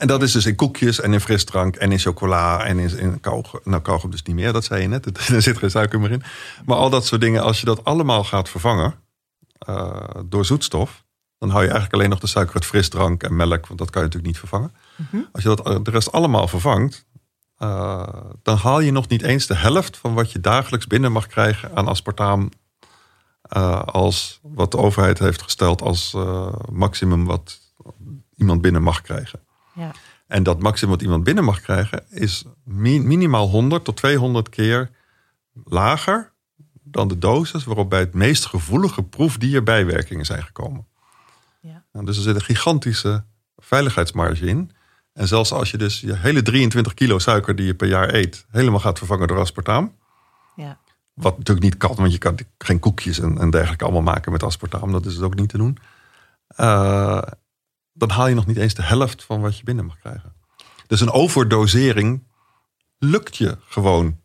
en 0.01 0.07
dat 0.07 0.23
is 0.23 0.33
dus 0.33 0.47
in 0.47 0.55
koekjes 0.55 1.01
en 1.01 1.13
in 1.13 1.21
frisdrank 1.21 1.77
en 1.77 1.93
in 1.93 1.99
chocola 1.99 2.65
en 2.65 2.79
in, 2.79 2.99
in. 2.99 3.21
Nou, 3.65 3.83
kauwgom 3.83 4.11
dus 4.11 4.23
niet 4.23 4.37
meer, 4.37 4.53
dat 4.53 4.65
zei 4.65 4.83
je 4.83 4.89
net. 4.89 5.07
Er 5.31 5.43
zit 5.43 5.59
geen 5.59 5.71
suiker 5.71 6.01
meer 6.01 6.11
in. 6.11 6.23
Maar 6.65 6.77
al 6.77 6.91
dat 6.91 7.07
soort 7.07 7.21
dingen, 7.21 7.43
als 7.43 7.61
je 7.61 7.67
dat 7.67 7.85
allemaal 7.85 8.25
gaat 8.25 8.49
vervangen 8.49 8.95
uh, 9.69 10.01
door 10.27 10.45
zoetstof, 10.45 11.05
dan 11.39 11.49
hou 11.49 11.63
je 11.63 11.69
eigenlijk 11.69 11.95
alleen 11.95 12.11
nog 12.11 12.19
de 12.19 12.27
suiker 12.27 12.55
uit 12.55 12.65
frisdrank 12.65 13.23
en 13.23 13.37
melk, 13.37 13.67
want 13.67 13.79
dat 13.79 13.91
kan 13.91 14.03
je 14.03 14.09
natuurlijk 14.09 14.27
niet 14.27 14.39
vervangen. 14.39 14.73
Mhm. 14.97 15.23
Als 15.33 15.43
je 15.43 15.49
dat 15.49 15.67
eh, 15.67 15.77
de 15.83 15.91
rest 15.91 16.13
allemaal 16.13 16.49
vervangt, 16.49 17.07
uh, 17.59 18.09
dan 18.43 18.57
haal 18.57 18.81
je 18.81 18.93
nog 18.93 19.09
niet 19.09 19.23
eens 19.23 19.47
de 19.47 19.57
helft 19.57 19.97
van 19.97 20.15
wat 20.15 20.33
je 20.33 20.41
dagelijks 20.41 20.87
binnen 20.87 21.13
mag 21.13 21.27
krijgen 21.27 21.77
aan 21.77 21.89
aspartaam 21.89 22.49
uh, 23.57 23.83
als 23.83 24.41
wat 24.43 24.71
de 24.71 24.77
overheid 24.77 25.19
heeft 25.19 25.43
gesteld 25.43 25.83
als 25.83 26.13
uh, 26.17 26.53
maximum 26.73 27.25
wat 27.25 27.59
iemand 28.37 28.61
binnen 28.61 28.83
mag 28.83 29.01
krijgen. 29.01 29.41
Ja. 29.81 29.93
En 30.27 30.43
dat 30.43 30.63
maximum 30.63 30.95
wat 30.95 31.03
iemand 31.03 31.25
binnen 31.25 31.45
mag 31.45 31.61
krijgen 31.61 32.05
is 32.11 32.45
minimaal 32.65 33.49
100 33.49 33.85
tot 33.85 33.97
200 33.97 34.49
keer 34.49 34.91
lager 35.65 36.33
dan 36.83 37.09
de 37.09 37.19
dosis 37.19 37.65
waarop 37.65 37.91
bij 37.91 38.01
het 38.01 38.15
meest 38.15 38.47
gevoelige 38.47 39.03
proefdier 39.03 39.63
bijwerkingen 39.63 40.25
zijn 40.25 40.43
gekomen. 40.43 40.87
Ja. 41.61 41.85
Nou, 41.93 42.07
dus 42.07 42.17
er 42.17 42.23
zit 42.23 42.35
een 42.35 42.41
gigantische 42.41 43.25
veiligheidsmarge 43.57 44.47
in. 44.47 44.71
En 45.13 45.29
zelfs 45.29 45.53
als 45.53 45.71
je 45.71 45.77
dus 45.77 46.01
je 46.01 46.17
hele 46.17 46.43
23 46.43 46.95
kilo 46.95 47.19
suiker 47.19 47.57
die 47.57 47.67
je 47.67 47.75
per 47.75 47.89
jaar 47.89 48.15
eet, 48.15 48.47
helemaal 48.51 48.81
gaat 48.81 48.99
vervangen 48.99 49.29
door 49.29 49.39
aspartaam. 49.39 49.95
Ja. 50.57 50.79
Wat 51.15 51.39
natuurlijk 51.39 51.67
niet 51.67 51.77
kan, 51.77 51.95
want 51.95 52.13
je 52.13 52.19
kan 52.19 52.39
geen 52.59 52.79
koekjes 52.79 53.19
en, 53.19 53.39
en 53.39 53.51
dergelijke 53.51 53.85
allemaal 53.85 54.03
maken 54.03 54.33
met 54.33 54.43
aspartaam. 54.43 54.93
Dat 54.93 55.07
is 55.07 55.15
het 55.15 55.23
ook 55.23 55.35
niet 55.35 55.49
te 55.49 55.59
doen. 55.59 55.79
Uh, 56.57 57.23
dan 58.01 58.11
haal 58.11 58.29
je 58.29 58.35
nog 58.35 58.47
niet 58.47 58.57
eens 58.57 58.75
de 58.75 58.83
helft 58.83 59.25
van 59.25 59.41
wat 59.41 59.59
je 59.59 59.65
binnen 59.65 59.85
mag 59.85 59.99
krijgen. 59.99 60.33
Dus 60.87 61.01
een 61.01 61.11
overdosering 61.11 62.23
lukt 62.99 63.37
je 63.37 63.57
gewoon 63.69 64.19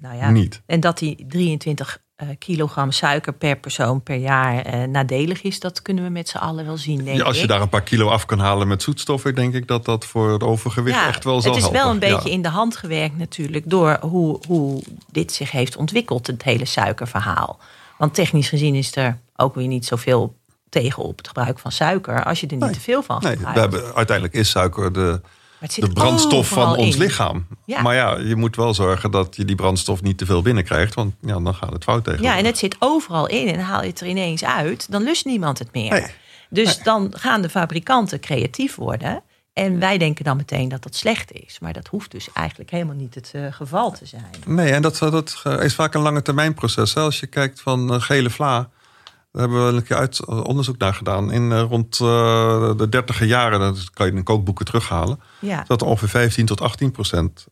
nou 0.00 0.16
ja, 0.16 0.30
niet. 0.30 0.62
En 0.66 0.80
dat 0.80 0.98
die 0.98 1.26
23 1.28 1.98
uh, 2.22 2.28
kilogram 2.38 2.92
suiker 2.92 3.32
per 3.32 3.56
persoon 3.56 4.02
per 4.02 4.16
jaar 4.16 4.74
uh, 4.74 4.84
nadelig 4.84 5.42
is, 5.42 5.60
dat 5.60 5.82
kunnen 5.82 6.04
we 6.04 6.10
met 6.10 6.28
z'n 6.28 6.36
allen 6.36 6.66
wel 6.66 6.76
zien. 6.76 7.04
Denk 7.04 7.18
ja, 7.18 7.24
als 7.24 7.40
je 7.40 7.46
daar 7.46 7.60
een 7.60 7.68
paar 7.68 7.82
kilo 7.82 8.08
af 8.08 8.26
kan 8.26 8.38
halen 8.38 8.68
met 8.68 8.82
zoetstoffen, 8.82 9.34
denk 9.34 9.54
ik 9.54 9.66
dat 9.66 9.84
dat 9.84 10.04
voor 10.04 10.32
het 10.32 10.42
overgewicht 10.42 11.06
echt 11.06 11.24
wel 11.24 11.40
zal 11.40 11.54
Het 11.54 11.64
is 11.64 11.70
wel 11.70 11.90
een 11.90 11.98
beetje 11.98 12.30
in 12.30 12.42
de 12.42 12.48
hand 12.48 12.76
gewerkt 12.76 13.16
natuurlijk 13.16 13.70
door 13.70 13.98
hoe, 14.00 14.40
hoe 14.46 14.82
dit 15.10 15.32
zich 15.32 15.50
heeft 15.50 15.76
ontwikkeld, 15.76 16.26
het 16.26 16.42
hele 16.42 16.64
suikerverhaal. 16.64 17.58
Want 17.98 18.14
technisch 18.14 18.48
gezien 18.48 18.74
is 18.74 18.96
er 18.96 19.18
ook 19.36 19.54
weer 19.54 19.66
niet 19.66 19.86
zoveel 19.86 20.36
tegen 20.68 21.02
op 21.02 21.16
het 21.16 21.26
gebruik 21.26 21.58
van 21.58 21.72
suiker 21.72 22.24
als 22.24 22.40
je 22.40 22.46
er 22.46 22.56
niet 22.56 22.72
te 22.72 22.80
veel 22.80 23.02
van 23.02 23.16
gebruikt. 23.16 23.42
Nee, 23.42 23.54
we 23.54 23.60
hebben, 23.60 23.94
uiteindelijk 23.94 24.36
is 24.36 24.50
suiker 24.50 24.92
de 24.92 25.20
de 25.60 25.88
brandstof 25.92 26.48
van 26.48 26.76
ons 26.76 26.96
lichaam. 26.96 27.46
Maar 27.82 27.94
ja, 27.94 28.16
je 28.16 28.36
moet 28.36 28.56
wel 28.56 28.74
zorgen 28.74 29.10
dat 29.10 29.36
je 29.36 29.44
die 29.44 29.56
brandstof 29.56 30.02
niet 30.02 30.18
te 30.18 30.26
veel 30.26 30.42
binnenkrijgt. 30.42 30.94
Want 30.94 31.14
ja, 31.20 31.40
dan 31.40 31.54
gaat 31.54 31.72
het 31.72 31.84
fout 31.84 32.04
tegen. 32.04 32.22
Ja, 32.22 32.36
en 32.36 32.44
het 32.44 32.58
zit 32.58 32.76
overal 32.78 33.26
in. 33.26 33.48
En 33.48 33.60
haal 33.60 33.82
je 33.82 33.88
het 33.88 34.00
er 34.00 34.06
ineens 34.06 34.44
uit, 34.44 34.90
dan 34.90 35.02
lust 35.02 35.24
niemand 35.24 35.58
het 35.58 35.72
meer. 35.72 36.10
Dus 36.50 36.82
dan 36.82 37.12
gaan 37.16 37.42
de 37.42 37.48
fabrikanten 37.48 38.20
creatief 38.20 38.74
worden. 38.74 39.22
En 39.52 39.78
wij 39.78 39.98
denken 39.98 40.24
dan 40.24 40.36
meteen 40.36 40.68
dat 40.68 40.82
dat 40.82 40.94
slecht 40.94 41.32
is. 41.32 41.58
Maar 41.60 41.72
dat 41.72 41.88
hoeft 41.88 42.10
dus 42.10 42.28
eigenlijk 42.32 42.70
helemaal 42.70 42.94
niet 42.94 43.14
het 43.14 43.32
uh, 43.34 43.52
geval 43.52 43.90
te 43.92 44.06
zijn. 44.06 44.30
Nee, 44.46 44.72
en 44.72 44.82
dat, 44.82 44.98
dat 44.98 45.42
is 45.60 45.74
vaak 45.74 45.94
een 45.94 46.00
lange 46.00 46.22
termijn 46.22 46.54
proces. 46.54 46.96
Als 46.96 47.20
je 47.20 47.26
kijkt 47.26 47.60
van 47.60 47.94
uh, 47.94 48.00
gele 48.00 48.30
vla 48.30 48.70
daar 49.32 49.42
hebben 49.42 49.66
we 49.66 49.76
een 49.76 49.82
keer 49.82 49.96
uit, 49.96 50.18
eh, 50.18 50.44
onderzoek 50.44 50.78
naar 50.78 50.94
gedaan. 50.94 51.32
In 51.32 51.50
uh, 51.50 51.60
rond 51.60 51.98
uh, 51.98 52.76
de 52.76 52.88
dertiger 52.88 53.26
jaren, 53.26 53.60
dat 53.60 53.90
kan 53.90 54.06
je 54.06 54.12
in 54.12 54.22
kookboeken 54.22 54.64
terughalen. 54.64 55.20
Ja. 55.40 55.64
Dat 55.66 55.82
ongeveer 55.82 56.08
15 56.08 56.46
tot 56.46 56.60
18 56.60 56.90
procent 56.90 57.46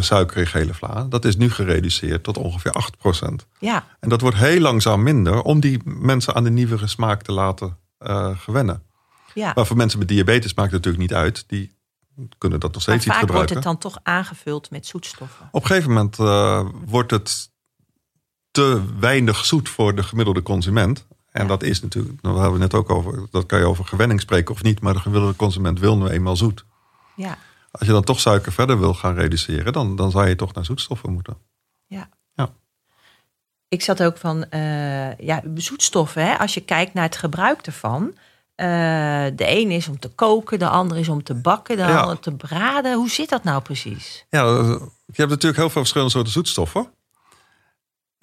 suiker 0.00 0.36
in 0.36 0.46
gele 0.46 0.74
vla. 0.74 1.06
Dat 1.08 1.24
is 1.24 1.36
nu 1.36 1.50
gereduceerd 1.50 2.22
tot 2.22 2.38
ongeveer 2.38 2.72
8 2.72 2.96
procent. 2.96 3.46
Ja. 3.58 3.84
En 4.00 4.08
dat 4.08 4.20
wordt 4.20 4.36
heel 4.36 4.60
langzaam 4.60 5.02
minder 5.02 5.42
om 5.42 5.60
die 5.60 5.80
mensen 5.84 6.34
aan 6.34 6.44
de 6.44 6.50
nieuwere 6.50 6.86
smaak 6.86 7.22
te 7.22 7.32
laten 7.32 7.78
uh, 8.00 8.38
gewennen. 8.38 8.82
Ja. 9.34 9.52
Maar 9.54 9.66
voor 9.66 9.76
mensen 9.76 9.98
met 9.98 10.08
diabetes 10.08 10.54
maakt 10.54 10.72
het 10.72 10.84
natuurlijk 10.84 11.10
niet 11.10 11.20
uit. 11.20 11.44
Die 11.46 11.76
kunnen 12.38 12.60
dat 12.60 12.72
nog 12.72 12.82
steeds 12.82 13.04
niet 13.04 13.14
gebruiken. 13.14 13.34
wordt 13.34 13.54
het 13.54 13.62
dan 13.62 13.78
toch 13.78 13.98
aangevuld 14.02 14.70
met 14.70 14.86
zoetstoffen? 14.86 15.48
Op 15.50 15.60
een 15.60 15.66
gegeven 15.66 15.88
moment 15.88 16.16
wordt 16.86 17.10
het 17.10 17.50
te 18.50 18.82
weinig 19.00 19.44
zoet 19.44 19.68
voor 19.68 19.94
de 19.94 20.02
gemiddelde 20.02 20.42
consument. 20.42 21.06
En 21.32 21.46
dat 21.46 21.62
is 21.62 21.82
natuurlijk, 21.82 22.22
nou, 22.22 22.34
we 22.34 22.40
hebben 22.40 22.60
het 22.60 22.72
net 22.72 22.80
ook 22.80 22.90
over, 22.90 23.26
dat 23.30 23.46
kan 23.46 23.58
je 23.58 23.66
over 23.66 23.84
gewenning 23.84 24.20
spreken 24.20 24.54
of 24.54 24.62
niet, 24.62 24.80
maar 24.80 24.92
de 24.92 25.00
gemiddelde 25.00 25.36
consument 25.36 25.78
wil 25.78 25.96
nu 25.96 26.06
eenmaal 26.06 26.36
zoet. 26.36 26.64
Ja. 27.16 27.38
Als 27.70 27.86
je 27.86 27.92
dan 27.92 28.04
toch 28.04 28.20
suiker 28.20 28.52
verder 28.52 28.78
wil 28.78 28.94
gaan 28.94 29.14
reduceren, 29.14 29.72
dan, 29.72 29.96
dan 29.96 30.10
zou 30.10 30.28
je 30.28 30.36
toch 30.36 30.54
naar 30.54 30.64
zoetstoffen 30.64 31.12
moeten. 31.12 31.36
Ja. 31.86 32.08
ja. 32.34 32.50
Ik 33.68 33.82
zat 33.82 34.02
ook 34.02 34.16
van, 34.16 34.44
uh, 34.50 35.16
ja, 35.16 35.42
zoetstoffen, 35.54 36.26
hè, 36.26 36.38
als 36.38 36.54
je 36.54 36.60
kijkt 36.60 36.94
naar 36.94 37.04
het 37.04 37.16
gebruik 37.16 37.60
ervan. 37.60 38.02
Uh, 38.56 38.66
de 39.34 39.34
een 39.36 39.70
is 39.70 39.88
om 39.88 39.98
te 39.98 40.08
koken, 40.08 40.58
de 40.58 40.68
ander 40.68 40.98
is 40.98 41.08
om 41.08 41.22
te 41.22 41.34
bakken, 41.34 41.76
de 41.76 41.84
ander 41.84 42.18
te 42.18 42.34
braden. 42.34 42.94
Hoe 42.94 43.10
zit 43.10 43.28
dat 43.28 43.44
nou 43.44 43.62
precies? 43.62 44.26
Ja, 44.30 44.42
je 45.06 45.20
hebt 45.20 45.30
natuurlijk 45.30 45.56
heel 45.56 45.70
veel 45.70 45.80
verschillende 45.80 46.12
soorten 46.12 46.32
zoetstoffen. 46.32 46.92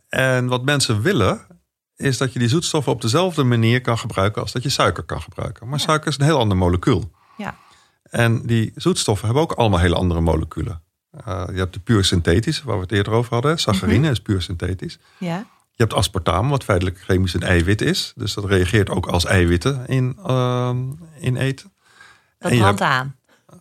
En 0.10 0.48
wat 0.48 0.64
mensen 0.64 1.02
willen, 1.02 1.59
is 2.00 2.18
dat 2.18 2.34
je 2.34 2.40
die 2.40 2.48
zoetstoffen 2.48 2.92
op 2.92 3.02
dezelfde 3.02 3.44
manier 3.44 3.82
kan 3.82 3.98
gebruiken 3.98 4.42
als 4.42 4.52
dat 4.52 4.64
je 4.64 4.70
suiker 4.70 5.04
kan 5.04 5.22
gebruiken. 5.22 5.68
Maar 5.68 5.80
suiker 5.80 6.08
is 6.08 6.18
een 6.18 6.26
heel 6.26 6.40
ander 6.40 6.58
molecuul. 6.58 7.12
Ja. 7.38 7.58
En 8.04 8.46
die 8.46 8.72
zoetstoffen 8.76 9.26
hebben 9.26 9.44
ook 9.44 9.52
allemaal 9.52 9.80
hele 9.80 9.96
andere 9.96 10.22
moleculen. 10.22 10.82
Uh, 11.28 11.44
je 11.52 11.58
hebt 11.58 11.74
de 11.74 11.80
puur 11.80 12.06
synthetische, 12.06 12.66
waar 12.66 12.76
we 12.76 12.82
het 12.82 12.92
eerder 12.92 13.14
over 13.14 13.34
hadden. 13.34 13.60
Saccharine 13.60 14.00
mhm. 14.00 14.12
is 14.12 14.22
puur 14.22 14.42
synthetisch. 14.42 15.00
Ja. 15.18 15.38
Je 15.72 15.86
hebt 15.86 15.94
aspartaam, 15.94 16.50
wat 16.50 16.64
feitelijk 16.64 17.00
chemisch 17.00 17.34
een 17.34 17.44
eiwit 17.44 17.82
is. 17.82 18.14
Dus 18.16 18.34
dat 18.34 18.46
reageert 18.46 18.90
ook 18.90 19.08
als 19.08 19.26
eiwitten 19.26 19.88
in, 19.88 20.18
uh, 20.28 20.76
in 21.20 21.36
eten. 21.36 21.74
Dat 22.38 22.58
brandt 22.58 22.82
aan. 22.82 23.16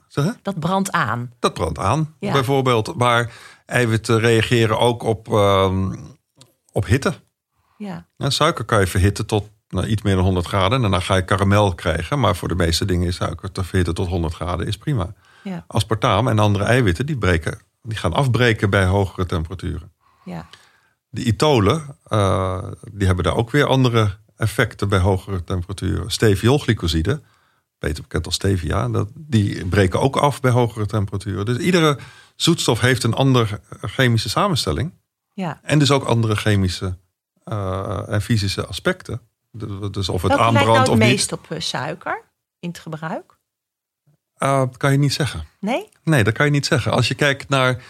Zeg 0.08 0.36
Dat 0.42 0.58
brandt 0.58 0.92
aan. 0.92 1.32
Dat 1.38 1.54
brandt 1.54 1.78
aan, 1.78 2.14
bijvoorbeeld. 2.18 2.94
Maar 2.96 3.32
eiwitten 3.66 4.20
reageren 4.20 4.78
ook 4.78 5.02
op, 5.02 5.28
uh, 5.28 5.92
op 6.72 6.86
hitte. 6.86 7.14
Ja. 7.78 8.06
suiker 8.16 8.64
kan 8.64 8.80
je 8.80 8.86
verhitten 8.86 9.26
tot 9.26 9.48
nou, 9.68 9.86
iets 9.86 10.02
meer 10.02 10.14
dan 10.14 10.24
100 10.24 10.46
graden. 10.46 10.72
En 10.72 10.80
daarna 10.80 11.00
ga 11.00 11.14
je 11.14 11.24
karamel 11.24 11.74
krijgen. 11.74 12.20
Maar 12.20 12.36
voor 12.36 12.48
de 12.48 12.54
meeste 12.54 12.84
dingen 12.84 13.06
is 13.06 13.16
suiker 13.16 13.52
te 13.52 13.64
verhitten 13.64 13.94
tot 13.94 14.08
100 14.08 14.34
graden 14.34 14.66
is 14.66 14.78
prima. 14.78 15.14
Ja. 15.42 15.64
Aspartaam 15.66 16.28
en 16.28 16.38
andere 16.38 16.64
eiwitten 16.64 17.06
die, 17.06 17.18
breken, 17.18 17.60
die 17.82 17.98
gaan 17.98 18.12
afbreken 18.12 18.70
bij 18.70 18.84
hogere 18.84 19.26
temperaturen. 19.26 19.92
Ja. 20.24 20.46
De 21.08 21.24
itolen 21.24 21.96
uh, 22.08 22.64
die 22.92 23.06
hebben 23.06 23.24
daar 23.24 23.36
ook 23.36 23.50
weer 23.50 23.66
andere 23.66 24.16
effecten 24.36 24.88
bij 24.88 24.98
hogere 24.98 25.44
temperaturen. 25.44 26.10
Steviolglycoside, 26.10 27.20
beter 27.78 28.02
bekend 28.02 28.26
als 28.26 28.34
stevia, 28.34 28.88
dat, 28.88 29.08
die 29.14 29.66
breken 29.66 30.00
ook 30.00 30.16
af 30.16 30.40
bij 30.40 30.50
hogere 30.50 30.86
temperaturen. 30.86 31.44
Dus 31.44 31.56
iedere 31.56 31.98
zoetstof 32.36 32.80
heeft 32.80 33.02
een 33.02 33.14
andere 33.14 33.60
chemische 33.80 34.28
samenstelling. 34.28 34.92
Ja. 35.34 35.60
En 35.62 35.78
dus 35.78 35.90
ook 35.90 36.04
andere 36.04 36.36
chemische 36.36 36.96
en 38.08 38.22
fysische 38.22 38.66
aspecten. 38.66 39.20
Dus 39.90 40.08
of 40.08 40.22
het 40.22 40.30
Welke 40.30 40.44
aanbrandt 40.44 40.72
nou 40.72 40.80
of 40.80 40.88
niet. 40.88 40.88
het 40.88 40.98
meest 40.98 41.32
op 41.32 41.50
eh, 41.50 41.60
suiker 41.60 42.22
in 42.58 42.68
het 42.68 42.78
gebruik? 42.78 43.38
Uh, 44.38 44.58
dat 44.58 44.76
kan 44.76 44.92
je 44.92 44.98
niet 44.98 45.12
zeggen. 45.12 45.46
Nee? 45.60 45.88
Nee, 46.02 46.24
dat 46.24 46.34
kan 46.34 46.46
je 46.46 46.52
niet 46.52 46.66
zeggen. 46.66 46.92
Als 46.92 47.08
je 47.08 47.14
kijkt 47.14 47.48
naar 47.48 47.82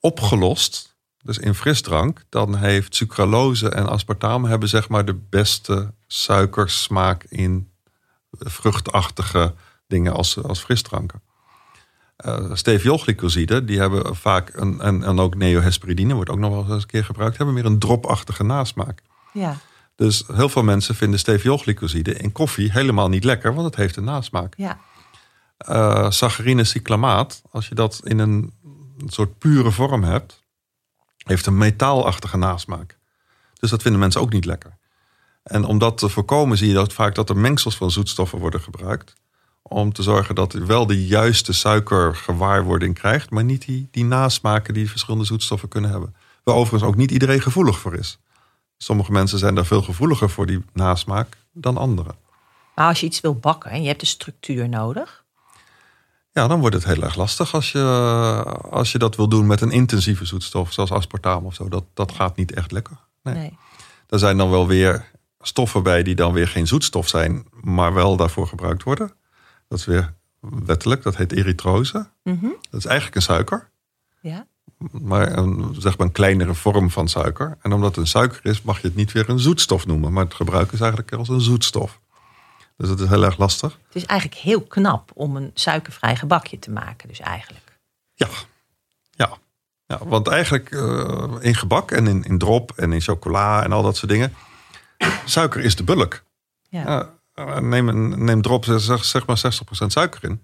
opgelost, 0.00 0.96
dus 1.22 1.38
in 1.38 1.54
frisdrank, 1.54 2.22
dan 2.28 2.56
heeft 2.56 2.94
sucralose 2.94 3.68
en 3.70 3.88
aspartame 3.88 4.48
hebben 4.48 4.68
zeg 4.68 4.88
maar 4.88 5.04
de 5.04 5.14
beste 5.14 5.94
suikersmaak 6.06 7.24
in 7.24 7.72
vruchtachtige 8.30 9.54
dingen 9.86 10.12
als, 10.12 10.42
als 10.42 10.60
frisdranken. 10.60 11.22
Uh, 12.26 13.66
die 13.66 13.78
hebben 13.78 14.16
vaak, 14.16 14.50
een, 14.54 14.80
en, 14.80 15.04
en 15.04 15.18
ook 15.18 15.34
neohesperidine 15.34 16.14
wordt 16.14 16.30
ook 16.30 16.38
nog 16.38 16.50
wel 16.50 16.74
eens 16.74 16.82
een 16.82 16.88
keer 16.88 17.04
gebruikt, 17.04 17.36
hebben 17.36 17.54
meer 17.54 17.64
een 17.64 17.78
dropachtige 17.78 18.44
nasmaak. 18.44 19.02
Ja. 19.32 19.56
Dus 19.96 20.24
heel 20.32 20.48
veel 20.48 20.62
mensen 20.62 20.94
vinden 20.94 21.18
steviolglycoside 21.18 22.14
in 22.14 22.32
koffie 22.32 22.72
helemaal 22.72 23.08
niet 23.08 23.24
lekker, 23.24 23.54
want 23.54 23.66
het 23.66 23.76
heeft 23.76 23.96
een 23.96 24.04
nasmaak. 24.04 24.54
Ja. 24.56 24.80
Uh, 25.68 26.10
saccharine 26.10 26.64
cyclamaat, 26.64 27.42
als 27.50 27.68
je 27.68 27.74
dat 27.74 28.00
in 28.04 28.18
een 28.18 28.52
soort 29.06 29.38
pure 29.38 29.70
vorm 29.70 30.02
hebt, 30.02 30.42
heeft 31.16 31.46
een 31.46 31.58
metaalachtige 31.58 32.36
nasmaak. 32.36 32.98
Dus 33.58 33.70
dat 33.70 33.82
vinden 33.82 34.00
mensen 34.00 34.20
ook 34.20 34.32
niet 34.32 34.44
lekker. 34.44 34.78
En 35.42 35.64
om 35.64 35.78
dat 35.78 35.98
te 35.98 36.08
voorkomen 36.08 36.58
zie 36.58 36.68
je 36.68 36.74
dat 36.74 36.92
vaak 36.92 37.14
dat 37.14 37.28
er 37.28 37.36
mengsels 37.36 37.76
van 37.76 37.90
zoetstoffen 37.90 38.38
worden 38.38 38.60
gebruikt. 38.60 39.14
Om 39.62 39.92
te 39.92 40.02
zorgen 40.02 40.34
dat 40.34 40.52
je 40.52 40.64
wel 40.64 40.86
de 40.86 41.06
juiste 41.06 41.52
suikergewaarwording 41.52 42.94
krijgt, 42.94 43.30
maar 43.30 43.44
niet 43.44 43.64
die, 43.66 43.88
die 43.90 44.04
nasmaken 44.04 44.74
die 44.74 44.90
verschillende 44.90 45.26
zoetstoffen 45.26 45.68
kunnen 45.68 45.90
hebben. 45.90 46.14
Waar 46.44 46.54
overigens 46.54 46.90
ook 46.90 46.96
niet 46.96 47.10
iedereen 47.10 47.40
gevoelig 47.40 47.78
voor 47.78 47.94
is. 47.94 48.18
Sommige 48.78 49.12
mensen 49.12 49.38
zijn 49.38 49.54
daar 49.54 49.66
veel 49.66 49.82
gevoeliger 49.82 50.30
voor 50.30 50.46
die 50.46 50.64
nasmaak 50.72 51.36
dan 51.52 51.76
anderen. 51.76 52.14
Maar 52.74 52.88
als 52.88 53.00
je 53.00 53.06
iets 53.06 53.20
wil 53.20 53.34
bakken 53.34 53.70
en 53.70 53.82
je 53.82 53.88
hebt 53.88 54.00
de 54.00 54.06
structuur 54.06 54.68
nodig. 54.68 55.24
Ja, 56.32 56.46
dan 56.46 56.60
wordt 56.60 56.74
het 56.74 56.84
heel 56.84 57.02
erg 57.02 57.16
lastig 57.16 57.54
als 57.54 57.72
je, 57.72 57.82
als 58.70 58.92
je 58.92 58.98
dat 58.98 59.16
wil 59.16 59.28
doen 59.28 59.46
met 59.46 59.60
een 59.60 59.70
intensieve 59.70 60.24
zoetstof, 60.24 60.72
zoals 60.72 60.92
aspartame 60.92 61.46
of 61.46 61.54
zo. 61.54 61.68
Dat, 61.68 61.84
dat 61.94 62.12
gaat 62.12 62.36
niet 62.36 62.54
echt 62.54 62.72
lekker. 62.72 62.96
Nee. 63.22 63.34
nee. 63.34 63.58
Er 64.08 64.18
zijn 64.18 64.36
dan 64.36 64.50
wel 64.50 64.66
weer 64.66 65.10
stoffen 65.40 65.82
bij 65.82 66.02
die 66.02 66.14
dan 66.14 66.32
weer 66.32 66.48
geen 66.48 66.66
zoetstof 66.66 67.08
zijn, 67.08 67.46
maar 67.60 67.94
wel 67.94 68.16
daarvoor 68.16 68.46
gebruikt 68.46 68.82
worden. 68.82 69.12
Dat 69.70 69.78
is 69.78 69.84
weer 69.84 70.14
wettelijk, 70.40 71.02
dat 71.02 71.16
heet 71.16 71.32
erytrose. 71.32 72.08
Mhm. 72.22 72.48
Dat 72.70 72.80
is 72.80 72.84
eigenlijk 72.84 73.16
een 73.16 73.22
suiker. 73.22 73.70
Ja. 74.20 74.46
Maar 74.90 75.36
een, 75.36 75.74
zeg 75.78 75.98
maar 75.98 76.06
een 76.06 76.12
kleinere 76.12 76.54
vorm 76.54 76.90
van 76.90 77.08
suiker. 77.08 77.58
En 77.62 77.72
omdat 77.72 77.88
het 77.88 77.96
een 77.96 78.06
suiker 78.06 78.40
is, 78.42 78.62
mag 78.62 78.80
je 78.80 78.86
het 78.86 78.96
niet 78.96 79.12
weer 79.12 79.28
een 79.28 79.38
zoetstof 79.38 79.86
noemen. 79.86 80.12
Maar 80.12 80.24
het 80.24 80.34
gebruiken 80.34 80.74
is 80.74 80.80
eigenlijk 80.80 81.12
als 81.12 81.28
een 81.28 81.40
zoetstof. 81.40 82.00
Dus 82.76 82.88
dat 82.88 83.00
is 83.00 83.08
heel 83.08 83.24
erg 83.24 83.38
lastig. 83.38 83.78
Het 83.86 83.96
is 83.96 84.04
eigenlijk 84.04 84.40
heel 84.40 84.62
knap 84.62 85.10
om 85.14 85.36
een 85.36 85.50
suikervrij 85.54 86.16
gebakje 86.16 86.58
te 86.58 86.70
maken, 86.70 87.08
dus 87.08 87.20
eigenlijk. 87.20 87.78
Ja, 88.14 88.28
ja. 89.10 89.38
ja 89.86 89.98
want 90.04 90.28
eigenlijk 90.28 90.70
uh, 90.70 91.36
in 91.40 91.54
gebak 91.54 91.90
en 91.90 92.06
in, 92.06 92.24
in 92.24 92.38
drop 92.38 92.72
en 92.76 92.92
in 92.92 93.00
chocola 93.00 93.62
en 93.62 93.72
al 93.72 93.82
dat 93.82 93.96
soort 93.96 94.10
dingen. 94.10 94.34
Suiker 95.24 95.60
is 95.60 95.76
de 95.76 95.84
bulk. 95.84 96.22
Ja. 96.68 97.18
Neem, 97.60 98.24
neem 98.24 98.42
drop, 98.42 98.64
zeg, 98.64 99.04
zeg 99.04 99.26
maar 99.26 99.36
60% 99.84 99.86
suiker 99.86 100.24
in. 100.24 100.42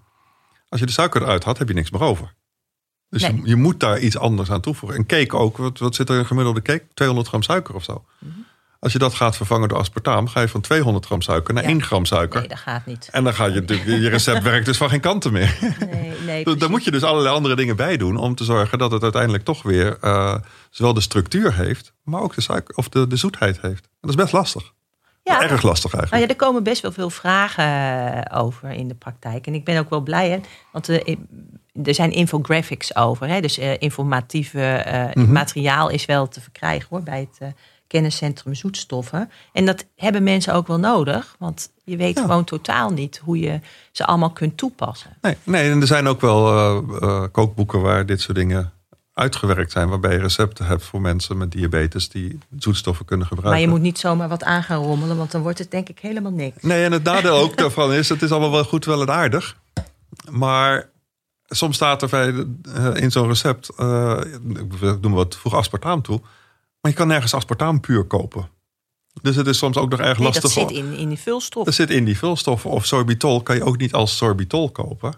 Als 0.69 0.79
je 0.79 0.85
de 0.85 0.91
suiker 0.91 1.21
eruit 1.21 1.43
had, 1.43 1.57
heb 1.57 1.67
je 1.67 1.73
niks 1.73 1.91
meer 1.91 2.01
over. 2.01 2.33
Dus 3.09 3.21
Nee. 3.21 3.35
je, 3.35 3.41
je 3.47 3.55
moet 3.55 3.79
daar 3.79 3.99
iets 3.99 4.17
anders 4.17 4.51
aan 4.51 4.61
toevoegen. 4.61 4.97
Een 4.99 5.05
cake 5.05 5.35
ook. 5.37 5.57
Wat, 5.57 5.79
wat 5.79 5.95
zit 5.95 6.07
er 6.09 6.13
in 6.15 6.21
een 6.21 6.27
gemiddelde 6.27 6.61
cake? 6.61 6.85
200 6.93 7.27
gram 7.29 7.41
suiker 7.43 7.75
of 7.75 7.83
zo. 7.83 8.05
Mhm. 8.19 8.31
Als 8.79 8.91
je 8.93 8.99
dat 8.99 9.13
gaat 9.13 9.35
vervangen 9.35 9.69
door 9.69 9.77
aspartaam, 9.77 10.27
ga 10.27 10.41
je 10.41 10.47
van 10.47 10.61
200 10.61 11.05
gram 11.05 11.21
suiker 11.21 11.53
naar 11.53 11.63
Ja. 11.63 11.69
1 11.69 11.83
gram 11.83 12.05
suiker. 12.05 12.39
Nee, 12.39 12.49
dat 12.49 12.57
gaat 12.59 12.85
niet. 12.85 13.09
En 13.11 13.23
dan 13.23 13.33
ga 13.33 13.45
je, 13.45 13.63
je 13.85 14.09
recept 14.09 14.43
werkt 14.43 14.65
dus 14.65 14.77
van 14.77 14.89
geen 14.89 14.99
kanten 14.99 15.31
meer. 15.31 15.57
Nee, 15.61 16.13
nee, 16.25 16.43
precies. 16.43 16.67
moet 16.67 16.83
je 16.83 16.91
dus 16.91 17.03
allerlei 17.03 17.35
andere 17.35 17.55
dingen 17.55 17.75
bij 17.75 17.97
doen 17.97 18.17
om 18.17 18.35
te 18.35 18.43
zorgen 18.43 18.77
dat 18.77 18.91
het 18.91 19.03
uiteindelijk 19.03 19.43
toch 19.43 19.63
weer 19.63 19.97
eh, 20.01 20.35
zowel 20.69 20.93
de 20.93 21.01
structuur 21.01 21.53
heeft, 21.55 21.93
maar 22.03 22.21
ook 22.21 22.35
de, 22.35 22.41
suiker, 22.41 22.75
of 22.75 22.89
de, 22.89 23.07
de 23.07 23.15
zoetheid 23.15 23.61
heeft. 23.61 23.83
En 23.83 23.89
dat 24.01 24.09
is 24.09 24.15
best 24.15 24.33
lastig. 24.33 24.73
Ja. 25.27 25.41
Erg 25.41 25.61
lastig 25.61 25.91
Nou 25.91 26.03
eigenlijk. 26.03 26.31
ja, 26.31 26.37
er 26.37 26.45
komen 26.47 26.63
best 26.63 26.81
wel 26.81 26.91
veel 26.91 27.09
vragen 27.09 27.63
eh, 28.23 28.39
over 28.41 28.69
in 28.71 28.87
de 28.87 28.93
praktijk. 28.95 29.47
En 29.47 29.53
ik 29.53 29.63
ben 29.65 29.79
ook 29.79 29.89
wel 29.89 30.01
blij, 30.01 30.29
hè, 30.29 30.39
want 30.71 30.89
eh, 30.89 31.15
er 31.83 31.93
zijn 31.93 32.11
infographics 32.11 32.95
over. 32.95 33.27
Hè, 33.27 33.41
dus 33.41 33.57
eh, 33.57 33.71
informatieve 33.79 34.85
Mhm. 35.13 35.31
materiaal 35.31 35.89
is 35.89 36.05
wel 36.05 36.27
te 36.27 36.41
verkrijgen 36.41 36.87
hoor, 36.89 37.03
bij 37.03 37.27
het 37.31 37.53
kenniscentrum 37.87 38.55
zoetstoffen. 38.55 39.31
En 39.53 39.65
dat 39.65 39.85
hebben 39.95 40.23
mensen 40.23 40.53
ook 40.53 40.67
wel 40.67 40.79
nodig, 40.79 41.35
want 41.39 41.69
je 41.83 41.97
weet 41.97 42.15
Ja. 42.17 42.21
gewoon 42.21 42.43
totaal 42.43 42.89
niet 42.89 43.21
hoe 43.23 43.39
je 43.39 43.59
ze 43.91 44.05
allemaal 44.05 44.31
kunt 44.31 44.57
toepassen. 44.57 45.11
Nee, 45.21 45.37
nee, 45.43 45.71
en 45.71 45.81
er 45.81 45.87
zijn 45.87 46.07
ook 46.07 46.21
wel 46.21 46.83
kookboeken 47.31 47.81
waar 47.81 48.05
dit 48.05 48.21
soort 48.21 48.37
dingen 48.37 48.71
uitgewerkt 49.17 49.71
zijn, 49.71 49.89
waarbij 49.89 50.13
je 50.13 50.19
recepten 50.19 50.65
hebt 50.65 50.83
voor 50.83 51.01
mensen 51.01 51.37
met 51.37 51.51
diabetes 51.51 52.09
die 52.09 52.37
zoetstoffen 52.57 53.05
kunnen 53.05 53.27
gebruiken. 53.27 53.59
Maar 53.59 53.69
je 53.69 53.75
moet 53.75 53.85
niet 53.85 53.99
zomaar 53.99 54.29
wat 54.29 54.43
aan 54.43 54.63
gaan 54.63 54.83
rommelen, 54.83 55.17
want 55.17 55.31
dan 55.31 55.41
wordt 55.41 55.59
het 55.59 55.71
denk 55.71 55.89
ik 55.89 55.99
helemaal 55.99 56.31
niks. 56.31 56.61
Nee, 56.61 56.83
en 56.83 56.91
het 56.91 57.03
nadeel 57.03 57.37
ook 57.37 57.57
daarvan 57.57 57.93
is, 57.93 58.09
het 58.09 58.21
is 58.21 58.31
allemaal 58.31 58.51
wel 58.51 58.63
goed, 58.63 58.85
wel 58.85 59.01
en 59.01 59.09
aardig. 59.09 59.57
Maar 60.29 60.89
soms 61.45 61.75
staat 61.75 62.01
er 62.01 62.09
bij, 62.09 62.45
eh, 62.75 63.01
in 63.03 63.11
zo'n 63.11 63.27
recept, 63.27 63.69
eh 63.77 64.19
ik 64.81 65.01
noem 65.01 65.13
wat, 65.13 65.35
voeg 65.35 65.53
aspartaam 65.53 66.01
toe. 66.01 66.19
Maar 66.81 66.91
je 66.91 66.97
kan 66.97 67.07
nergens 67.07 67.33
aspartaam 67.33 67.79
puur 67.79 68.03
kopen. 68.03 68.49
Dus 69.21 69.35
het 69.35 69.47
is 69.47 69.57
soms 69.57 69.77
ook 69.77 69.89
nog 69.89 69.99
erg 69.99 70.17
Nee, 70.17 70.27
lastig. 70.27 70.43
dat 70.43 70.51
zit 70.51 70.77
in, 70.77 70.93
in 70.93 71.09
die 71.09 71.19
vulstof. 71.19 71.65
Dat 71.65 71.73
zit 71.73 71.89
in 71.89 72.05
die 72.05 72.17
vulstoffen. 72.17 72.69
Of 72.69 72.85
sorbitol 72.85 73.41
kan 73.41 73.55
je 73.55 73.63
ook 73.63 73.77
niet 73.77 73.93
als 73.93 74.17
sorbitol 74.17 74.71
kopen. 74.71 75.13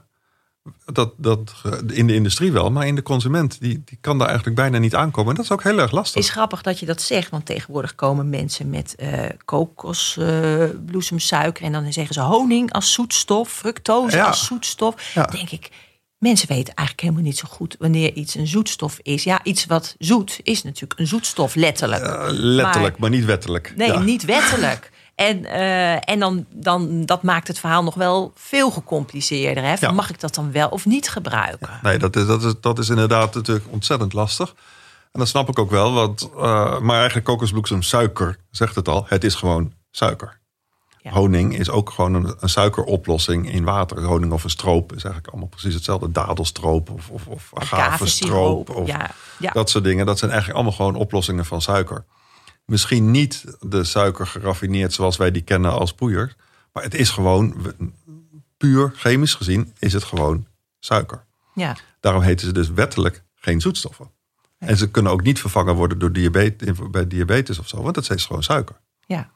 Dat, 0.85 1.13
dat 1.17 1.51
in 1.87 2.07
de 2.07 2.13
industrie 2.15 2.51
wel, 2.51 2.71
maar 2.71 2.87
in 2.87 2.95
de 2.95 3.01
consument 3.03 3.59
die, 3.61 3.81
die 3.85 3.97
kan 4.01 4.17
daar 4.17 4.27
eigenlijk 4.27 4.57
bijna 4.57 4.77
niet 4.77 4.95
aankomen. 4.95 5.29
En 5.29 5.35
dat 5.35 5.45
is 5.45 5.51
ook 5.51 5.63
heel 5.63 5.79
erg 5.79 5.91
lastig. 5.91 6.21
is 6.21 6.29
grappig 6.29 6.61
dat 6.61 6.79
je 6.79 6.85
dat 6.85 7.01
zegt, 7.01 7.29
want 7.29 7.45
tegenwoordig 7.45 7.95
komen 7.95 8.29
mensen 8.29 8.69
met 8.69 8.95
eh 8.95 9.23
kokosbloesemsuiker 9.45 11.63
en 11.63 11.71
dan 11.71 11.93
zeggen 11.93 12.13
ze 12.13 12.21
honing 12.21 12.71
als 12.73 12.93
zoetstof, 12.93 13.49
fructose 13.49 14.15
Ja. 14.17 14.25
als 14.27 14.45
zoetstof. 14.45 15.13
Ja. 15.13 15.25
Denk 15.25 15.49
ik, 15.49 15.69
mensen 16.17 16.47
weten 16.47 16.73
eigenlijk 16.73 17.01
helemaal 17.01 17.23
niet 17.23 17.37
zo 17.37 17.47
goed 17.49 17.75
wanneer 17.79 18.13
iets 18.13 18.35
een 18.35 18.47
zoetstof 18.47 18.99
is. 19.01 19.23
Ja, 19.23 19.43
iets 19.43 19.65
wat 19.65 19.95
zoet 19.99 20.39
is 20.43 20.63
natuurlijk 20.63 20.99
een 20.99 21.07
zoetstof, 21.07 21.55
letterlijk. 21.55 22.03
Eh, 22.03 22.25
letterlijk, 22.29 22.97
maar, 22.97 23.09
niet 23.09 23.25
wettelijk. 23.25 23.73
Nee, 23.75 23.87
Ja. 23.87 23.99
niet 23.99 24.25
wettelijk. 24.25 24.91
En, 25.19 25.45
eh, 25.45 26.09
en 26.09 26.19
dan, 26.19 26.45
dan, 26.49 27.05
dat 27.05 27.23
maakt 27.23 27.47
het 27.47 27.59
verhaal 27.59 27.83
nog 27.83 27.95
wel 27.95 28.31
veel 28.35 28.71
gecompliceerder. 28.71 29.63
Hè? 29.63 29.75
Ja. 29.79 29.91
Mag 29.91 30.09
ik 30.09 30.19
dat 30.19 30.35
dan 30.35 30.51
wel 30.51 30.69
of 30.69 30.85
niet 30.85 31.09
gebruiken? 31.09 31.69
Nee, 31.81 31.97
dat 31.97 32.15
is, 32.15 32.25
dat, 32.25 32.43
is, 32.43 32.53
dat 32.61 32.79
is 32.79 32.89
inderdaad 32.89 33.33
natuurlijk 33.33 33.65
ontzettend 33.69 34.13
lastig. 34.13 34.55
En 35.11 35.19
dat 35.19 35.27
snap 35.27 35.49
ik 35.49 35.59
ook 35.59 35.69
wel. 35.69 35.93
Want, 35.93 36.29
eh, 36.35 36.79
maar 36.79 36.95
eigenlijk 36.97 37.25
kokosbloesem 37.25 37.81
suiker, 37.81 38.37
zegt 38.51 38.75
het 38.75 38.87
al. 38.87 39.05
Het 39.07 39.23
is 39.23 39.35
gewoon 39.35 39.73
suiker. 39.91 40.39
Ja. 41.01 41.11
Honing 41.11 41.57
is 41.57 41.69
ook 41.69 41.89
gewoon 41.89 42.13
een, 42.13 42.35
een 42.39 42.49
suikeroplossing 42.49 43.51
in 43.51 43.63
water. 43.63 44.03
Honing 44.03 44.31
of 44.31 44.43
een 44.43 44.49
stroop 44.49 44.93
is 44.93 45.03
eigenlijk 45.03 45.27
allemaal 45.27 45.49
precies 45.49 45.73
hetzelfde. 45.73 46.11
Dadelstroop 46.11 46.89
of, 46.89 47.09
of, 47.09 47.27
of 47.27 47.51
agavestroop. 47.53 48.69
Of 48.69 48.87
Ja, 48.87 49.11
ja. 49.39 49.51
Dat 49.51 49.69
soort 49.69 49.83
dingen. 49.83 50.05
Dat 50.05 50.19
zijn 50.19 50.31
eigenlijk 50.31 50.59
allemaal 50.59 50.77
gewoon 50.77 51.01
oplossingen 51.01 51.45
van 51.45 51.61
suiker. 51.61 52.05
Misschien 52.69 53.11
niet 53.11 53.43
de 53.59 53.83
suiker 53.83 54.27
geraffineerd 54.27 54.93
zoals 54.93 55.17
wij 55.17 55.31
die 55.31 55.41
kennen 55.41 55.71
als 55.71 55.93
poeier. 55.93 56.35
Maar 56.73 56.83
het 56.83 56.93
is 56.95 57.09
gewoon, 57.09 57.55
puur 58.57 58.91
chemisch 58.95 59.33
gezien, 59.33 59.73
is 59.79 59.93
het 59.93 60.03
gewoon 60.03 60.45
suiker. 60.79 61.25
ja. 61.53 61.75
Daarom 61.99 62.21
heten 62.21 62.47
ze 62.47 62.53
dus 62.53 62.69
wettelijk 62.71 63.23
geen 63.35 63.61
zoetstoffen. 63.61 64.11
En 64.57 64.77
ze 64.77 64.89
kunnen 64.91 65.11
ook 65.11 65.21
niet 65.23 65.39
vervangen 65.39 65.75
worden 65.75 65.99
door 65.99 66.11
diabetes, 66.11 66.77
bij 66.91 67.07
diabetes 67.07 67.59
of 67.59 67.67
zo. 67.67 67.81
Want 67.81 67.95
het 67.95 68.09
is 68.09 68.25
gewoon 68.25 68.43
suiker. 68.43 68.75
Ja, 69.05 69.29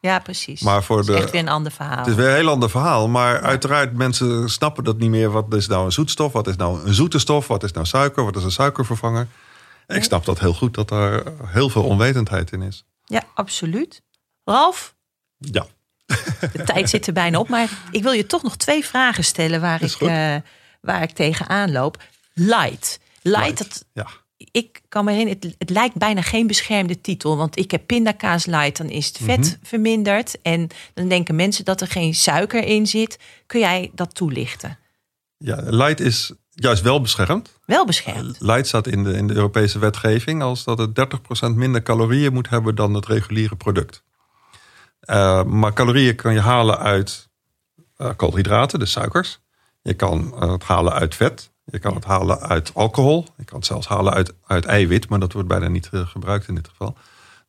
ja 0.00 0.18
precies. 0.18 0.60
Maar 0.62 0.82
voor 0.82 0.98
Het 0.98 1.08
is 1.08 1.14
de- 1.14 1.20
echt 1.22 1.30
weer 1.30 1.40
een 1.40 1.48
ander 1.48 1.72
verhaal. 1.72 1.96
Het 1.98 2.06
is 2.06 2.14
weer 2.14 2.28
een 2.28 2.34
heel 2.34 2.48
ander 2.48 2.70
verhaal. 2.70 3.08
Maar 3.08 3.40
uiteraard, 3.40 3.92
mensen 3.96 4.48
snappen 4.50 4.84
dat 4.84 4.98
niet 4.98 5.10
meer. 5.10 5.30
Wat 5.30 5.54
is 5.54 5.66
nou 5.66 5.84
een 5.84 5.92
zoetstof? 5.92 6.32
Wat 6.32 6.46
is 6.46 6.56
nou 6.56 6.86
een 6.86 6.94
zoete 6.94 7.18
stof? 7.18 7.46
Wat 7.46 7.62
is 7.62 7.72
nou 7.72 7.86
suiker? 7.86 8.24
Wat 8.24 8.36
is 8.36 8.44
een 8.44 8.50
suikervervanger? 8.52 9.26
Ik 9.86 10.02
snap 10.02 10.24
dat 10.24 10.40
heel 10.40 10.54
goed, 10.54 10.74
dat 10.74 10.90
er 10.90 11.32
heel 11.46 11.68
veel 11.68 11.82
onwetendheid 11.84 12.52
in 12.52 12.62
is. 12.62 12.84
Ja, 13.04 13.22
absoluut. 13.34 14.02
Ralf, 14.44 14.94
Ja, 15.38 15.66
de 16.52 16.62
tijd 16.64 16.90
zit 16.90 17.06
er 17.06 17.12
bijna 17.12 17.38
op. 17.38 17.48
Maar 17.48 17.68
ik 17.90 18.02
wil 18.02 18.12
je 18.12 18.26
toch 18.26 18.42
nog 18.42 18.56
twee 18.56 18.84
vragen 18.84 19.24
stellen 19.24 19.60
waar, 19.60 19.82
Is 19.82 19.94
ik, 19.94 20.00
eh, 20.00 20.36
waar 20.80 21.02
ik 21.02 21.10
tegenaan 21.10 21.72
loop. 21.72 22.02
Light. 22.32 22.98
Light, 23.22 23.38
Light. 23.44 23.58
Dat, 23.58 23.84
ja. 23.92 24.06
ik 24.36 24.80
kan 24.88 25.04
me 25.04 25.10
herinneren, 25.10 25.42
het, 25.42 25.54
het 25.58 25.70
lijkt 25.70 25.94
bijna 25.94 26.22
geen 26.22 26.46
beschermde 26.46 27.00
titel. 27.00 27.36
Want 27.36 27.58
ik 27.58 27.70
heb 27.70 27.86
pindakaas 27.86 28.46
light, 28.46 28.76
dan 28.76 28.88
is 28.88 29.06
het 29.06 29.18
vet 29.22 29.38
Mhm. 29.38 29.54
verminderd. 29.62 30.40
En 30.42 30.68
dan 30.94 31.08
denken 31.08 31.34
mensen 31.34 31.64
dat 31.64 31.80
er 31.80 31.88
geen 31.88 32.14
suiker 32.14 32.64
in 32.64 32.86
zit. 32.86 33.18
Kun 33.46 33.60
jij 33.60 33.90
dat 33.94 34.14
toelichten? 34.14 34.78
ja, 35.36 35.56
light 35.64 36.00
is 36.00 36.32
juist 36.54 36.82
wel 36.82 37.00
beschermd. 37.00 37.58
Wel 37.64 37.86
beschermd. 37.86 38.40
Light 38.40 38.66
staat 38.66 38.86
in 38.86 39.04
de, 39.04 39.12
in 39.12 39.26
de 39.26 39.34
Europese 39.34 39.78
wetgeving 39.78 40.42
als 40.42 40.64
dat 40.64 40.78
het 40.78 41.08
30% 41.50 41.54
minder 41.54 41.82
calorieën 41.82 42.32
moet 42.32 42.48
hebben 42.48 42.74
dan 42.74 42.94
het 42.94 43.06
reguliere 43.06 43.56
product. 43.56 44.02
Eh, 45.00 45.44
maar 45.44 45.72
calorieën 45.72 46.16
kan 46.16 46.32
je 46.32 46.40
halen 46.40 46.78
uit 46.78 47.30
eh, 47.96 48.10
koolhydraten, 48.16 48.78
dus 48.78 48.90
suikers. 48.90 49.40
Je 49.82 49.94
kan 49.94 50.34
eh, 50.40 50.52
het 50.52 50.64
halen 50.64 50.92
uit 50.92 51.14
vet. 51.14 51.50
Je 51.64 51.78
kan 51.78 51.94
het 51.94 52.04
halen 52.04 52.40
uit 52.40 52.74
alcohol. 52.74 53.26
Je 53.36 53.44
kan 53.44 53.58
het 53.58 53.66
zelfs 53.66 53.86
halen 53.86 54.12
uit, 54.12 54.34
uit 54.46 54.64
eiwit, 54.64 55.08
maar 55.08 55.18
dat 55.18 55.32
wordt 55.32 55.48
bijna 55.48 55.68
niet 55.68 55.88
eh, 55.92 56.06
gebruikt 56.06 56.48
in 56.48 56.54
dit 56.54 56.68
geval. 56.68 56.96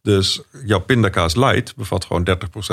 Dus 0.01 0.41
jouw 0.66 0.80
pindakaas 0.80 1.36
light 1.36 1.76
bevat 1.76 2.06
gewoon 2.06 2.28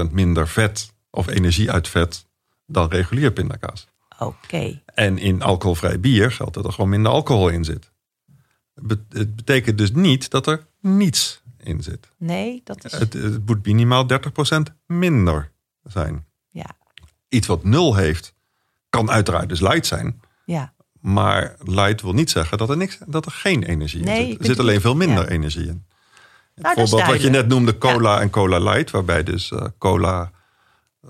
30% 0.09 0.11
minder 0.11 0.49
vet 0.49 0.93
of 1.11 1.26
energie 1.26 1.70
uit 1.70 1.89
vet 1.89 2.26
dan 2.66 2.89
regulier 2.89 3.33
pindakaas. 3.33 3.87
Oké. 4.21 4.83
En 4.85 5.18
in 5.18 5.43
alcoholvrij 5.43 6.01
bier 6.01 6.33
geldt 6.33 6.55
dat 6.55 6.64
er 6.64 6.73
gewoon 6.73 6.91
minder 6.91 7.12
alcohol 7.12 7.49
in 7.49 7.64
zit. 7.64 7.91
Het 9.09 9.37
betekent 9.37 9.79
dus 9.79 9.93
niet 9.93 10.31
dat 10.31 10.47
er 10.47 10.66
niets 10.81 11.43
in 11.59 11.83
zit. 11.83 12.09
Nee, 12.16 12.61
dat 12.64 12.85
is... 12.85 12.93
Het, 12.93 13.12
het 13.12 13.47
moet 13.47 13.66
minimaal 13.66 14.07
30% 14.12 14.16
minder 14.87 15.53
zijn. 15.85 16.27
Ja. 16.51 16.71
Iets 17.29 17.47
wat 17.47 17.64
nul 17.64 17.95
heeft, 17.95 18.35
kan 18.89 19.11
uiteraard 19.11 19.49
dus 19.49 19.61
light 19.61 19.87
zijn. 19.87 20.21
Ja. 20.45 20.73
Maar 21.01 21.57
light 21.59 22.03
wil 22.03 22.12
niet 22.12 22.31
zeggen 22.31 22.59
dat 22.59 22.71
er, 22.71 22.77
niks, 22.77 22.99
dat 23.07 23.27
er 23.27 23.33
geen 23.33 23.62
energie 23.62 24.03
Nee, 24.03 24.23
in 24.23 24.31
zit. 24.31 24.39
Er 24.39 24.47
zit 24.47 24.59
alleen 24.59 24.81
veel 24.81 24.97
minder 24.97 25.25
ja. 25.25 25.29
energie 25.29 25.66
in. 25.66 25.87
Nou, 26.55 26.75
Bijvoorbeeld 26.75 27.11
wat 27.11 27.23
je 27.23 27.31
net 27.31 27.49
noemde 27.49 27.79
cola 27.79 28.21
en 28.21 28.31
cola 28.31 28.59
light, 28.59 28.91
waarbij 28.91 29.23
dus 29.23 29.51
eh, 29.51 29.64
cola 29.79 30.31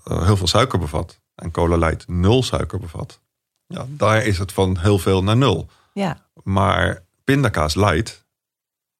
eh, 0.04 0.24
heel 0.24 0.36
veel 0.36 0.46
suiker 0.46 0.78
bevat 0.78 1.20
en 1.40 1.50
cola 1.50 1.76
light 1.76 2.08
nul 2.08 2.42
suiker 2.42 2.78
bevat. 2.78 3.20
Ja, 3.66 3.86
daar 3.88 4.24
is 4.24 4.38
het 4.38 4.52
van 4.52 4.78
heel 4.78 4.98
veel 4.98 5.22
naar 5.22 5.36
nul. 5.36 5.68
Ja. 5.92 6.26
Maar 6.42 7.04
pindakaas 7.24 7.74
light, 7.74 8.24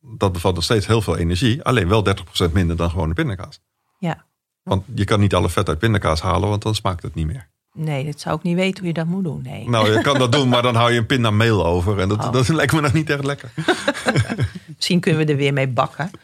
dat 0.01 0.32
bevat 0.32 0.55
nog 0.55 0.64
steeds 0.64 0.86
heel 0.86 1.03
veel 1.03 1.16
energie, 1.16 1.62
alleen 1.62 1.88
wel 1.88 2.05
30% 2.49 2.53
minder 2.53 2.76
dan 2.76 2.91
gewone 2.91 3.14
pindakaas. 3.14 3.61
Ja. 3.99 4.24
Want 4.62 4.84
je 4.95 5.05
kan 5.05 5.20
niet 5.20 5.34
alle 5.34 5.49
vet 5.49 5.68
uit 5.68 5.78
pindakaas 5.78 6.20
halen, 6.20 6.49
want 6.49 6.62
dan 6.62 6.74
smaakt 6.74 7.03
het 7.03 7.14
niet 7.14 7.26
meer. 7.26 7.50
Nee, 7.75 8.05
dat 8.05 8.21
zou 8.21 8.37
ik 8.37 8.43
niet 8.43 8.57
weten 8.57 8.79
hoe 8.79 8.87
je 8.87 8.93
dat 8.95 9.07
moet 9.07 9.25
doen. 9.25 9.43
Nee. 9.43 9.68
Nou, 9.68 9.93
je 9.93 10.01
kan 10.01 10.18
dat 10.18 10.33
doen, 10.33 10.49
maar 10.49 10.62
dan 10.62 10.75
hou 10.75 10.93
je 10.93 10.99
een 10.99 11.07
pindameel 11.07 11.66
over. 11.66 11.99
En 12.01 12.09
dat, 12.09 12.18
Oh. 12.25 12.33
dat 12.33 12.49
lijkt 12.49 12.73
me 12.73 12.81
nog 12.81 12.93
niet 12.93 13.11
echt 13.11 13.25
lekker. 13.25 13.51
Misschien 14.77 15.01
kunnen 15.01 15.27
we 15.27 15.33
er 15.33 15.39
weer 15.39 15.53
mee 15.53 15.68
bakken. 15.68 16.11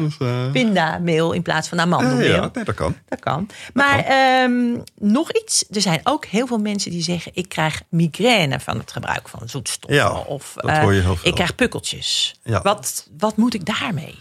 Dus, 0.00 0.16
eh, 0.18 0.50
Pindameel 0.52 1.32
in 1.32 1.42
plaats 1.42 1.68
van 1.68 1.78
ja, 1.78 1.84
amandelmeel. 1.84 2.28
ja, 2.34 2.50
nee, 2.52 2.64
dat 2.64 2.74
kan. 2.74 2.96
Dat 3.08 3.20
kan. 3.20 3.48
Maar 3.74 3.98
ehm, 3.98 4.78
nog 4.98 5.32
iets. 5.32 5.64
Er 5.70 5.80
zijn 5.80 6.00
ook 6.04 6.24
heel 6.24 6.46
veel 6.46 6.58
mensen 6.58 6.90
die 6.90 7.02
zeggen... 7.02 7.32
ik 7.34 7.48
krijg 7.48 7.82
migraine 7.88 8.60
van 8.60 8.78
het 8.78 8.92
gebruik 8.92 9.28
van 9.28 9.48
zoetstoffen. 9.48 9.98
Ja, 9.98 10.10
of 10.18 10.52
dat 10.56 10.70
eh, 10.70 10.78
hoor 10.82 10.94
je 10.94 11.00
heel 11.00 11.16
veel. 11.16 11.28
ik 11.28 11.34
krijg 11.34 11.54
pukkeltjes. 11.54 12.34
Ja. 12.42 12.62
Wat, 12.62 13.08
wat 13.18 13.36
moet 13.36 13.54
ik 13.54 13.64
daarmee? 13.66 14.14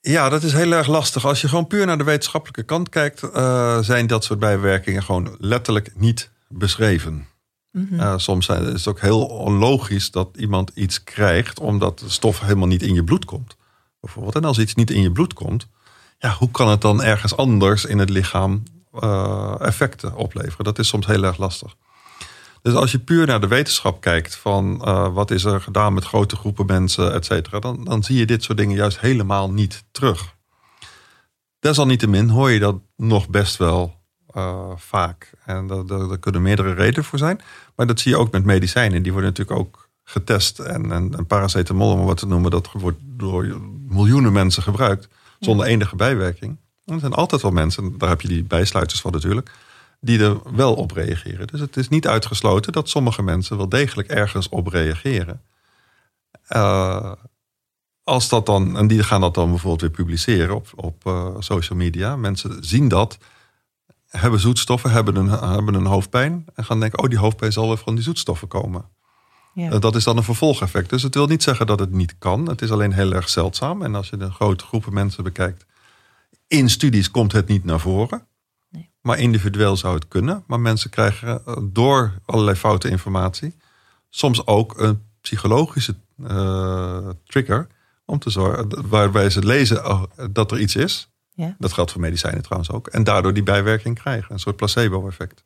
Ja, 0.00 0.28
dat 0.28 0.42
is 0.42 0.52
heel 0.52 0.72
erg 0.72 0.86
lastig. 0.86 1.26
Als 1.26 1.40
je 1.40 1.48
gewoon 1.48 1.66
puur 1.66 1.86
naar 1.86 1.98
de 1.98 2.04
wetenschappelijke 2.04 2.62
kant 2.62 2.88
kijkt, 2.88 3.22
eh, 3.22 3.78
zijn 3.78 4.06
dat 4.06 4.24
soort 4.24 4.38
bijwerkingen 4.38 5.02
gewoon 5.02 5.36
letterlijk 5.38 5.92
niet 5.96 6.30
beschreven. 6.48 7.26
Mhm. 7.70 8.00
Eh, 8.00 8.14
soms 8.16 8.46
zijn, 8.46 8.62
is 8.62 8.72
het 8.72 8.86
ook 8.86 9.00
heel 9.00 9.26
onlogisch 9.26 10.10
dat 10.10 10.28
iemand 10.36 10.70
iets 10.74 11.04
krijgt 11.04 11.60
omdat 11.60 11.98
de 11.98 12.10
stof 12.10 12.40
helemaal 12.40 12.66
niet 12.66 12.82
in 12.82 12.94
je 12.94 13.04
bloed 13.04 13.24
komt. 13.24 13.56
Bijvoorbeeld. 14.00 14.34
En 14.34 14.44
als 14.44 14.58
iets 14.58 14.74
niet 14.74 14.90
in 14.90 15.02
je 15.02 15.12
bloed 15.12 15.32
komt, 15.32 15.66
ja, 16.18 16.34
hoe 16.38 16.50
kan 16.50 16.68
het 16.68 16.80
dan 16.80 17.02
ergens 17.02 17.36
anders 17.36 17.84
in 17.84 17.98
het 17.98 18.10
lichaam 18.10 18.62
eh, 19.00 19.54
effecten 19.58 20.14
opleveren? 20.14 20.64
Dat 20.64 20.78
is 20.78 20.88
soms 20.88 21.06
heel 21.06 21.24
erg 21.24 21.36
lastig. 21.36 21.76
Dus 22.62 22.74
als 22.74 22.92
je 22.92 22.98
puur 22.98 23.26
naar 23.26 23.40
de 23.40 23.48
wetenschap 23.48 24.00
kijkt 24.00 24.36
van 24.36 24.84
eh, 24.84 25.12
wat 25.12 25.30
is 25.30 25.44
er 25.44 25.60
gedaan 25.60 25.94
met 25.94 26.04
grote 26.04 26.36
groepen 26.36 26.66
mensen, 26.66 27.12
et 27.12 27.24
cetera, 27.24 27.58
dan, 27.58 27.84
dan 27.84 28.02
zie 28.02 28.18
je 28.18 28.26
dit 28.26 28.42
soort 28.42 28.58
dingen 28.58 28.76
juist 28.76 29.00
helemaal 29.00 29.50
niet 29.50 29.84
terug. 29.90 30.34
Desalniettemin 31.58 32.28
hoor 32.28 32.50
je 32.50 32.58
dat 32.58 32.76
nog 32.96 33.28
best 33.28 33.56
wel 33.56 33.94
eh, 34.26 34.70
vaak. 34.76 35.32
En 35.44 35.66
daar, 35.66 35.86
daar, 35.86 36.08
daar 36.08 36.18
kunnen 36.18 36.42
meerdere 36.42 36.72
redenen 36.72 37.04
voor 37.04 37.18
zijn. 37.18 37.40
Maar 37.76 37.86
dat 37.86 38.00
zie 38.00 38.12
je 38.12 38.18
ook 38.18 38.32
met 38.32 38.44
medicijnen. 38.44 39.02
Die 39.02 39.12
worden 39.12 39.30
natuurlijk 39.30 39.58
ook 39.58 39.88
getest. 40.04 40.58
En, 40.58 40.92
en, 40.92 41.14
en 41.16 41.26
paracetamol, 41.26 41.92
om 41.92 42.04
wat 42.04 42.16
te 42.16 42.26
noemen, 42.26 42.50
dat 42.50 42.68
wordt 42.72 42.98
door 43.02 43.60
miljoenen 43.88 44.32
mensen 44.32 44.62
gebruikt. 44.62 45.08
Zonder 45.40 45.66
enige 45.66 45.96
bijwerking. 45.96 46.56
En 46.84 46.94
er 46.94 47.00
zijn 47.00 47.12
altijd 47.12 47.42
wel 47.42 47.50
mensen, 47.50 47.98
daar 47.98 48.08
heb 48.08 48.20
je 48.20 48.28
die 48.28 48.44
bijsluiters 48.44 49.00
van 49.00 49.12
natuurlijk, 49.12 49.50
die 50.00 50.18
er 50.18 50.54
wel 50.54 50.74
op 50.74 50.90
reageren. 50.90 51.46
Dus 51.46 51.60
het 51.60 51.76
is 51.76 51.88
niet 51.88 52.06
uitgesloten 52.06 52.72
dat 52.72 52.88
sommige 52.88 53.22
mensen 53.22 53.56
wel 53.56 53.68
degelijk 53.68 54.08
ergens 54.08 54.48
op 54.48 54.66
reageren. 54.66 55.42
Eh, 56.46 57.12
als 58.02 58.28
dat 58.28 58.46
dan, 58.46 58.76
en 58.76 58.86
die 58.86 59.02
gaan 59.02 59.20
dat 59.20 59.34
dan 59.34 59.50
bijvoorbeeld 59.50 59.80
weer 59.80 59.90
publiceren 59.90 60.54
op, 60.54 60.68
op 60.74 61.06
eh, 61.06 61.34
social 61.38 61.78
media. 61.78 62.16
Mensen 62.16 62.64
zien 62.64 62.88
dat, 62.88 63.18
hebben 64.08 64.40
zoetstoffen, 64.40 64.90
hebben 64.90 65.16
een, 65.16 65.28
hebben 65.28 65.74
een 65.74 65.86
hoofdpijn. 65.86 66.44
En 66.54 66.64
gaan 66.64 66.80
denken, 66.80 66.98
oh 66.98 67.08
die 67.08 67.18
hoofdpijn 67.18 67.52
zal 67.52 67.68
weer 67.68 67.76
van 67.76 67.94
die 67.94 68.04
zoetstoffen 68.04 68.48
komen. 68.48 68.84
Ja. 69.54 69.70
Eh, 69.70 69.80
Dat 69.80 69.94
is 69.96 70.04
dan 70.04 70.16
een 70.16 70.22
vervolgeffect. 70.22 70.90
Dus 70.90 71.02
het 71.02 71.14
wil 71.14 71.26
niet 71.26 71.42
zeggen 71.42 71.66
dat 71.66 71.78
het 71.78 71.92
niet 71.92 72.18
kan. 72.18 72.48
Het 72.48 72.62
is 72.62 72.70
alleen 72.70 72.92
heel 72.92 73.12
erg 73.12 73.28
zeldzaam. 73.28 73.82
En 73.82 73.94
als 73.94 74.10
je 74.10 74.16
de 74.16 74.30
grote 74.30 74.64
groepen 74.64 74.92
mensen 74.92 75.24
bekijkt, 75.24 75.66
in 76.46 76.70
studies 76.70 77.10
komt 77.10 77.32
het 77.32 77.48
niet 77.48 77.64
naar 77.64 77.80
voren. 77.80 78.26
Nee. 78.70 78.90
Maar 79.00 79.18
individueel 79.18 79.76
zou 79.76 79.94
het 79.94 80.08
kunnen. 80.08 80.44
Maar 80.46 80.60
mensen 80.60 80.90
krijgen 80.90 81.46
eh, 81.46 81.56
door 81.62 82.12
allerlei 82.24 82.56
foute 82.56 82.88
informatie 82.88 83.54
soms 84.10 84.46
ook 84.46 84.78
een 84.78 85.02
psychologische 85.20 85.94
eh, 86.26 87.08
trigger 87.24 87.66
om 88.04 88.18
te 88.18 88.30
zorgen 88.30 88.88
waarbij 88.88 89.30
ze 89.30 89.44
lezen 89.44 89.86
oh, 89.86 90.02
dat 90.30 90.50
er 90.50 90.60
iets 90.60 90.76
is. 90.76 91.10
Ja. 91.34 91.56
Dat 91.58 91.72
geldt 91.72 91.92
voor 91.92 92.00
medicijnen 92.00 92.42
trouwens 92.42 92.70
ook. 92.70 92.86
En 92.86 93.04
daardoor 93.04 93.34
die 93.34 93.42
bijwerking 93.42 93.98
krijgen. 93.98 94.32
Een 94.32 94.38
soort 94.38 94.56
placebo-effect. 94.56 95.44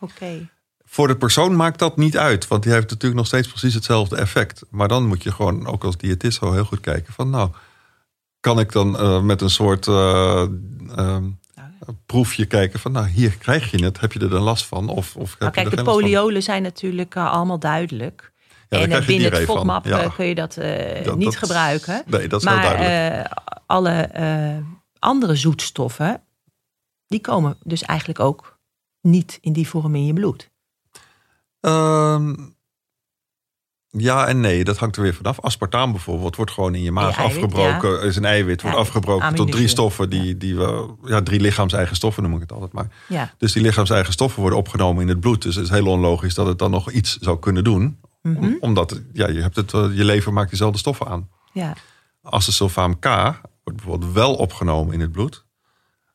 Oké. 0.00 0.48
Voor 0.84 1.08
de 1.08 1.16
persoon 1.16 1.56
maakt 1.56 1.78
dat 1.78 1.96
niet 1.96 2.18
uit. 2.18 2.48
Want 2.48 2.62
die 2.62 2.72
heeft 2.72 2.90
natuurlijk 2.90 3.14
nog 3.14 3.26
steeds 3.26 3.48
precies 3.48 3.74
hetzelfde 3.74 4.16
effect. 4.16 4.62
Maar 4.70 4.88
dan 4.88 5.06
moet 5.06 5.22
je 5.22 5.32
gewoon 5.32 5.66
ook 5.66 5.84
als 5.84 5.96
diëtist 5.96 6.40
heel 6.40 6.64
goed 6.64 6.80
kijken 6.80 7.12
van 7.12 7.30
nou, 7.30 7.50
kan 8.40 8.60
ik 8.60 8.72
dan 8.72 8.98
eh, 8.98 9.22
met 9.22 9.40
een 9.40 9.50
soort 9.50 9.86
eh, 9.86 10.46
proefje 12.06 12.46
kijken 12.46 12.80
van 12.80 12.92
nou, 12.92 13.06
hier 13.08 13.36
krijg 13.36 13.70
je 13.70 13.84
het. 13.84 14.00
Heb 14.00 14.12
je 14.12 14.18
er 14.20 14.30
dan 14.30 14.42
last 14.42 14.66
van? 14.66 14.88
Of, 14.88 15.16
of 15.16 15.30
heb 15.30 15.38
Nou, 15.40 15.50
je 15.54 15.60
kijk, 15.60 15.70
er 15.70 15.76
de 15.76 15.90
poliolen 15.90 16.42
zijn 16.42 16.62
natuurlijk 16.62 17.14
eh, 17.14 17.32
allemaal 17.32 17.58
duidelijk. 17.58 18.32
daar 18.68 18.80
en 18.80 18.90
eh, 18.90 19.06
binnen 19.06 19.32
het 19.32 19.44
van. 19.44 19.56
FODMAP 19.56 19.84
Ja. 19.84 20.00
eh, 20.02 20.14
kun 20.14 20.26
je 20.26 20.34
dat 20.34 20.56
niet 21.16 21.24
dat- 21.24 21.36
gebruiken. 21.36 22.02
Nee, 22.06 22.28
dat 22.28 22.42
is 22.42 22.48
heel 22.48 22.56
maar 22.56 22.76
duidelijk. 22.76 23.26
eh, 23.26 23.32
alle 23.66 24.10
andere 24.98 25.34
zoetstoffen, 25.34 26.22
die 27.06 27.20
komen 27.20 27.56
dus 27.62 27.82
eigenlijk 27.82 28.20
ook 28.20 28.58
niet 29.00 29.38
in 29.40 29.52
die 29.52 29.68
vorm 29.68 29.94
in 29.94 30.06
je 30.06 30.12
bloed. 30.12 30.50
Ehm, 31.60 32.34
ja 33.96 34.26
en 34.26 34.40
nee, 34.40 34.64
dat 34.64 34.78
hangt 34.78 34.96
er 34.96 35.02
weer 35.02 35.14
vanaf. 35.14 35.40
Aspartaam 35.40 35.92
bijvoorbeeld 35.92 36.36
wordt 36.36 36.50
gewoon 36.50 36.74
in 36.74 36.82
je 36.82 36.92
maag 36.92 37.16
eiwit, 37.18 37.42
afgebroken. 37.42 38.02
Is 38.02 38.16
een 38.16 38.24
eiwit, 38.24 38.62
wordt 38.62 38.76
Ja, 38.76 38.82
afgebroken 38.82 39.34
tot 39.34 39.52
drie 39.52 39.68
stoffen. 39.68 40.10
Die, 40.10 40.36
die 40.36 40.56
we, 40.56 40.94
ja, 41.04 41.22
drie 41.22 41.40
lichaams-eigen 41.40 41.96
stoffen 41.96 42.22
noem 42.22 42.34
ik 42.34 42.40
het 42.40 42.52
altijd 42.52 42.72
maar. 42.72 42.88
Ja. 43.08 43.34
Dus 43.38 43.52
die 43.52 43.62
lichaams-eigen 43.62 44.12
stoffen 44.12 44.40
worden 44.40 44.58
opgenomen 44.58 45.02
in 45.02 45.08
het 45.08 45.20
bloed. 45.20 45.42
Dus 45.42 45.54
het 45.54 45.64
is 45.64 45.70
heel 45.70 45.86
onlogisch 45.86 46.34
dat 46.34 46.46
het 46.46 46.58
dan 46.58 46.70
nog 46.70 46.90
iets 46.90 47.16
zou 47.18 47.38
kunnen 47.38 47.64
doen. 47.64 47.98
Mhm. 48.22 48.36
Om- 48.44 48.56
omdat 48.60 49.00
ja, 49.12 49.28
je, 49.28 49.40
hebt 49.40 49.56
het, 49.56 49.72
eh, 49.72 49.86
je 49.96 50.04
lever 50.04 50.32
maakt 50.32 50.48
diezelfde 50.48 50.78
stoffen 50.78 51.06
aan. 51.06 51.28
ja. 51.52 51.74
Acesulfaam 52.22 52.98
K 52.98 53.04
wordt 53.04 53.40
bijvoorbeeld 53.64 54.12
wel 54.12 54.34
opgenomen 54.34 54.94
in 54.94 55.00
het 55.00 55.12
bloed. 55.12 55.44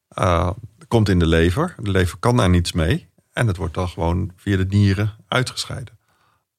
Eh, 0.07 0.49
komt 0.87 1.09
in 1.09 1.19
de 1.19 1.27
lever. 1.27 1.75
De 1.79 1.91
lever 1.91 2.17
kan 2.17 2.37
daar 2.37 2.49
niets 2.49 2.71
mee. 2.71 3.09
En 3.33 3.47
het 3.47 3.57
wordt 3.57 3.73
dan 3.73 3.87
gewoon 3.89 4.31
via 4.35 4.57
de 4.57 4.65
nieren 4.69 5.15
uitgescheiden. 5.27 5.97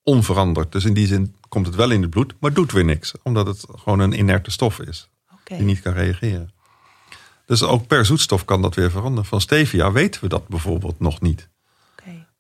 Onveranderd. 0.03 0.73
Dus 0.73 0.85
in 0.85 0.95
die 0.95 1.07
zin 1.07 1.35
komt 1.49 1.67
het 1.67 1.75
wel 1.75 1.91
in 1.91 2.03
het 2.03 2.11
bloed, 2.11 2.35
maar 2.41 2.53
doet 2.53 2.73
weer 2.73 2.85
niks. 2.85 3.13
Omdat 3.23 3.47
het 3.47 3.65
gewoon 3.69 3.99
een 3.99 4.19
inerte 4.19 4.51
stof 4.51 4.81
is. 4.81 5.09
Die 5.45 5.61
niet 5.61 5.81
kan 5.81 5.93
reageren. 5.93 6.51
Dus 7.47 7.63
ook 7.63 7.87
per 7.87 8.05
zoetstof 8.05 8.45
kan 8.45 8.63
dat 8.63 8.75
weer 8.75 8.91
veranderen. 8.91 9.25
Van 9.25 9.41
stevia 9.41 9.93
weten 9.93 10.21
we 10.21 10.29
dat 10.29 10.49
bijvoorbeeld 10.49 11.01
nog 11.01 11.21
niet. 11.21 11.51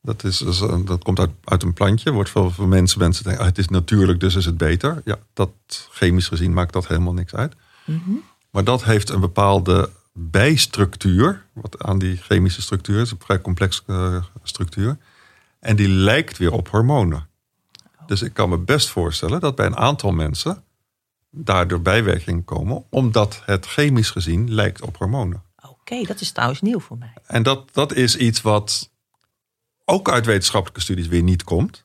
Dat, 0.02 0.24
is, 0.24 0.38
dus, 0.38 0.60
eh, 0.60 0.76
dat 0.84 1.02
komt 1.02 1.18
uit, 1.18 1.30
uit 1.44 1.62
een 1.62 1.72
plantje. 1.72 2.10
Wordt 2.10 2.30
veel 2.30 2.50
voor 2.50 2.68
mensen, 2.68 2.98
mensen 2.98 3.24
denken, 3.24 3.42
ah, 3.42 3.48
het 3.48 3.58
is 3.58 3.68
natuurlijk, 3.68 4.20
dus 4.20 4.34
is 4.34 4.44
het 4.44 4.56
beter. 4.56 5.02
Ja, 5.04 5.16
dat 5.32 5.50
chemisch 5.90 6.28
gezien 6.28 6.52
maakt 6.52 6.72
dat 6.72 6.86
helemaal 6.86 7.12
niks 7.12 7.34
uit. 7.34 7.54
Mhm. 7.84 8.10
Maar 8.50 8.64
dat 8.64 8.84
heeft 8.84 9.08
een 9.08 9.20
bepaalde 9.20 9.90
bijstructuur. 10.12 11.44
Wat 11.52 11.82
aan 11.82 11.98
die 11.98 12.16
chemische 12.16 12.62
structuur 12.62 13.00
is. 13.00 13.10
Een 13.10 13.20
vrij 13.24 13.40
complexe 13.40 13.82
eh, 13.86 14.24
structuur. 14.42 14.98
En 15.60 15.76
die 15.76 15.88
lijkt 15.88 16.38
weer 16.38 16.52
op 16.52 16.68
hormonen. 16.68 17.28
Dus 18.12 18.22
ik 18.22 18.34
kan 18.34 18.48
me 18.48 18.58
best 18.58 18.88
voorstellen 18.88 19.40
dat 19.40 19.54
bij 19.54 19.66
een 19.66 19.76
aantal 19.76 20.12
mensen 20.12 20.64
daardoor 21.30 21.82
bijwerkingen 21.82 22.44
komen. 22.44 22.84
Omdat 22.90 23.42
het 23.44 23.66
chemisch 23.66 24.10
gezien 24.10 24.54
lijkt 24.54 24.82
op 24.82 24.96
hormonen. 24.96 25.42
Oké, 25.68 26.02
dat 26.02 26.20
is 26.20 26.32
trouwens 26.32 26.60
nieuw 26.60 26.80
voor 26.80 26.98
mij. 26.98 27.12
En 27.26 27.42
dat, 27.42 27.74
dat 27.74 27.92
is 27.94 28.16
iets 28.16 28.42
wat 28.42 28.90
ook 29.84 30.10
uit 30.10 30.26
wetenschappelijke 30.26 30.80
studies 30.80 31.06
weer 31.06 31.22
niet 31.22 31.44
komt. 31.44 31.84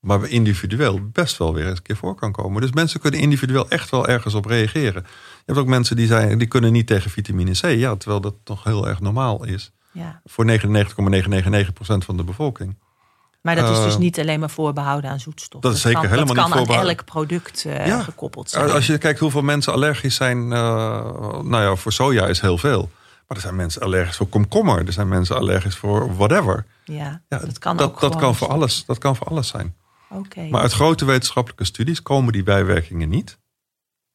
Maar 0.00 0.20
we 0.20 0.28
individueel 0.28 1.08
best 1.10 1.36
wel 1.36 1.54
weer 1.54 1.66
eens 1.66 1.76
een 1.76 1.82
keer 1.82 1.96
voor 1.96 2.14
kan 2.14 2.32
komen. 2.32 2.60
Dus 2.60 2.72
mensen 2.72 3.00
kunnen 3.00 3.20
individueel 3.20 3.68
echt 3.68 3.90
wel 3.90 4.08
ergens 4.08 4.34
op 4.34 4.44
reageren. 4.44 5.02
Je 5.02 5.42
hebt 5.46 5.58
ook 5.58 5.66
mensen 5.66 5.96
die, 5.96 6.06
zijn, 6.06 6.38
die 6.38 6.48
kunnen 6.48 6.72
niet 6.72 6.86
tegen 6.86 7.10
vitamine 7.10 7.52
C. 7.52 7.64
Ja, 7.64 7.96
terwijl 7.96 8.20
dat 8.20 8.34
toch 8.42 8.64
heel 8.64 8.88
erg 8.88 9.00
normaal 9.00 9.44
is. 9.44 9.72
Ja. 9.92 10.20
Voor 10.24 10.46
99,999% 10.46 10.58
van 11.78 12.16
de 12.16 12.24
bevolking. 12.24 12.76
Maar 13.42 13.54
dat 13.54 13.70
is 13.76 13.82
dus 13.84 13.92
Eh, 13.94 13.98
niet 13.98 14.18
alleen 14.20 14.40
maar 14.40 14.50
voorbehouden 14.50 15.10
aan 15.10 15.20
zoetstoffen. 15.20 15.60
Dat 15.70 15.74
is 15.76 15.80
zeker 15.82 16.00
kan, 16.00 16.10
helemaal 16.10 16.34
dat 16.34 16.36
niet 16.36 16.44
kan 16.44 16.52
aan 16.52 16.58
voorbehouden. 16.66 16.96
elk 16.96 17.06
product 17.06 17.64
eh, 17.64 17.86
Ja. 17.86 18.02
gekoppeld 18.02 18.50
zijn. 18.50 18.70
Als 18.70 18.86
je 18.86 18.98
kijkt 18.98 19.18
hoeveel 19.20 19.42
mensen 19.42 19.72
allergisch 19.72 20.14
zijn, 20.14 20.52
eh, 20.52 20.58
nou 21.42 21.62
ja, 21.62 21.76
voor 21.76 21.92
soja 21.92 22.26
is 22.26 22.40
heel 22.40 22.58
veel. 22.58 22.90
Maar 23.28 23.36
er 23.36 23.42
zijn 23.42 23.56
mensen 23.56 23.82
allergisch 23.82 24.16
voor 24.16 24.26
komkommer. 24.28 24.86
Er 24.86 24.92
zijn 24.92 25.08
mensen 25.08 25.36
allergisch 25.36 25.76
voor 25.76 26.14
whatever. 26.16 26.66
ja, 26.84 27.22
Ja, 27.28 27.38
dat 27.38 27.58
kan 27.58 27.76
dat, 27.76 27.88
ook 27.90 28.00
dat 28.00 28.16
kan 28.16 28.34
voor 28.34 28.48
alles. 28.48 28.84
Dat 28.86 28.98
kan 28.98 29.16
voor 29.16 29.26
alles 29.26 29.48
zijn. 29.48 29.74
Oké. 30.10 30.42
Maar 30.50 30.60
uit 30.60 30.72
grote 30.72 31.04
wetenschappelijke 31.04 31.64
studies 31.64 32.02
komen 32.02 32.32
die 32.32 32.42
bijwerkingen 32.42 33.08
niet. 33.08 33.38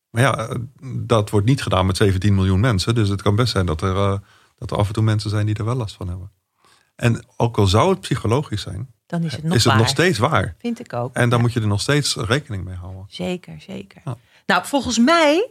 Maar 0.09 0.21
ja, 0.21 0.57
dat 0.95 1.29
wordt 1.29 1.45
niet 1.45 1.61
gedaan 1.61 1.85
met 1.85 1.97
17 1.97 2.35
miljoen 2.35 2.59
mensen. 2.59 2.95
Dus 2.95 3.09
het 3.09 3.21
kan 3.21 3.35
best 3.35 3.51
zijn 3.51 3.65
dat 3.65 3.81
er, 3.81 4.19
dat 4.57 4.71
er 4.71 4.77
af 4.77 4.87
en 4.87 4.93
toe 4.93 5.03
mensen 5.03 5.29
zijn 5.29 5.45
die 5.45 5.55
er 5.55 5.65
wel 5.65 5.75
last 5.75 5.95
van 5.95 6.07
hebben. 6.07 6.31
En 6.95 7.25
ook 7.37 7.57
al 7.57 7.67
zou 7.67 7.89
het 7.89 7.99
psychologisch 7.99 8.61
zijn, 8.61 8.93
Dan 9.11 9.23
is 9.23 9.31
het 9.31 9.43
nog 9.43 9.53
is 9.55 9.63
het 9.63 9.73
waar. 9.73 9.81
nog 9.81 9.89
steeds 9.89 10.17
waar. 10.17 10.55
Vind 10.57 10.79
ik 10.79 10.93
ook. 10.93 11.13
En 11.15 11.29
dan 11.29 11.37
Ja, 11.37 11.43
moet 11.43 11.53
je 11.53 11.59
er 11.59 11.67
nog 11.67 11.81
steeds 11.81 12.15
rekening 12.15 12.63
mee 12.63 12.75
houden. 12.75 13.05
Zeker, 13.07 13.61
zeker. 13.61 14.01
Ja. 14.05 14.17
Nou, 14.45 14.65
volgens 14.65 14.97
mij 14.97 15.49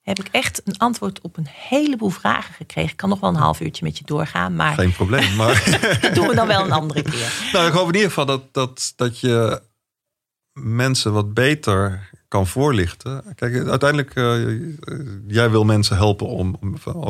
heb 0.00 0.18
ik 0.18 0.28
echt 0.30 0.60
een 0.64 0.78
antwoord 0.78 1.20
op 1.20 1.36
een 1.36 1.46
heleboel 1.48 2.08
vragen 2.08 2.54
gekregen. 2.54 2.90
Ik 2.90 2.96
kan 2.96 3.08
nog 3.08 3.20
wel 3.20 3.30
een 3.30 3.36
half 3.36 3.60
uurtje 3.60 3.84
met 3.84 3.98
je 3.98 4.04
doorgaan, 4.04 4.56
maar 4.56 4.74
Geen 4.74 4.92
probleem. 4.92 5.36
Maar 5.36 5.78
dat 6.00 6.14
doen 6.14 6.28
we 6.28 6.34
dan 6.34 6.46
wel 6.46 6.64
een 6.64 6.72
andere 6.72 7.02
keer. 7.02 7.48
nou, 7.52 7.66
ik 7.66 7.72
hoop 7.72 7.88
in 7.88 7.94
ieder 7.94 8.08
geval 8.08 8.26
dat, 8.26 8.54
dat, 8.54 8.92
dat 8.96 9.20
je 9.20 9.62
mensen 10.52 11.12
wat 11.12 11.34
beter 11.34 12.10
kan 12.28 12.46
voorlichten. 12.46 13.24
Kijk, 13.34 13.68
uiteindelijk, 13.68 14.14
eh, 14.14 14.34
jij 15.26 15.50
wil 15.50 15.64
mensen 15.64 15.96
helpen 15.96 16.26
om, 16.26 16.56
om 16.60 16.78
van 16.78 17.04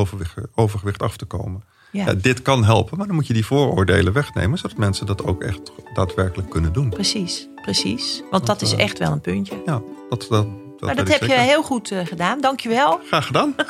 overgewicht 0.55 1.03
af 1.03 1.17
te 1.17 1.25
komen. 1.25 1.65
Ja, 1.93 2.07
Ja, 2.07 2.15
dit 2.15 2.43
kan 2.43 2.65
helpen, 2.65 2.99
maar 2.99 3.07
dan 3.07 3.17
moet 3.17 3.27
je 3.27 3.33
die 3.33 3.47
vooroordelen 3.47 4.13
wegnemen, 4.13 4.59
zodat 4.59 4.77
mensen 4.77 5.07
dat 5.07 5.25
ook 5.25 5.43
echt 5.43 5.73
daadwerkelijk 5.95 6.51
kunnen 6.51 6.73
doen. 6.73 6.89
precies, 6.89 7.49
precies. 7.63 8.23
Want 8.31 8.47
dat 8.47 8.63
is 8.63 8.73
eh, 8.73 8.79
echt 8.79 8.99
wel 8.99 9.13
een 9.13 9.21
puntje. 9.21 9.63
Ja, 9.67 9.83
dat, 10.09 10.27
dat, 10.29 10.29
dat, 10.31 10.81
Maar 10.81 10.97
dat 10.97 11.09
heb 11.09 11.21
je 11.21 11.33
heel 11.33 11.63
goed 11.63 11.91
eh, 11.91 12.07
gedaan. 12.07 12.41
Dankjewel. 12.41 13.01
Graag 13.07 13.27
gedaan. 13.27 13.55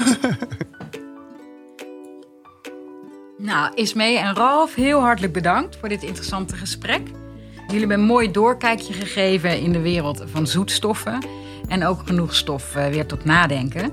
Nou, 3.43 3.75
Ismee 3.75 4.19
en 4.19 4.35
Ralf, 4.35 4.75
heel 4.75 5.01
hartelijk 5.01 5.33
bedankt 5.33 5.77
voor 5.77 5.89
dit 5.89 6.03
interessante 6.03 6.57
gesprek. 6.57 7.01
Jullie 7.67 7.79
hebben 7.79 7.99
een 7.99 8.05
mooi 8.05 8.31
doorkijkje 8.31 8.93
gegeven 8.93 9.61
in 9.61 9.73
de 9.73 9.81
wereld 9.81 10.25
van 10.33 10.47
zoetstoffen. 10.47 11.27
En 11.69 11.85
ook 11.87 12.07
genoeg 12.07 12.35
stof 12.35 12.77
eh, 12.77 12.87
weer 12.87 13.07
tot 13.07 13.25
nadenken. 13.25 13.91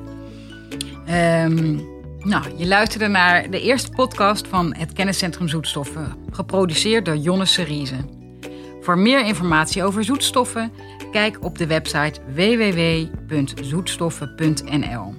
Ehm, 1.06 1.80
nou, 2.20 2.43
je 2.57 2.68
luisterde 2.68 3.07
naar 3.07 3.49
de 3.49 3.61
eerste 3.61 3.89
podcast 3.89 4.47
van 4.47 4.76
het 4.76 4.93
Kenniscentrum 4.93 5.47
Zoetstoffen. 5.47 6.15
Geproduceerd 6.32 7.05
door 7.05 7.18
Jonne 7.18 7.45
Seriese. 7.45 7.95
Voor 8.82 8.97
meer 8.97 9.26
informatie 9.26 9.84
over 9.84 10.03
zoetstoffen, 10.03 10.72
kijk 11.11 11.43
op 11.43 11.57
de 11.57 11.68
website 11.68 12.20
www.zoetstoffen.nl. 12.36 15.13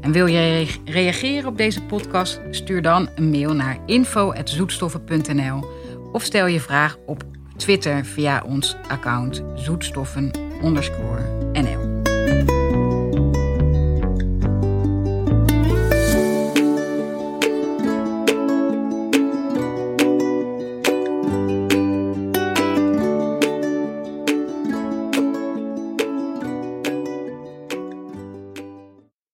En 0.00 0.12
wil 0.12 0.26
je 0.26 0.62
re- 0.62 0.92
reageren 0.92 1.48
op 1.48 1.56
deze 1.56 1.82
podcast? 1.82 2.40
Stuur 2.50 2.82
dan 2.82 3.08
een 3.14 3.30
mail 3.30 3.54
naar 3.54 3.78
info.zoetstoffen.nl 3.86 5.64
of 6.12 6.22
stel 6.22 6.46
je 6.46 6.60
vraag 6.60 6.96
op 7.06 7.22
Twitter 7.56 8.04
via 8.04 8.42
ons 8.46 8.76
account 8.88 9.42
zoetstoffen_. 9.54 10.30